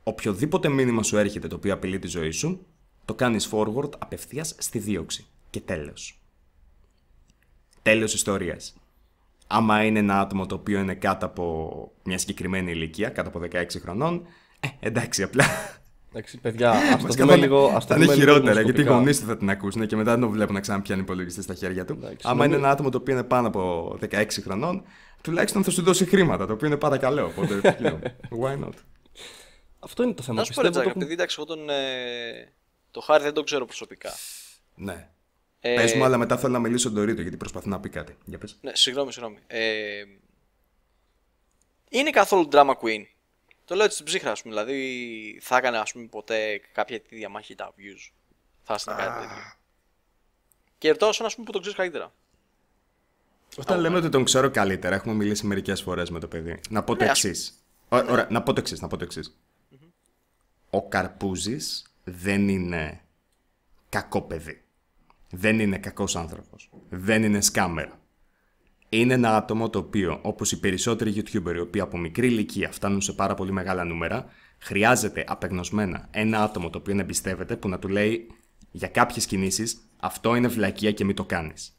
οποιοδήποτε 0.04 0.68
μήνυμα 0.68 1.02
σου 1.02 1.16
έρχεται 1.18 1.48
το 1.48 1.56
οποίο 1.56 1.72
απειλεί 1.72 1.98
τη 1.98 2.06
ζωή 2.06 2.30
σου, 2.30 2.66
το 3.04 3.14
κάνεις 3.14 3.48
forward 3.52 3.90
απευθείας 3.98 4.54
στη 4.58 4.78
δίωξη. 4.78 5.26
Και 5.50 5.60
τέλος. 5.60 6.18
Τέλος 7.82 8.14
ιστορίας. 8.14 8.74
Άμα 9.46 9.84
είναι 9.84 9.98
ένα 9.98 10.20
άτομο 10.20 10.46
το 10.46 10.54
οποίο 10.54 10.78
είναι 10.78 10.94
κάτω 10.94 11.26
από 11.26 11.92
μια 12.02 12.18
συγκεκριμένη 12.18 12.70
ηλικία, 12.70 13.08
κάτω 13.08 13.28
από 13.28 13.38
16 13.52 13.80
χρονών, 13.80 14.22
ε, 14.60 14.68
εντάξει, 14.80 15.22
απλά 15.22 15.44
Εντάξει, 16.10 16.38
παιδιά, 16.38 16.70
ας 16.70 16.96
το 16.96 17.02
Βασικά 17.02 17.24
δούμε 17.24 17.36
θα- 17.36 17.42
λίγο. 17.42 17.66
Ας 17.66 17.86
το 17.86 17.94
θα 17.94 17.94
είναι 17.96 18.04
δούμε 18.04 18.16
λίγο 18.16 18.26
χειρότερα 18.32 18.52
γιατί 18.52 18.60
οι 18.60 18.72
δημοσκοπικά. 18.72 18.94
γονείς 18.98 19.20
του 19.20 19.26
θα 19.26 19.36
την 19.36 19.50
ακούσουν 19.50 19.86
και 19.86 19.96
μετά 19.96 20.10
δεν 20.10 20.20
το 20.20 20.28
βλέπουν 20.28 20.54
να 20.54 20.60
ξαναπιάνει 20.60 21.00
υπολογιστή 21.00 21.42
στα 21.42 21.54
χέρια 21.54 21.84
του. 21.84 21.92
Εντάξει, 21.92 22.16
Άμα 22.22 22.32
νομίζω- 22.34 22.48
είναι 22.48 22.56
ένα 22.64 22.70
άτομο 22.70 22.88
το 22.88 22.98
οποίο 22.98 23.14
είναι 23.14 23.22
πάνω 23.22 23.46
από 23.46 23.96
16 24.00 24.42
χρονών, 24.42 24.82
τουλάχιστον 25.22 25.64
θα 25.64 25.70
σου 25.70 25.82
δώσει 25.82 26.04
χρήματα, 26.04 26.46
το 26.46 26.52
οποίο 26.52 26.66
είναι 26.66 26.76
πάρα 26.76 26.96
καλό. 26.98 27.24
Οπότε, 27.26 27.60
you 27.78 27.86
know, 27.86 27.98
why 28.42 28.64
not; 28.64 28.72
Αυτό 29.84 30.02
είναι 30.02 30.12
το 30.12 30.22
θέμα. 30.22 30.38
Να 30.38 30.44
σου 30.44 30.52
πω 30.54 30.62
Πιστεύω 30.62 30.62
ρε 30.62 30.68
το 30.68 30.70
Τζάκα, 30.70 30.88
έχουν- 30.88 31.00
επειδή 31.02 31.12
εντάξει 31.12 31.36
εγώ 31.38 31.46
τον, 31.46 31.70
ε, 31.70 32.52
το 32.90 33.00
Χάρη 33.00 33.22
δεν 33.22 33.32
τον 33.32 33.44
ξέρω 33.44 33.64
προσωπικά. 33.64 34.10
Ναι. 34.74 35.08
Ε, 35.60 35.74
Πες 35.74 35.94
μου, 35.94 36.04
αλλά 36.04 36.16
μετά 36.16 36.36
θέλω 36.38 36.52
να 36.52 36.58
μιλήσω 36.58 36.88
τον 36.88 36.96
Ντορίτο 36.98 37.22
γιατί 37.22 37.36
προσπαθεί 37.36 37.68
να 37.68 37.80
πει 37.80 37.88
κάτι. 37.88 38.16
Για 38.24 38.38
πες. 38.38 38.58
Ναι, 38.60 38.74
συγγνώμη, 38.74 39.12
συγγνώμη. 39.12 39.38
Ε, 39.46 40.02
είναι 41.88 42.10
καθόλου 42.10 42.48
drama 42.52 42.70
queen. 42.82 43.04
Το 43.64 43.74
λέω 43.74 43.84
έτσι 43.84 43.94
στην 43.94 44.06
ψύχρα, 44.06 44.30
ας 44.30 44.42
πούμε. 44.42 44.54
Δηλαδή, 44.54 45.38
θα 45.42 45.56
έκανε, 45.56 45.78
ας 45.78 45.92
πούμε, 45.92 46.06
ποτέ 46.06 46.60
κάποια 46.72 47.00
τη 47.00 47.16
διαμάχη 47.16 47.54
τα 47.54 47.72
views. 47.78 48.12
Θα 48.62 48.74
έστειλε 48.74 48.96
κάτι 48.96 49.20
τέτοιο. 49.26 49.42
Και 50.78 50.90
ρωτάω 50.90 51.12
σαν, 51.12 51.26
ας 51.26 51.32
πούμε, 51.34 51.46
που 51.46 51.52
τον 51.52 51.60
ξέρεις 51.60 51.78
καλύτερα. 51.78 52.12
Όταν 53.56 53.80
λέμε 53.80 53.96
ότι 53.96 54.08
τον 54.08 54.24
ξέρω 54.24 54.50
καλύτερα, 54.50 54.94
έχουμε 54.94 55.14
μιλήσει 55.14 55.46
μερικές 55.46 55.82
φορές 55.82 56.10
με 56.10 56.20
το 56.20 56.28
παιδί. 56.28 56.60
Να 56.70 56.82
πω 56.82 56.96
το 56.96 57.04
Ναι, 57.04 57.10
ας- 57.10 57.24
εξής. 57.24 57.64
Ωραία, 57.88 58.26
να 58.30 58.42
πω 58.42 58.52
το 58.52 58.60
εξής. 58.60 58.80
Να 58.80 58.88
πω 58.88 58.96
το 58.96 59.04
εξής. 59.04 59.36
Ο 60.74 60.88
Καρπούζης 60.88 61.94
δεν 62.04 62.48
είναι 62.48 63.00
κακό 63.88 64.22
παιδί. 64.22 64.62
Δεν 65.30 65.60
είναι 65.60 65.78
κακός 65.78 66.16
άνθρωπος. 66.16 66.70
Δεν 66.88 67.22
είναι 67.22 67.40
σκάμερ. 67.40 67.88
Είναι 68.88 69.14
ένα 69.14 69.37
άτομο 69.37 69.70
το 69.70 69.78
οποίο, 69.78 70.18
όπως 70.22 70.52
οι 70.52 70.60
περισσότεροι 70.60 71.14
YouTuber, 71.16 71.54
οι 71.54 71.58
οποίοι 71.58 71.80
από 71.80 71.98
μικρή 71.98 72.26
ηλικία 72.26 72.72
φτάνουν 72.72 73.00
σε 73.00 73.12
πάρα 73.12 73.34
πολύ 73.34 73.52
μεγάλα 73.52 73.84
νούμερα, 73.84 74.26
χρειάζεται 74.58 75.24
απεγνωσμένα 75.26 76.08
ένα 76.10 76.42
άτομο 76.42 76.70
το 76.70 76.78
οποίο 76.78 76.94
να 76.94 77.00
εμπιστεύεται 77.00 77.56
που 77.56 77.68
να 77.68 77.78
του 77.78 77.88
λέει 77.88 78.26
για 78.70 78.88
κάποιες 78.88 79.26
κινήσεις 79.26 79.78
αυτό 80.00 80.34
είναι 80.34 80.48
βλακεία 80.48 80.92
και 80.92 81.04
μην 81.04 81.14
το 81.14 81.24
κάνεις 81.24 81.76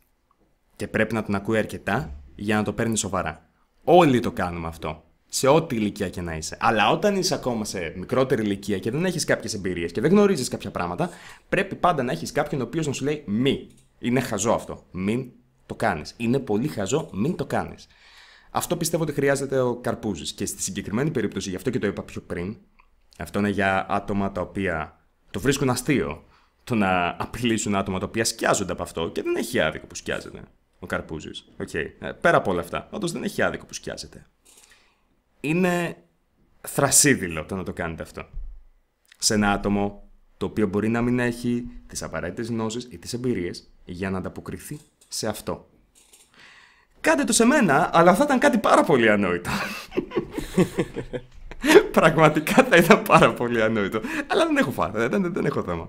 και 0.76 0.88
πρέπει 0.88 1.14
να 1.14 1.24
τον 1.24 1.36
ακούει 1.36 1.58
αρκετά 1.58 2.24
για 2.36 2.56
να 2.56 2.64
το 2.64 2.74
παίρνει 2.74 2.98
σοβαρά. 2.98 3.50
Όλοι 3.84 4.20
το 4.20 4.32
κάνουμε 4.32 4.68
αυτό. 4.68 5.04
Σε 5.38 5.48
ό,τι 5.48 5.76
ηλικία 5.76 6.10
και 6.10 6.22
να 6.22 6.36
είσαι. 6.36 6.58
Αλλά 6.60 6.90
όταν 6.90 7.16
είσαι 7.16 7.34
ακόμα 7.34 7.66
σε 7.66 7.94
μικρότερη 7.96 8.42
ηλικία 8.42 8.80
και 8.80 8.92
δεν 8.92 9.06
έχεις 9.06 9.24
κάποιες 9.24 9.54
εμπειρίες 9.54 9.92
και 9.92 10.02
δεν 10.02 10.12
γνωρίζεις 10.12 10.48
κάποια 10.48 10.72
πράγματα, 10.72 11.10
πρέπει 11.50 11.76
πάντα 11.76 12.04
να 12.04 12.12
έχεις 12.12 12.32
κάποιον 12.32 12.62
ο 12.62 12.64
οποίος 12.64 12.88
να 12.88 12.94
σου 12.94 13.04
λέει 13.04 13.24
μη. 13.26 13.70
Είναι 14.00 14.20
χαζό 14.20 14.52
αυτό. 14.52 14.86
Μην 14.92 15.32
το 15.66 15.76
κάνεις. 15.76 16.14
Είναι 16.18 16.40
πολύ 16.40 16.68
χαζό, 16.68 17.10
μην 17.14 17.36
το 17.36 17.46
κάνεις. 17.46 17.88
Αυτό 18.52 18.78
πιστεύω 18.78 19.04
ότι 19.04 19.12
χρειάζεται 19.12 19.60
ο 19.60 19.76
Καρπούζης. 19.76 20.32
Και 20.32 20.46
στη 20.46 20.62
συγκεκριμένη 20.62 21.12
περίπτωση, 21.12 21.50
γι' 21.50 21.56
αυτό 21.56 21.70
και 21.70 21.80
το 21.80 21.88
είπα 21.88 22.04
πιο 22.04 22.22
πριν, 22.22 22.58
αυτό 23.18 23.40
είναι 23.40 23.50
για 23.50 23.86
άτομα 23.90 24.32
τα 24.32 24.42
οποία 24.42 25.00
το 25.32 25.40
βρίσκουν 25.40 25.70
αστείο. 25.70 26.24
Το 26.64 26.76
να 26.76 27.16
απειλήσουν 27.20 27.76
άτομα 27.76 28.00
τα 28.00 28.06
οποία 28.06 28.26
σκιάζονται 28.26 28.72
από 28.72 28.84
αυτό 28.84 29.10
και 29.10 29.22
δεν 29.22 29.36
έχει 29.36 29.60
άδικο 29.60 29.86
που 29.86 29.96
σκιάζεται 29.96 30.42
ο 30.80 30.86
Καρπούζης. 30.86 31.46
Okay. 31.58 31.86
πέρα 32.22 32.38
από 32.38 32.52
όλα 32.52 32.62
αυτά, 32.62 32.88
όντως 32.92 33.12
δεν 33.12 33.24
έχει 33.24 33.42
άδικο 33.42 33.66
που 33.66 33.74
σκιάζεται. 33.74 34.26
Είναι 35.50 35.98
θρασίδηλο 36.62 37.46
το 37.46 37.56
να 37.56 37.64
το 37.64 37.74
κάνετε 37.74 38.04
αυτό. 38.04 38.26
Σε 39.18 39.34
ένα 39.34 39.52
άτομο 39.52 40.04
το 40.38 40.46
οποίο 40.46 40.68
μπορεί 40.68 40.90
να 40.90 41.02
μην 41.02 41.20
έχει 41.20 41.66
τις 41.88 42.04
απαραίτητες 42.04 42.48
γνώσεις 42.48 42.88
ή 42.92 42.98
τις 42.98 43.14
εμπειρίες 43.14 43.70
για 43.86 44.10
να 44.10 44.18
ανταποκριθεί 44.18 44.80
σε 45.08 45.28
αυτό. 45.28 45.70
Κάντε 47.02 47.24
το 47.24 47.34
σε 47.34 47.46
μένα, 47.46 47.90
αλλά 47.94 48.16
θα 48.16 48.24
ήταν 48.24 48.40
κάτι 48.40 48.58
πάρα 48.58 48.84
πολύ 48.84 49.10
ανόητο. 49.12 49.50
Πραγματικά 51.92 52.64
θα 52.64 52.78
ήταν 52.78 53.02
πάρα 53.04 53.34
πολύ 53.34 53.62
ανόητο. 53.62 54.00
Αλλά 54.28 54.46
δεν 54.46 54.58
έχω 54.58 54.72
φάτα, 54.72 55.08
δεν, 55.08 55.22
δεν, 55.22 55.34
δεν 55.34 55.46
έχω 55.46 55.64
θέμα. 55.64 55.88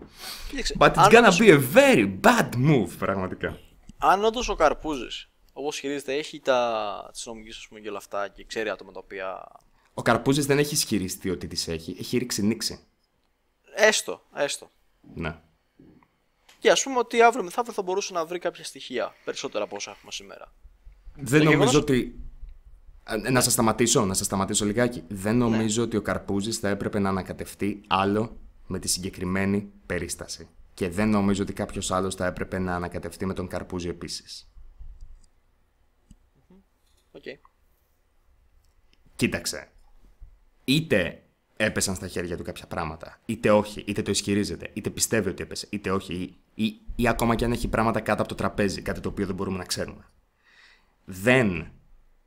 Κοίταξε, 0.48 0.74
But 0.78 0.86
it's 0.88 0.92
αν 0.96 1.08
gonna 1.10 1.18
όντως- 1.18 1.38
be 1.40 1.48
a 1.48 1.60
very 1.76 2.10
bad 2.20 2.48
move, 2.70 2.88
πραγματικά. 2.98 3.58
Αν 3.98 4.24
όντως 4.24 4.48
ο 4.48 4.54
Καρπούζης, 4.54 5.28
όπως 5.58 5.78
χειρίζεται, 5.78 6.14
έχει 6.14 6.40
τα 6.40 7.10
τη 7.14 7.28
νομική 7.28 7.48
ας 7.50 7.66
πούμε 7.68 7.80
και 7.80 7.88
όλα 7.88 7.98
αυτά 7.98 8.28
και 8.28 8.44
ξέρει 8.44 8.68
άτομα 8.68 8.92
τα 8.92 8.98
οποία. 8.98 9.48
Ο 9.94 10.02
Καρπούζης 10.02 10.46
δεν 10.46 10.58
έχει 10.58 10.74
ισχυριστεί 10.74 11.30
ότι 11.30 11.46
τις 11.46 11.68
έχει, 11.68 11.96
έχει 11.98 12.18
ρίξει 12.18 12.42
νήξη. 12.42 12.80
Έστω, 13.74 14.22
έστω. 14.34 14.70
Ναι. 15.14 15.38
και 16.58 16.70
ας 16.70 16.82
πούμε 16.82 16.98
ότι 16.98 17.22
αύριο 17.22 17.44
μεθαύριο 17.44 17.74
θα 17.74 17.82
μπορούσε 17.82 18.12
να 18.12 18.24
βρει 18.26 18.38
κάποια 18.38 18.64
στοιχεία 18.64 19.14
περισσότερα 19.24 19.64
από 19.64 19.76
όσα 19.76 19.90
έχουμε 19.90 20.12
σήμερα. 20.12 20.52
Δεν 21.14 21.26
Το 21.40 21.44
νομίζω 21.44 21.50
γεγονός- 21.50 21.74
ότι. 21.74 22.20
Ε, 23.04 23.30
Να 23.30 23.40
σας 23.40 23.52
σταματήσω, 23.52 24.04
να 24.04 24.14
σας 24.14 24.26
σταματήσω 24.26 24.64
λιγάκι. 24.64 25.04
Δεν 25.08 25.36
νομίζω 25.36 25.82
ότι 25.82 25.96
ο 25.96 26.02
Καρπούζης 26.02 26.58
θα 26.58 26.68
έπρεπε 26.68 26.98
να 26.98 27.08
ανακατευτεί 27.08 27.80
άλλο 27.86 28.36
με 28.66 28.78
τη 28.78 28.88
συγκεκριμένη 28.88 29.72
περίσταση. 29.86 30.48
Και 30.74 30.88
δεν 30.88 31.08
νομίζω 31.08 31.42
ότι 31.42 31.52
κάποιος 31.52 31.90
άλλος 31.90 32.14
θα 32.14 32.26
έπρεπε 32.26 32.58
να 32.58 32.74
ανακατευτεί 32.74 33.26
με 33.26 33.34
τον 33.34 33.46
Καρπούζη 33.48 33.88
επίσης. 33.88 34.48
Οκ. 37.16 37.22
Κοίταξε. 39.16 39.68
Είτε 40.64 41.22
έπεσαν 41.56 41.94
στα 41.94 42.08
χέρια 42.08 42.36
του 42.36 42.42
κάποια 42.42 42.66
πράγματα, 42.66 43.20
είτε 43.26 43.50
όχι, 43.50 43.84
είτε 43.86 44.02
το 44.02 44.10
ισχυρίζεται, 44.10 44.70
είτε 44.72 44.90
πιστεύει 44.90 45.28
ότι 45.28 45.42
έπεσε, 45.42 45.66
είτε 45.70 45.90
όχι, 45.90 46.14
ή, 46.14 46.64
ή, 46.64 46.80
ή 46.96 47.08
ακόμα 47.08 47.34
και 47.34 47.44
αν 47.44 47.52
έχει 47.52 47.68
πράγματα 47.68 48.00
κάτω 48.00 48.20
από 48.20 48.30
το 48.30 48.34
τραπέζι, 48.34 48.82
κάτι 48.82 49.00
το 49.00 49.08
οποίο 49.08 49.26
δεν 49.26 49.34
μπορούμε 49.34 49.58
να 49.58 49.64
ξέρουμε. 49.64 50.10
Δεν 51.04 51.72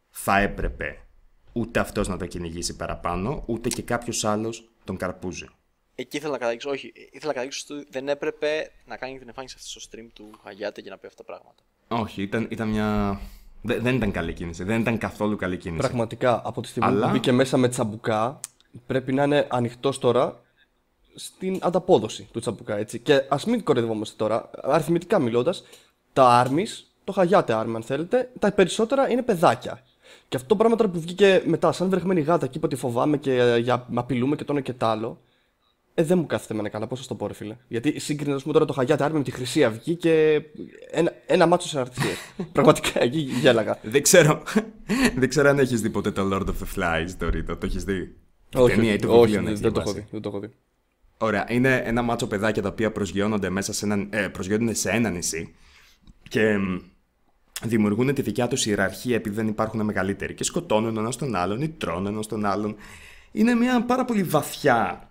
θα 0.10 0.40
έπρεπε 0.40 1.08
ούτε 1.54 1.80
αυτός 1.80 2.08
να 2.08 2.18
το 2.18 2.26
κυνηγήσει 2.26 2.76
παραπάνω, 2.76 3.44
ούτε 3.48 3.70
και 3.70 3.82
κάποιος 3.82 4.26
άλλος 4.26 4.70
τον 4.84 4.98
Καρπούζη. 4.98 5.48
Εκεί 5.96 6.18
ήθελα 6.18 6.32
να 6.32 6.38
καταδείξω, 6.38 6.70
όχι, 6.70 6.92
ήθελα 6.96 7.26
να 7.26 7.34
καταδείξω 7.34 7.76
ότι 7.76 7.88
δεν 7.90 8.10
έπρεπε 8.10 8.72
να 8.86 8.98
κάνει 8.98 9.18
την 9.18 9.28
εμφάνιση 9.28 9.56
αυτή 9.58 9.70
στο 9.70 9.80
stream 9.90 10.08
του 10.14 10.40
Χαγιάτε 10.44 10.82
και 10.82 10.90
να 10.90 10.98
πει 10.98 11.08
αυτά 11.08 11.24
τα 11.24 11.32
πράγματα. 11.32 11.64
Όχι, 11.88 12.22
ήταν, 12.22 12.48
ήταν 12.50 12.70
μια... 12.70 13.20
Δε- 13.62 13.80
δεν 13.80 13.96
ήταν 13.96 14.12
καλή 14.12 14.34
κίνηση, 14.34 14.64
δεν 14.64 14.80
ήταν 14.82 14.98
καθόλου 14.98 15.36
καλή 15.36 15.58
κίνηση. 15.58 15.88
Πραγματικά, 15.88 16.42
από 16.46 16.62
τη 16.62 16.68
στιγμή 16.68 16.90
Αλλά- 16.90 17.06
που 17.06 17.12
μπήκε 17.12 17.32
μέσα 17.32 17.58
με 17.58 17.68
τσαμπουκά, 17.70 18.40
πρέπει 18.88 19.14
να 19.14 19.24
είναι 19.24 19.48
ανοιχτός 19.50 20.00
τώρα 20.00 20.42
στην 21.16 21.58
ανταπόδοση 21.62 22.28
του 22.32 22.40
τσαμπουκά. 22.40 22.78
Έτσι. 22.78 23.00
Και 23.00 23.24
ας 23.30 23.46
μην 23.46 23.64
κοροϊδευόμαστε 23.64 24.16
τώρα, 24.18 24.50
αριθμητικά 24.64 25.20
μιλώντας, 25.20 25.64
τα 26.14 26.46
armies, 26.48 26.84
το 27.04 27.12
χαγιάτε 27.12 27.54
army 27.62 27.72
αν 27.76 27.84
θέλετε, 27.84 28.30
τα 28.40 28.52
περισσότερα 28.52 29.10
είναι 29.10 29.22
παιδάκια. 29.22 29.84
Και 30.28 30.36
αυτό 30.36 30.48
το 30.50 30.56
πράγμα 30.56 30.76
τώρα 30.76 30.90
που 30.90 31.00
βγήκε 31.00 31.42
μετά, 31.46 31.72
σαν 31.72 31.90
βρεχμένη 31.90 32.22
γάτα 32.22 32.48
και 32.48 32.58
είπε 32.58 32.66
ότι 32.66 32.76
φοβάμαι 32.76 33.18
και 33.18 33.34
ε, 33.38 33.58
για, 33.58 33.86
με 33.90 34.00
απειλούμε 34.00 34.36
και 34.36 34.44
το 34.44 34.52
ένα 34.54 34.62
και 34.62 34.74
το 34.74 34.86
άλλο. 34.86 35.20
Ε, 36.00 36.04
δεν 36.04 36.18
μου 36.18 36.26
κάθεται 36.26 36.54
εμένα 36.54 36.70
καλά, 36.70 36.88
πώς 36.88 37.00
σα 37.02 37.08
το 37.08 37.16
πω, 37.16 37.28
ρε 37.28 37.34
φίλε. 37.34 37.56
Γιατί 37.68 38.00
σύγκρινα, 38.00 38.36
ας 38.36 38.42
πούμε, 38.42 38.54
τώρα 38.54 38.66
το 38.66 38.74
Χαγιάτε 38.74 39.06
Army 39.06 39.12
με 39.12 39.24
τη 39.24 39.32
Χρυσή 39.32 39.64
Αυγή 39.64 39.96
και 39.96 40.42
ένα, 40.92 41.14
ένα 41.26 41.46
μάτσο 41.46 41.68
σε 41.68 41.80
αρτησίε. 41.80 42.12
Πραγματικά, 42.54 43.02
εκεί 43.02 43.20
γέλαγα. 43.20 43.80
Δεν 43.82 44.02
ξέρω, 44.02 44.44
δεν 45.20 45.30
ξέρω 45.30 45.50
αν 45.50 45.60
έχεις 45.60 45.82
δει 45.82 45.90
ποτέ 45.90 46.12
το 46.12 46.30
Lord 46.34 46.42
of 46.42 46.46
the 46.46 46.76
Flies, 46.76 47.10
το 47.18 47.30
Ρίτο. 47.30 47.58
Το 47.58 47.66
έχεις 47.66 47.84
δει; 47.84 48.16
Τη 48.50 48.58
όχι, 48.58 48.76
ταινία 48.76 48.94
ή 48.94 49.00
το 49.00 49.08
όχι, 49.08 49.20
βιβλίο 49.20 49.36
να 49.38 49.44
δεν, 49.44 49.52
έχεις 49.52 49.62
δεν 49.62 49.74
το 49.74 49.80
έχω 49.80 49.92
διαβάσει. 49.92 50.08
δει. 50.12 50.12
Δεν 50.12 50.22
το 50.22 50.30
έχω 50.30 50.40
δει. 50.40 50.50
Ωραία, 51.18 51.46
είναι 51.50 51.82
ένα 51.86 52.02
μάτσο 52.02 52.28
παιδάκια 52.28 52.62
τα 52.62 52.70
οποία 52.70 52.92
προσγειώνονται 52.92 53.50
μέσα 53.50 53.74
σε 53.74 53.86
ένα, 53.86 54.08
ε, 54.10 54.28
προσγειώνονται 54.28 54.74
σε 54.74 54.90
ένα 54.90 55.10
νησί 55.10 55.56
και 56.30 56.58
μ, 56.58 56.78
δημιουργούν 57.64 58.14
τη 58.14 58.22
δικιά 58.22 58.48
τους 58.48 58.66
ιεραρχία 58.66 59.16
επειδή 59.16 59.36
δεν 59.36 59.48
υπάρχουν 59.48 59.82
μεγαλύτεροι 59.86 60.34
και 60.34 60.44
σκοτώνουν 60.44 60.98
ένας 60.98 61.16
τον 61.16 61.36
άλλον 61.36 61.62
ή 61.62 61.70
τρώνε 61.70 62.10
ένας 62.10 62.28
τον 62.28 62.46
άλλον. 62.46 62.76
Είναι 63.32 63.54
μια 63.56 63.82
πάρα 63.82 64.06
πολύ 64.06 64.24
βαθιά 64.24 65.09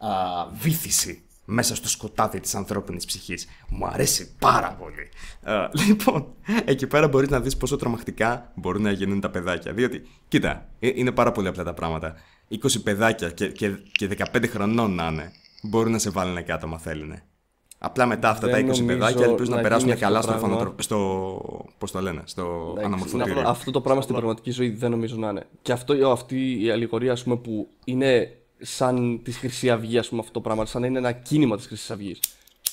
α, 0.00 0.46
βύθιση 0.52 1.22
μέσα 1.44 1.74
στο 1.74 1.88
σκοτάδι 1.88 2.40
της 2.40 2.54
ανθρώπινης 2.54 3.04
ψυχής. 3.04 3.46
Μου 3.68 3.86
αρέσει 3.86 4.36
πάρα 4.38 4.76
πολύ. 4.80 5.08
Α, 5.56 5.70
λοιπόν, 5.86 6.26
εκεί 6.64 6.86
πέρα 6.86 7.08
μπορείς 7.08 7.28
να 7.28 7.40
δεις 7.40 7.56
πόσο 7.56 7.76
τρομακτικά 7.76 8.52
μπορούν 8.54 8.82
να 8.82 8.90
γίνουν 8.90 9.20
τα 9.20 9.30
παιδάκια. 9.30 9.72
Διότι, 9.72 10.02
κοίτα, 10.28 10.68
ε, 10.78 10.90
είναι 10.94 11.12
πάρα 11.12 11.32
πολύ 11.32 11.48
απλά 11.48 11.64
τα 11.64 11.74
πράγματα. 11.74 12.14
20 12.50 12.82
παιδάκια 12.82 13.30
και, 13.30 13.48
και, 13.48 13.70
και 13.92 14.08
15 14.32 14.48
χρονών 14.48 14.94
να 14.94 15.06
είναι, 15.06 15.32
μπορούν 15.62 15.92
να 15.92 15.98
σε 15.98 16.10
βάλουν 16.10 16.44
κάτω 16.44 16.66
άμα 16.66 16.78
θέλουν. 16.78 17.14
Απλά 17.82 18.06
μετά 18.06 18.30
αυτά 18.30 18.46
Δεν 18.46 18.54
τα 18.54 18.60
20 18.60 18.64
νομίζω 18.64 18.84
παιδάκια 18.84 19.24
ελπίζουν 19.24 19.50
να, 19.50 19.56
να 19.56 19.62
περάσουν 19.62 19.88
γίνει 19.88 19.92
αυτό 19.92 20.06
καλά 20.06 20.20
το 20.20 20.26
στο, 20.26 20.36
πράγμα. 20.36 20.56
φανατρο... 20.56 20.82
στο... 20.82 21.66
πώς 21.78 21.90
το 21.90 22.00
λένε, 22.00 22.22
στο 22.24 22.74
αναμορφωτήριο. 22.84 23.42
Αυτό 23.48 23.70
το 23.70 23.80
πράγμα 23.80 24.02
στην 24.02 24.14
πραγματική 24.14 24.50
ζωή 24.50 24.70
δεν 24.70 24.90
νομίζω 24.90 25.16
να 25.16 25.28
είναι. 25.28 25.46
Και 25.62 25.72
αυτό, 25.72 26.10
αυτή 26.10 26.62
η 26.62 26.70
αλληγορία, 26.70 27.12
ας 27.12 27.22
πούμε, 27.22 27.36
που 27.36 27.68
είναι 27.84 28.39
σαν 28.60 29.20
της 29.22 29.36
Χρυσή 29.36 29.70
Αυγή, 29.70 29.98
ας 29.98 30.08
πούμε, 30.08 30.20
αυτό 30.20 30.32
το 30.32 30.40
πράγμα, 30.40 30.66
σαν 30.66 30.80
να 30.80 30.86
είναι 30.86 30.98
ένα 30.98 31.12
κίνημα 31.12 31.56
της 31.56 31.66
Χρυσής 31.66 31.90
Αυγής. 31.90 32.20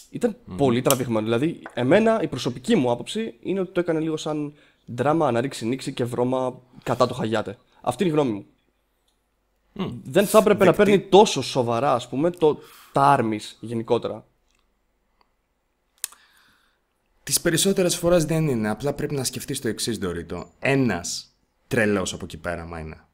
Ήταν 0.09 0.35
πολύ 0.57 0.81
τραβηγμένο. 0.81 1.25
Δηλαδή, 1.25 1.61
εμένα 1.73 2.21
η 2.21 2.27
προσωπική 2.27 2.75
μου 2.75 2.91
άποψη 2.91 3.33
είναι 3.41 3.59
ότι 3.59 3.71
το 3.71 3.79
έκανε 3.79 3.99
λίγο 3.99 4.17
σαν 4.17 4.53
δράμα 4.85 5.31
να 5.31 5.41
ρίξει 5.41 5.65
νήξη 5.65 5.93
και 5.93 6.03
βρώμα 6.03 6.61
κατά 6.83 7.07
το 7.07 7.13
Χαγιάτε. 7.13 7.57
Αυτή 7.81 8.03
είναι 8.03 8.11
η 8.11 8.15
γνώμη 8.15 8.31
μου. 8.31 8.45
Δεν 10.03 10.25
θα 10.27 10.38
έπρεπε 10.38 10.65
να 10.65 10.73
παίρνει 10.73 10.99
τόσο 10.99 11.41
σοβαρά, 11.41 11.93
ας 11.93 12.09
πούμε, 12.09 12.29
το, 12.29 12.59
τα 12.91 13.17
armies 13.19 13.55
γενικότερα. 13.59 14.25
Τις 17.23 17.41
περισσότερες 17.41 17.95
φορές 17.95 18.25
δεν 18.25 18.47
είναι. 18.47 18.69
Απλά 18.69 18.93
πρέπει 18.93 19.15
να 19.15 19.23
σκεφτείς 19.23 19.61
το 19.61 19.67
εξής, 19.67 19.99
Ντορίτο. 19.99 20.49
Ένας 20.59 21.35
τρελός 21.67 22.13
από 22.13 22.25
εκεί 22.25 22.38
πέρα, 22.38 22.65
μα 22.65 22.79
είναι. 22.79 23.06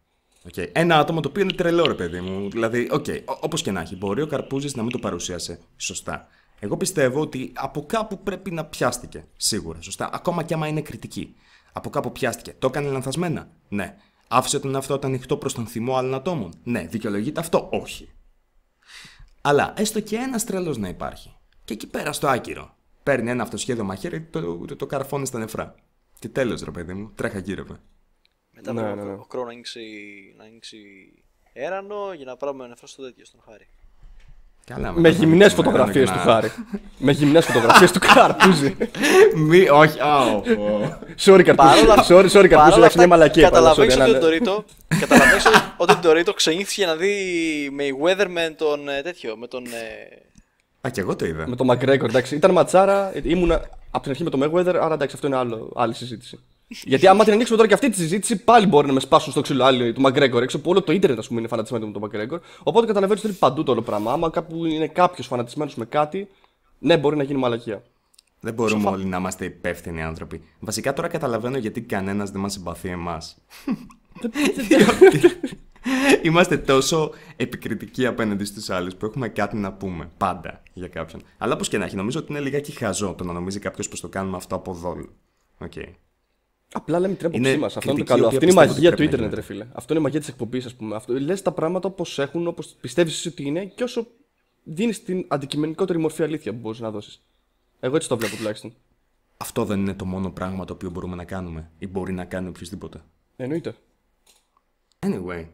Okay. 0.51 0.69
Ένα 0.71 0.97
άτομο 0.99 1.19
το 1.19 1.29
οποίο 1.29 1.41
είναι 1.41 1.53
τρελό, 1.53 1.85
ρε 1.85 1.93
παιδί 1.93 2.19
μου. 2.19 2.49
Δηλαδή, 2.49 2.87
OK, 2.91 3.05
okay, 3.07 3.21
όπως 3.25 3.61
και 3.61 3.71
να 3.71 3.81
έχει, 3.81 3.95
μπορεί 3.95 4.21
ο 4.21 4.27
Καρπούζης 4.27 4.75
να 4.75 4.81
μην 4.81 4.91
το 4.91 4.99
παρουσίασε 4.99 5.59
σωστά. 5.77 6.27
Εγώ 6.59 6.77
πιστεύω 6.77 7.21
ότι 7.21 7.51
από 7.55 7.85
κάπου 7.85 8.19
πρέπει 8.23 8.51
να 8.51 8.65
πιάστηκε. 8.65 9.25
Σίγουρα, 9.37 9.81
σωστά. 9.81 10.09
Ακόμα 10.13 10.43
και 10.43 10.53
άμα 10.53 10.67
είναι 10.67 10.81
κριτική. 10.81 11.35
Από 11.73 11.89
κάπου 11.89 12.11
πιάστηκε. 12.11 12.55
Το 12.59 12.67
έκανε 12.67 12.89
λανθασμένα. 12.89 13.47
Ναι. 13.69 13.95
Άφησε 14.27 14.59
τον 14.59 14.75
εαυτό 14.75 14.99
του 14.99 15.07
ανοιχτό 15.07 15.37
προς 15.37 15.53
τον 15.53 15.67
θυμό 15.67 15.95
άλλων 15.95 16.13
ατόμων. 16.13 16.53
Ναι. 16.63 16.87
Δικαιολογείται 16.89 17.39
αυτό; 17.39 17.69
Όχι. 17.71 18.09
Αλλά 19.41 19.73
έστω 19.77 19.99
και 19.99 20.15
ένας 20.15 20.43
τρελός 20.43 20.77
να 20.77 20.87
υπάρχει. 20.87 21.35
Και 21.63 21.73
εκεί 21.73 21.87
πέρα 21.87 22.11
στο 22.11 22.27
άκυρο. 22.27 22.75
Παίρνει 23.03 23.29
ένα 23.29 23.43
αυτοσχέδιο 23.43 23.83
μαχαίρι 23.83 24.21
και 24.21 24.39
το, 24.39 24.57
το, 24.57 24.75
το 24.75 24.85
καρφώνει 24.85 25.25
στα 25.25 25.39
νεφρά. 25.39 25.75
Και 26.19 26.29
τέλος, 26.29 26.61
ρε 26.61 26.71
παιδί 26.71 26.93
μου, 26.93 27.11
τρέχα 27.15 27.39
γύρευε. 27.39 27.79
Μετά 28.65 28.73
Ναι, 28.73 28.81
πρέπει 28.81 28.97
ναι, 29.07 29.11
ναι. 29.11 29.17
ο 29.19 29.25
Κρόνο 29.27 29.45
να 29.45 29.51
ανοίξει, 29.51 29.81
να 30.37 30.43
ανοίξει 30.43 30.77
έρανο 31.53 32.13
για 32.15 32.25
να 32.25 32.35
πάρουμε 32.35 32.67
νεφρό 32.67 32.87
στο 32.87 33.03
τέτοιο, 33.03 33.25
στον 33.25 33.39
Χάρη. 33.49 33.67
Καλά, 34.65 34.91
Με 34.91 35.09
γυμνές 35.09 35.53
ένα 35.53 35.55
φωτογραφίες 35.63 36.09
και 36.09 36.15
του 36.15 36.25
να- 36.25 36.31
Χάρη. 36.33 36.51
Με 36.97 37.11
γυμνές 37.11 37.45
φωτογραφίες 37.45 37.91
του 37.91 37.99
Καρπούζη. 37.99 38.75
Μη, 39.35 39.69
όχι, 39.69 39.99
α, 39.99 40.25
πω. 40.55 40.97
Sorry, 41.25 41.43
Καρπούζη. 41.43 41.85
Παρόλα- 41.85 42.05
Sorry, 42.07 42.09
sorry, 42.09 42.29
Καρπούζη, 42.31 42.49
παρόλα 42.49 42.75
εντάξει, 42.75 42.97
μια 42.97 43.07
μαλακία. 43.07 43.41
είπα, 43.47 43.49
Καταλαβαίνεις 43.55 43.93
sorry, 43.95 43.99
ότι 43.99 44.09
ένα- 44.09 44.17
ο 44.17 44.21
Ντορίτο, 44.21 44.65
καταλαβαίνεις 44.99 45.45
ότι- 45.45 45.57
ότι 45.77 45.91
ο 45.93 45.95
Ντορίτο 45.95 46.33
ξενύχθηκε 46.33 46.85
να 46.85 46.95
δει 46.95 47.15
Mayweather 47.79 48.25
με 48.29 48.53
τον 48.57 48.89
ε, 48.89 49.01
τέτοιο, 49.01 49.37
με 49.37 49.47
τον... 49.47 49.65
ε, 49.65 50.87
Α, 50.87 50.89
και 50.89 51.01
εγώ 51.01 51.15
το 51.15 51.25
είδα. 51.25 51.47
Με 51.47 51.55
τον 51.55 51.67
McGregor, 51.71 52.03
εντάξει. 52.03 52.35
Ήταν 52.35 52.51
ματσάρα, 52.51 53.11
ήμουνα 53.23 53.61
από 53.91 54.01
την 54.03 54.11
αρχή 54.11 54.23
με 54.23 54.29
τον 54.29 54.43
Mayweather, 54.43 54.75
άρα 54.81 54.93
εντάξει, 54.93 55.15
αυτό 55.15 55.27
είναι 55.27 55.35
άλλο, 55.35 55.71
άλλη 55.75 55.93
συζήτηση. 55.93 56.39
Γιατί 56.83 57.07
άμα 57.07 57.23
την 57.23 57.33
ανοίξουμε 57.33 57.57
τώρα 57.57 57.69
και 57.69 57.75
αυτή 57.75 57.89
τη 57.89 57.95
συζήτηση, 57.95 58.43
πάλι 58.43 58.65
μπορεί 58.65 58.87
να 58.87 58.93
με 58.93 58.99
σπάσουν 58.99 59.31
στο 59.31 59.41
ξύλο 59.41 59.63
άλλοι 59.63 59.93
του 59.93 60.01
McGregor 60.05 60.41
έξω 60.41 60.61
που 60.61 60.69
όλο 60.69 60.81
το 60.81 60.91
ίντερνετ 60.91 61.19
ας 61.19 61.27
πούμε, 61.27 61.39
είναι 61.39 61.49
φανατισμένο 61.49 61.85
με 61.85 61.91
τον 61.91 62.09
McGregor. 62.09 62.39
Οπότε 62.63 62.87
καταλαβαίνεις 62.87 63.23
ότι 63.23 63.31
είναι 63.31 63.37
παντού 63.39 63.63
το 63.63 63.71
όλο 63.71 63.81
πράγμα. 63.81 64.11
Άμα 64.11 64.29
κάπου 64.29 64.65
είναι 64.65 64.87
κάποιος 64.87 65.27
φανατισμένος 65.27 65.75
με 65.75 65.85
κάτι, 65.85 66.27
ναι, 66.79 66.97
μπορεί 66.97 67.17
να 67.17 67.23
γίνει 67.23 67.39
μαλακία. 67.39 67.83
Δεν 68.39 68.53
μπορούμε 68.53 68.89
όλοι 68.89 69.05
να 69.05 69.17
είμαστε 69.17 69.45
υπεύθυνοι 69.45 70.03
άνθρωποι. 70.03 70.41
Βασικά 70.59 70.93
τώρα 70.93 71.07
καταλαβαίνω 71.07 71.57
γιατί 71.57 71.81
κανένας 71.81 72.31
δεν 72.31 72.41
μας 72.41 72.53
συμπαθεί 72.53 72.89
εμάς. 72.89 73.37
Είμαστε 76.21 76.57
τόσο 76.57 77.11
επικριτικοί 77.35 78.05
απέναντι 78.05 78.45
στους 78.45 78.69
άλλους 78.69 78.95
που 78.95 79.05
έχουμε 79.05 79.29
κάτι 79.29 79.57
να 79.57 79.73
πούμε 79.73 80.09
πάντα 80.17 80.61
για 80.73 80.87
κάποιον. 80.87 81.21
Αλλά 81.37 81.53
όπως 81.53 81.69
και 81.69 81.77
να 81.77 81.85
έχει, 81.85 81.95
νομίζω 81.95 82.19
ότι 82.19 82.31
είναι 82.31 82.41
λιγάκι 82.41 82.71
χαζό 82.71 83.13
το 83.17 83.23
να 83.23 83.33
νομίζει 83.33 83.59
κάποιος 83.59 83.89
πως 83.89 83.99
το 83.99 84.07
κάνουμε 84.07 84.37
αυτό 84.37 84.55
από 84.55 84.73
δόλου. 84.73 85.09
Οκ. 85.57 85.73
Απλά 86.73 86.99
λέμε 86.99 87.13
την 87.13 87.29
Είναι 87.33 87.37
άποψή 87.37 87.57
μας. 87.57 87.77
Αυτό 87.77 87.91
είναι 87.91 88.03
το 88.03 88.05
κριτική, 88.05 88.21
καλό. 88.21 88.23
η 88.23 88.35
οποία 88.35 88.37
Αυτή 88.37 88.45
είναι 88.45 88.53
η 88.53 88.55
πιστεύω 88.55 88.73
μαγεία 88.73 88.89
ότι 88.89 88.97
του 88.97 89.09
πρέπει 89.09 89.21
να 89.21 89.25
ίντερνετ, 89.25 89.33
ρε 89.33 89.53
φίλε. 89.53 89.67
Αυτό 89.73 89.93
είναι 89.93 90.01
η 90.01 90.03
μαγεία 90.03 90.19
της 90.19 90.29
εκπομπής, 90.29 90.65
ας 90.65 90.75
πούμε. 90.75 90.95
Αυτό... 90.95 91.13
Λες 91.13 91.41
τα 91.41 91.51
πράγματα 91.51 91.87
όπως 91.87 92.19
έχουν, 92.19 92.47
όπως 92.47 92.67
πιστεύεις 92.81 93.13
εσύ 93.13 93.27
ότι 93.27 93.43
είναι 93.43 93.65
και 93.65 93.83
όσο 93.83 94.07
δίνεις 94.63 95.03
την 95.03 95.25
αντικειμενικότερη 95.27 95.99
μορφή 95.99 96.23
αλήθεια 96.23 96.51
που 96.51 96.59
μπορείς 96.59 96.79
να 96.79 96.91
δώσεις. 96.91 97.21
Εγώ 97.79 97.95
έτσι 97.95 98.07
το 98.07 98.17
βλέπω 98.17 98.35
τουλάχιστον. 98.35 98.73
Αυτό 99.37 99.65
δεν 99.65 99.79
είναι 99.79 99.93
το 99.93 100.05
μόνο 100.05 100.31
πράγμα 100.31 100.65
το 100.65 100.73
οποίο 100.73 100.89
μπορούμε 100.89 101.15
να 101.15 101.23
κάνουμε 101.23 101.71
ή 101.79 101.87
μπορεί 101.87 102.13
να 102.13 102.25
κάνει 102.25 102.47
οποιοδήποτε. 102.47 103.01
Εννοείται. 103.35 103.75
Anyway, 104.99 105.47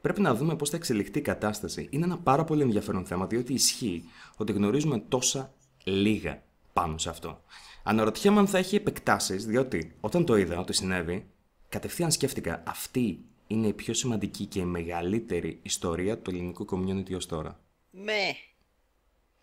πρέπει 0.00 0.20
να 0.20 0.34
δούμε 0.34 0.56
πώς 0.56 0.70
θα 0.70 0.76
εξελιχθεί 0.76 1.18
η 1.18 1.22
κατάσταση. 1.22 1.88
Είναι 1.90 2.04
ένα 2.04 2.18
πάρα 2.18 2.44
πολύ 2.44 2.62
ενδιαφέρον 2.62 3.04
θέμα, 3.04 3.26
διότι 3.26 3.52
ισχύει 3.52 4.04
ότι 4.36 4.52
γνωρίζουμε 4.52 5.02
τόσα 5.08 5.54
λίγα 5.84 6.42
πάνω 6.76 6.98
σε 6.98 7.08
αυτό. 7.08 7.42
Αναρωτιέμαι 7.82 8.38
αν 8.38 8.46
θα 8.46 8.58
έχει 8.58 8.76
επεκτάσεις, 8.76 9.46
διότι 9.46 9.96
όταν 10.00 10.24
το 10.24 10.36
είδα 10.36 10.58
ότι 10.58 10.72
συνέβη, 10.72 11.30
κατευθείαν 11.68 12.10
σκέφτηκα 12.10 12.62
αυτή 12.66 13.24
είναι 13.46 13.66
η 13.66 13.72
πιο 13.72 13.94
σημαντική 13.94 14.44
και 14.44 14.58
η 14.58 14.64
μεγαλύτερη 14.64 15.58
ιστορία 15.62 16.18
του 16.18 16.30
ελληνικού 16.30 16.66
community 16.70 17.16
ως 17.16 17.26
τώρα. 17.26 17.60
Με. 17.90 18.36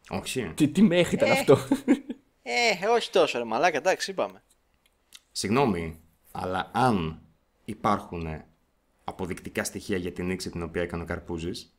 Όχι. 0.10 0.52
Τι, 0.56 0.68
τι 0.68 0.82
μέχρι 0.82 1.16
ήταν 1.16 1.32
αυτό; 1.32 1.58
Ε, 2.42 2.88
όχι 2.88 3.10
τόσο 3.10 3.38
ρε 3.38 3.44
μαλάκα, 3.44 3.78
εντάξει, 3.78 4.12
είπαμε. 4.12 4.44
Συγγνώμη, 5.32 6.02
αλλά 6.32 6.72
αν 6.74 7.22
υπάρχουν 7.66 8.42
αποδεικτικά 9.04 9.64
στοιχεία 9.64 9.98
για 9.98 10.12
την 10.12 10.26
νήξη 10.26 10.50
την 10.50 10.64
οποία 10.64 10.82
έκανε 10.82 11.04
ο 11.04 11.06
Καρπούζης, 11.06 11.74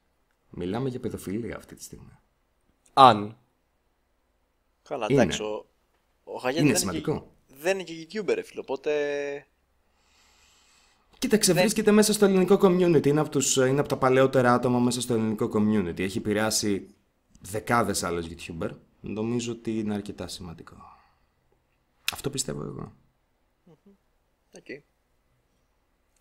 μιλάμε 0.50 0.88
για 0.88 1.00
παιδοφιλία 1.00 1.56
αυτή 1.56 1.74
τη 1.74 1.82
στιγμή. 1.82 2.18
Αν. 2.92 3.38
Καλά, 4.88 5.06
Είναι. 5.10 5.22
εντάξει. 5.22 5.42
Ο, 5.42 5.66
ο 6.24 6.38
Χαγιάτη 6.38 6.64
Είναι 6.64 6.72
δεν, 6.72 6.80
σημαντικό. 6.80 7.10
Είναι 7.10 7.20
και, 7.20 7.54
δεν 7.60 7.78
είναι 7.78 7.82
και 7.82 8.20
YouTuber, 8.20 8.34
ρε 8.34 8.42
φίλε, 8.42 8.60
οπότε. 8.60 9.46
Κοίταξε, 11.18 11.52
βρίσκεται 11.52 11.90
μέσα 11.90 12.12
στο 12.12 12.24
ελληνικό 12.24 12.58
community. 12.62 13.06
Είναι 13.06 13.20
από, 13.20 13.28
τους, 13.28 13.56
είναι 13.56 13.80
από 13.80 13.88
τα 13.88 13.96
παλαιότερα 13.96 14.54
άτομα 14.54 14.78
μέσα 14.78 15.00
στο 15.00 15.14
ελληνικό 15.14 15.50
community. 15.54 16.00
Έχει 16.00 16.18
επηρεάσει 16.18 16.94
δεκάδες 17.40 18.02
άλλους 18.02 18.26
YouTuber. 18.26 18.70
Νομίζω 19.00 19.52
ότι 19.52 19.78
είναι 19.78 19.94
αρκετά 19.94 20.28
σημαντικό. 20.28 20.76
Αυτό 22.12 22.30
πιστεύω 22.30 22.62
εγώ. 22.62 22.92
Οκ. 24.56 24.66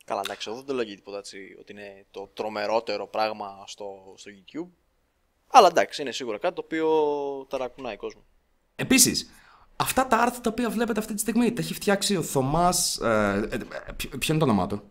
Καλά, 0.05 0.21
εντάξει, 0.23 0.49
εγώ 0.49 0.57
δεν 0.57 0.67
το 0.67 0.73
λέω 0.73 0.83
για 0.83 0.95
τίποτα 0.95 1.17
έτσι 1.17 1.55
ότι 1.59 1.71
είναι 1.71 2.05
το 2.11 2.29
τρομερότερο 2.33 3.07
πράγμα 3.07 3.63
στο, 3.67 4.13
στο 4.17 4.31
YouTube. 4.31 4.69
Αλλά 5.47 5.67
εντάξει, 5.67 6.01
είναι 6.01 6.11
σίγουρα 6.11 6.37
κάτι 6.37 6.55
το 6.55 6.61
οποίο 6.65 6.87
ταρακουνάει 7.49 7.95
κόσμος. 7.95 8.23
Επίσης, 8.75 9.29
αυτά 9.75 10.07
τα 10.07 10.17
άρθρα 10.17 10.41
τα 10.41 10.49
οποία 10.49 10.69
βλέπετε 10.69 10.99
αυτή 10.99 11.13
τη 11.13 11.19
στιγμή 11.19 11.53
τα 11.53 11.61
έχει 11.61 11.73
φτιάξει 11.73 12.15
ο 12.15 12.21
Θωμάς... 12.21 12.97
Ε, 12.97 13.47
ε, 13.51 13.55
ε, 13.55 13.91
ποιο 13.95 14.09
ποιο 14.19 14.33
είναι 14.33 14.43
το 14.43 14.49
όνομά 14.49 14.67
του; 14.67 14.81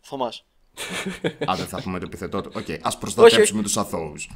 Θωμάς. 0.00 0.44
Α, 1.50 1.54
δεν 1.56 1.66
θα 1.66 1.82
πούμε 1.82 1.98
το 1.98 2.04
επιθετό 2.06 2.40
του. 2.40 2.50
Οκ, 2.54 2.66
ας 2.82 2.98
προστατεύσουμε 2.98 3.62
τους 3.62 3.76
αθώους. 3.76 4.30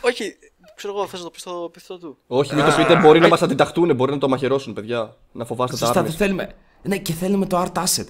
Όχι, 0.00 0.36
ξέρω 0.74 0.94
εγώ, 0.94 1.06
θες 1.06 1.18
να 1.18 1.24
το 1.24 1.30
πεις 1.30 1.42
το 1.42 1.64
επιθετό 1.68 1.98
του. 1.98 2.18
Όχι, 2.26 2.54
μην 2.54 2.64
το 2.64 2.70
πείτε, 2.76 2.96
μπορεί 2.96 3.20
να 3.20 3.28
μας 3.28 3.42
αντιταχτούν, 3.42 3.94
μπορεί 3.94 4.12
να 4.12 4.18
το 4.18 4.28
μαχαιρώσουν, 4.28 4.72
παιδιά. 4.72 5.16
Να 5.32 5.44
φοβάστε 5.44 5.76
τα 5.76 5.84
Σωστά, 5.84 5.98
armies. 5.98 6.16
δεν 6.16 6.26
θέλουμε. 6.26 6.54
Ναι, 6.82 6.98
και 6.98 7.12
θέλουμε 7.12 7.46
το 7.46 7.62
art 7.62 7.84
asset. 7.84 8.06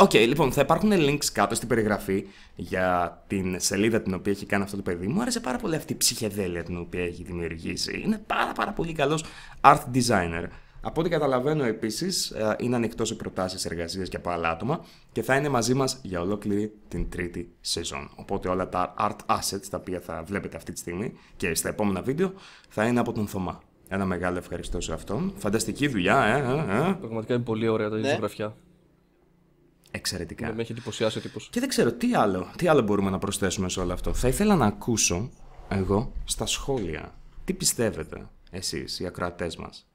OK, 0.00 0.12
λοιπόν, 0.12 0.52
θα 0.52 0.60
υπάρχουν 0.60 0.90
links 0.92 1.24
κάτω 1.32 1.54
στην 1.54 1.68
περιγραφή 1.68 2.24
για 2.54 3.22
την 3.26 3.60
σελίδα 3.60 4.02
την 4.02 4.14
οποία 4.14 4.32
έχει 4.32 4.46
κάνει 4.46 4.62
αυτό 4.62 4.76
το 4.76 4.82
παιδί. 4.82 5.06
Μου 5.06 5.20
άρεσε 5.20 5.40
πάρα 5.40 5.58
πολύ 5.58 5.76
αυτή 5.76 5.92
η 5.92 5.96
ψυχεδέλεια 5.96 6.62
την 6.62 6.78
οποία 6.78 7.04
έχει 7.04 7.22
δημιουργήσει. 7.22 8.02
Είναι 8.04 8.22
πάρα 8.26 8.52
πάρα 8.52 8.72
πολύ 8.72 8.92
καλός 8.92 9.24
art 9.60 9.80
designer. 9.94 10.44
Από 10.84 11.00
ό,τι 11.00 11.10
καταλαβαίνω 11.10 11.64
επίσης, 11.64 12.32
είναι 12.58 12.76
ανοιχτός 12.76 13.08
σε 13.08 13.14
προτάσεις 13.14 13.64
εργασία 13.64 14.04
και 14.04 14.16
από 14.16 14.30
άλλα 14.30 14.50
άτομα 14.50 14.84
και 15.12 15.22
θα 15.22 15.36
είναι 15.36 15.48
μαζί 15.48 15.74
μας 15.74 15.98
για 16.02 16.20
ολόκληρη 16.20 16.72
την 16.88 17.10
τρίτη 17.10 17.52
σεζόν. 17.60 18.10
Οπότε 18.14 18.48
όλα 18.48 18.68
τα 18.68 18.94
art 18.98 19.36
assets 19.36 19.66
τα 19.70 19.76
οποία 19.76 20.00
θα 20.00 20.22
βλέπετε 20.26 20.56
αυτή 20.56 20.72
τη 20.72 20.78
στιγμή 20.78 21.12
και 21.36 21.54
στα 21.54 21.68
επόμενα 21.68 22.02
βίντεο 22.02 22.32
θα 22.68 22.86
είναι 22.86 23.00
από 23.00 23.12
τον 23.12 23.26
Θωμά. 23.26 23.62
Ένα 23.94 24.04
μεγάλο 24.04 24.38
ευχαριστώ 24.38 24.80
σε 24.80 24.92
αυτόν. 24.92 25.32
Φανταστική 25.36 25.88
δουλειά, 25.88 26.24
ε, 26.24 26.38
ε, 26.38 26.88
ε. 26.88 26.92
Πραγματικά 26.92 27.34
είναι 27.34 27.42
πολύ 27.42 27.68
ωραία 27.68 27.88
τα 27.88 27.96
Ναι. 27.96 28.08
ζωγραφιά. 28.08 28.56
Εξαιρετικά. 29.90 30.54
Με 30.54 30.62
έχει 30.62 30.72
εντυπωσιάσει 30.72 31.18
ο 31.18 31.20
τύπος. 31.20 31.48
Και 31.50 31.60
δεν 31.60 31.68
ξέρω 31.68 31.92
τι 31.92 32.14
άλλο, 32.14 32.52
τι 32.56 32.68
άλλο 32.68 32.82
μπορούμε 32.82 33.10
να 33.10 33.18
προσθέσουμε 33.18 33.68
σε 33.68 33.80
όλο 33.80 33.92
αυτό. 33.92 34.14
Θα 34.14 34.28
ήθελα 34.28 34.56
να 34.56 34.66
ακούσω 34.66 35.30
εγώ 35.68 36.12
στα 36.24 36.46
σχόλια. 36.46 37.14
Τι 37.44 37.54
πιστεύετε 37.54 38.28
εσείς, 38.50 39.00
οι 39.00 39.06
ακροατές 39.06 39.56
μας; 39.56 39.90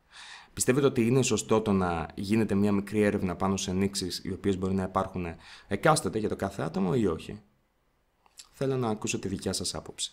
Πιστεύετε 0.53 0.85
ότι 0.85 1.07
είναι 1.07 1.21
σωστό 1.21 1.61
το 1.61 1.71
να 1.71 2.07
γίνεται 2.15 2.55
μια 2.55 2.71
μικρή 2.71 3.01
έρευνα 3.01 3.35
πάνω 3.35 3.57
σε 3.57 3.71
ανοίξεις 3.71 4.21
οι 4.23 4.31
οποίες 4.31 4.57
μπορεί 4.57 4.73
να 4.73 4.83
υπάρχουν 4.83 5.25
εκάστοτε 5.67 6.19
για 6.19 6.29
το 6.29 6.35
κάθε 6.35 6.61
άτομο 6.63 6.91
ή 6.95 7.05
όχι; 7.07 7.41
Θέλω 8.53 8.77
να 8.77 8.89
ακούσω 8.89 9.19
τη 9.19 9.27
δικιά 9.27 9.53
σας 9.53 9.75
άποψη. 9.75 10.11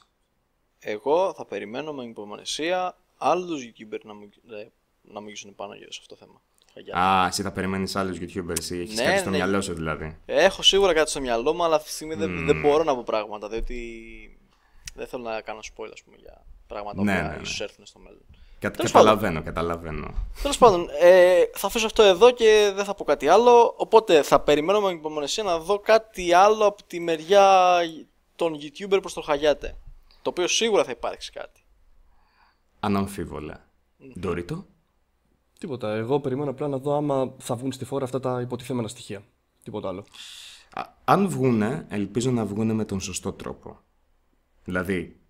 Εγώ 0.79 1.33
θα 1.37 1.47
περιμένω 1.47 1.93
με 1.93 2.05
υπομονησία 2.05 2.97
άλλους 3.19 3.63
YouTuber 3.65 3.99
να 4.03 4.15
μου, 4.15 4.29
ε, 4.51 4.67
να 5.03 5.21
μου 5.21 5.27
γυρίσουν 5.27 5.55
πάνω 5.55 5.75
γύρω 5.75 5.93
σε 5.93 5.99
αυτό 6.03 6.15
το 6.15 6.25
θέμα. 6.25 6.41
Χαγιάτη. 6.75 6.99
Α, 6.99 7.27
εσύ 7.27 7.43
θα 7.43 7.53
περιμένεις 7.53 7.97
άλλους 7.97 8.19
YouTubers, 8.21 8.59
εσύ 8.59 8.79
έχεις 8.79 8.97
Ναι, 8.97 9.05
κάτι 9.05 9.19
στο 9.19 9.31
ναι. 9.31 9.37
μυαλό 9.37 9.61
σου 9.61 9.75
δηλαδή. 9.75 10.19
Έχω 10.27 10.63
σίγουρα 10.63 10.93
κάτι 10.93 11.11
στο 11.11 11.21
μυαλό 11.21 11.53
μου, 11.55 11.65
αλλά 11.65 11.75
αυτή 11.77 11.89
τη 11.89 11.95
στιγμή 11.95 12.15
δεν, 12.15 12.47
δεν 12.47 12.61
μπορώ 12.61 12.85
να 12.85 12.95
πω 12.95 13.03
πράγματα, 13.07 13.49
διότι 13.49 13.79
δεν 14.95 15.07
θέλω 15.07 15.23
να 15.23 15.41
κάνω 15.41 15.59
spoil, 15.63 15.89
ας 15.93 16.03
πούμε, 16.03 16.17
για 16.21 16.45
πράγματα 16.67 17.03
Ναι, 17.03 17.17
που 17.21 17.27
ναι, 17.27 17.35
ναι. 17.35 17.43
ίσως 17.43 17.61
έρθουν 17.61 17.87
στο 17.87 17.99
μέλλον. 17.99 18.21
Κα- 18.59 18.71
Τέλος 18.71 18.93
καταλαβαίνω, 18.93 19.43
καταλαβαίνω. 19.43 20.15
Τέλος 20.43 20.59
πάντων, 20.59 20.89
ε, 21.01 21.43
θα 21.55 21.67
αφήσω 21.67 21.87
αυτό 21.87 22.03
εδώ 22.03 22.31
και 22.31 22.73
δεν 22.75 22.85
θα 22.85 22.95
πω 22.95 23.05
κάτι 23.05 23.29
άλλο. 23.29 23.75
Οπότε 23.77 24.23
θα 24.23 24.41
περιμένω 24.41 24.81
με 24.81 24.91
υπομονησία 24.91 25.43
να 25.43 25.59
δω 25.59 25.79
κάτι 25.79 26.33
άλλο 26.33 26.67
από 26.67 26.83
τη 26.83 27.01
μεριά 27.01 27.79
των 28.37 28.55
YouTuber 28.61 28.99
προς 29.01 29.13
το 29.13 29.21
Χαγιάτε. 29.21 29.77
Το 30.23 30.31
οποίο 30.31 30.47
σίγουρα 30.49 30.85
θα 30.85 30.91
υπάρξει 30.91 31.33
κάτι. 31.33 31.64
Αναμφίβολα. 32.85 33.69
Ντόριτο; 34.21 34.67
Τίποτα. 35.59 35.95
Εγώ 35.95 36.21
περιμένω 36.21 36.51
απλά 36.51 36.69
να 36.69 36.79
δω 36.79 36.97
άμα 36.97 37.35
θα 37.39 37.57
βγουν 37.57 37.73
στη 37.73 37.85
φόρα 37.85 38.05
αυτά 38.05 38.21
τα 38.21 38.41
υποτιθέμενα 38.41 38.89
στοιχεία. 38.89 39.23
Τίποτα 39.63 39.89
άλλο. 39.89 40.05
Α- 40.73 40.89
αν 41.05 41.29
βγούνε, 41.29 41.87
ελπίζω 41.89 42.31
να 42.31 42.45
βγούνε 42.45 42.73
με 42.73 42.85
τον 42.85 43.01
σωστό 43.01 43.33
τρόπο. 43.33 43.79
Δηλαδή, 44.65 45.21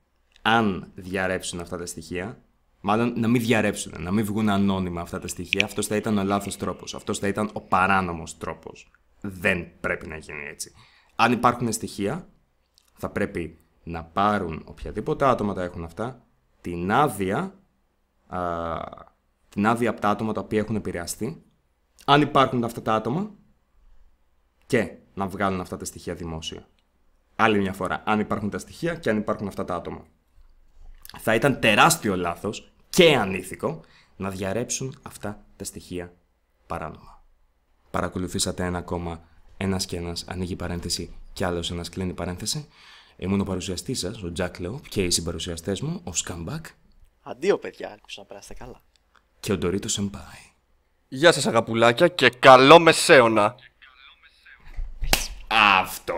αν 0.43 0.91
διαρρεύσουν 0.95 1.61
αυτά 1.61 1.77
τα 1.77 1.87
στοιχεία, 1.87 2.43
μάλλον 2.81 3.21
να 3.21 3.29
μην 3.29 3.43
διαρρεύσουν, 3.43 4.03
να 4.03 4.11
μην 4.11 4.25
βγουν 4.25 4.49
ανώνυμα 4.49 5.01
αυτά 5.01 5.19
τα 5.19 5.29
στοιχεία, 5.29 5.65
αυτός 5.65 5.87
θα 5.87 5.97
ήταν 5.97 6.19
ο 6.19 6.25
λάθος 6.25 6.57
τρόπος. 6.57 6.95
Αυτός 6.95 7.19
θα 7.19 7.29
ήταν 7.29 7.51
ο 7.53 7.61
παράνομος 7.61 8.39
τρόπος. 8.39 8.91
Δεν 9.21 9.81
πρέπει 9.81 10.07
να 10.07 10.17
γίνει 10.17 10.47
έτσι. 10.47 10.73
Αν 11.17 11.33
υπάρχουν 11.33 11.73
στοιχεία, 11.73 12.29
θα 12.97 13.11
πρέπει 13.11 13.59
να 13.85 14.05
πάρουν 14.05 14.63
οποιαδήποτε 14.65 15.25
άτομα 15.25 15.55
τα 15.55 15.63
έχουν 15.63 15.85
αυτά, 15.85 16.24
την 16.65 16.93
άδεια, 16.93 17.55
α, 18.27 18.41
την 19.49 19.67
άδεια 19.67 19.91
από 19.91 20.01
τα 20.01 20.09
άτομα 20.09 20.33
τα 20.33 20.41
οποία 20.41 20.59
έχουν 20.59 20.77
επηρεαστεί. 20.77 21.43
Αν 22.05 22.21
υπάρχουν 22.21 22.65
αυτά 22.65 22.83
τα 22.83 22.95
άτομα, 22.95 23.31
και 24.67 24.93
να 25.15 25.27
βγάλουν 25.27 25.61
αυτά 25.61 25.77
τα 25.77 25.85
στοιχεία 25.85 26.15
δημόσια. 26.15 26.67
Άλλη 27.37 27.59
μια 27.59 27.73
φορά, 27.73 28.03
αν 28.07 28.21
υπάρχουν 28.21 28.51
τα 28.51 28.59
στοιχεία 28.59 28.95
και 28.95 29.11
αν 29.11 29.17
υπάρχουν 29.17 29.47
αυτά 29.47 29.65
τα 29.65 29.75
άτομα. 29.75 30.05
Θα 31.19 31.35
ήταν 31.35 31.61
τεράστιο 31.61 32.17
λάθος 32.17 32.73
και 32.89 33.17
ανήθικο 33.17 33.81
να 34.17 34.31
διαρρέψουν 34.31 34.99
αυτά 35.03 35.45
τα 35.57 35.65
στοιχεία 35.65 36.13
παράνομα. 36.67 37.25
Παρακολουθήσατε 37.91 38.65
ένα 38.65 38.79
ακόμα 38.79 39.23
ένας 39.57 39.87
και 39.87 39.97
ένας 39.97 40.25
ανοίγει 40.29 40.57
παρένθεση 40.57 41.15
και 41.33 41.45
άλλος 41.45 41.71
ένας 41.71 41.89
κλείνει 41.89 42.13
παρένθεση. 42.13 42.69
Ήμουν 43.17 43.41
ο 43.41 43.45
παρουσιαστής 43.45 43.99
σας, 43.99 44.23
ο 44.23 44.33
Jack 44.37 44.51
Lowe 44.67 44.81
και 44.89 45.05
οι 45.05 45.11
συμπαρουσιαστές 45.11 45.81
μου, 45.81 46.01
ο 46.05 46.11
Scumbag 46.25 46.61
Αντίο, 47.23 47.59
παιδιά, 47.59 47.89
ελπίζω 47.93 48.17
να 48.21 48.25
περάσετε 48.25 48.55
καλά. 48.55 48.83
και 49.41 49.53
ο 49.53 49.59
Dorito 49.63 49.87
Senpai. 49.97 50.53
Γεια 51.09 51.33
σας 51.33 51.47
αγαπουλάκια 51.47 52.09
και 52.09 52.31
καλό 52.31 52.79
μεσαίωνα. 52.79 53.55
Αυτό 55.49 56.15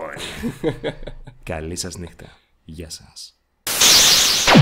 είναι. 0.61 0.99
Καλή 1.43 1.75
σας 1.75 1.95
νύχτα. 1.97 2.25
Γεια 2.65 2.89
σας. 2.89 3.36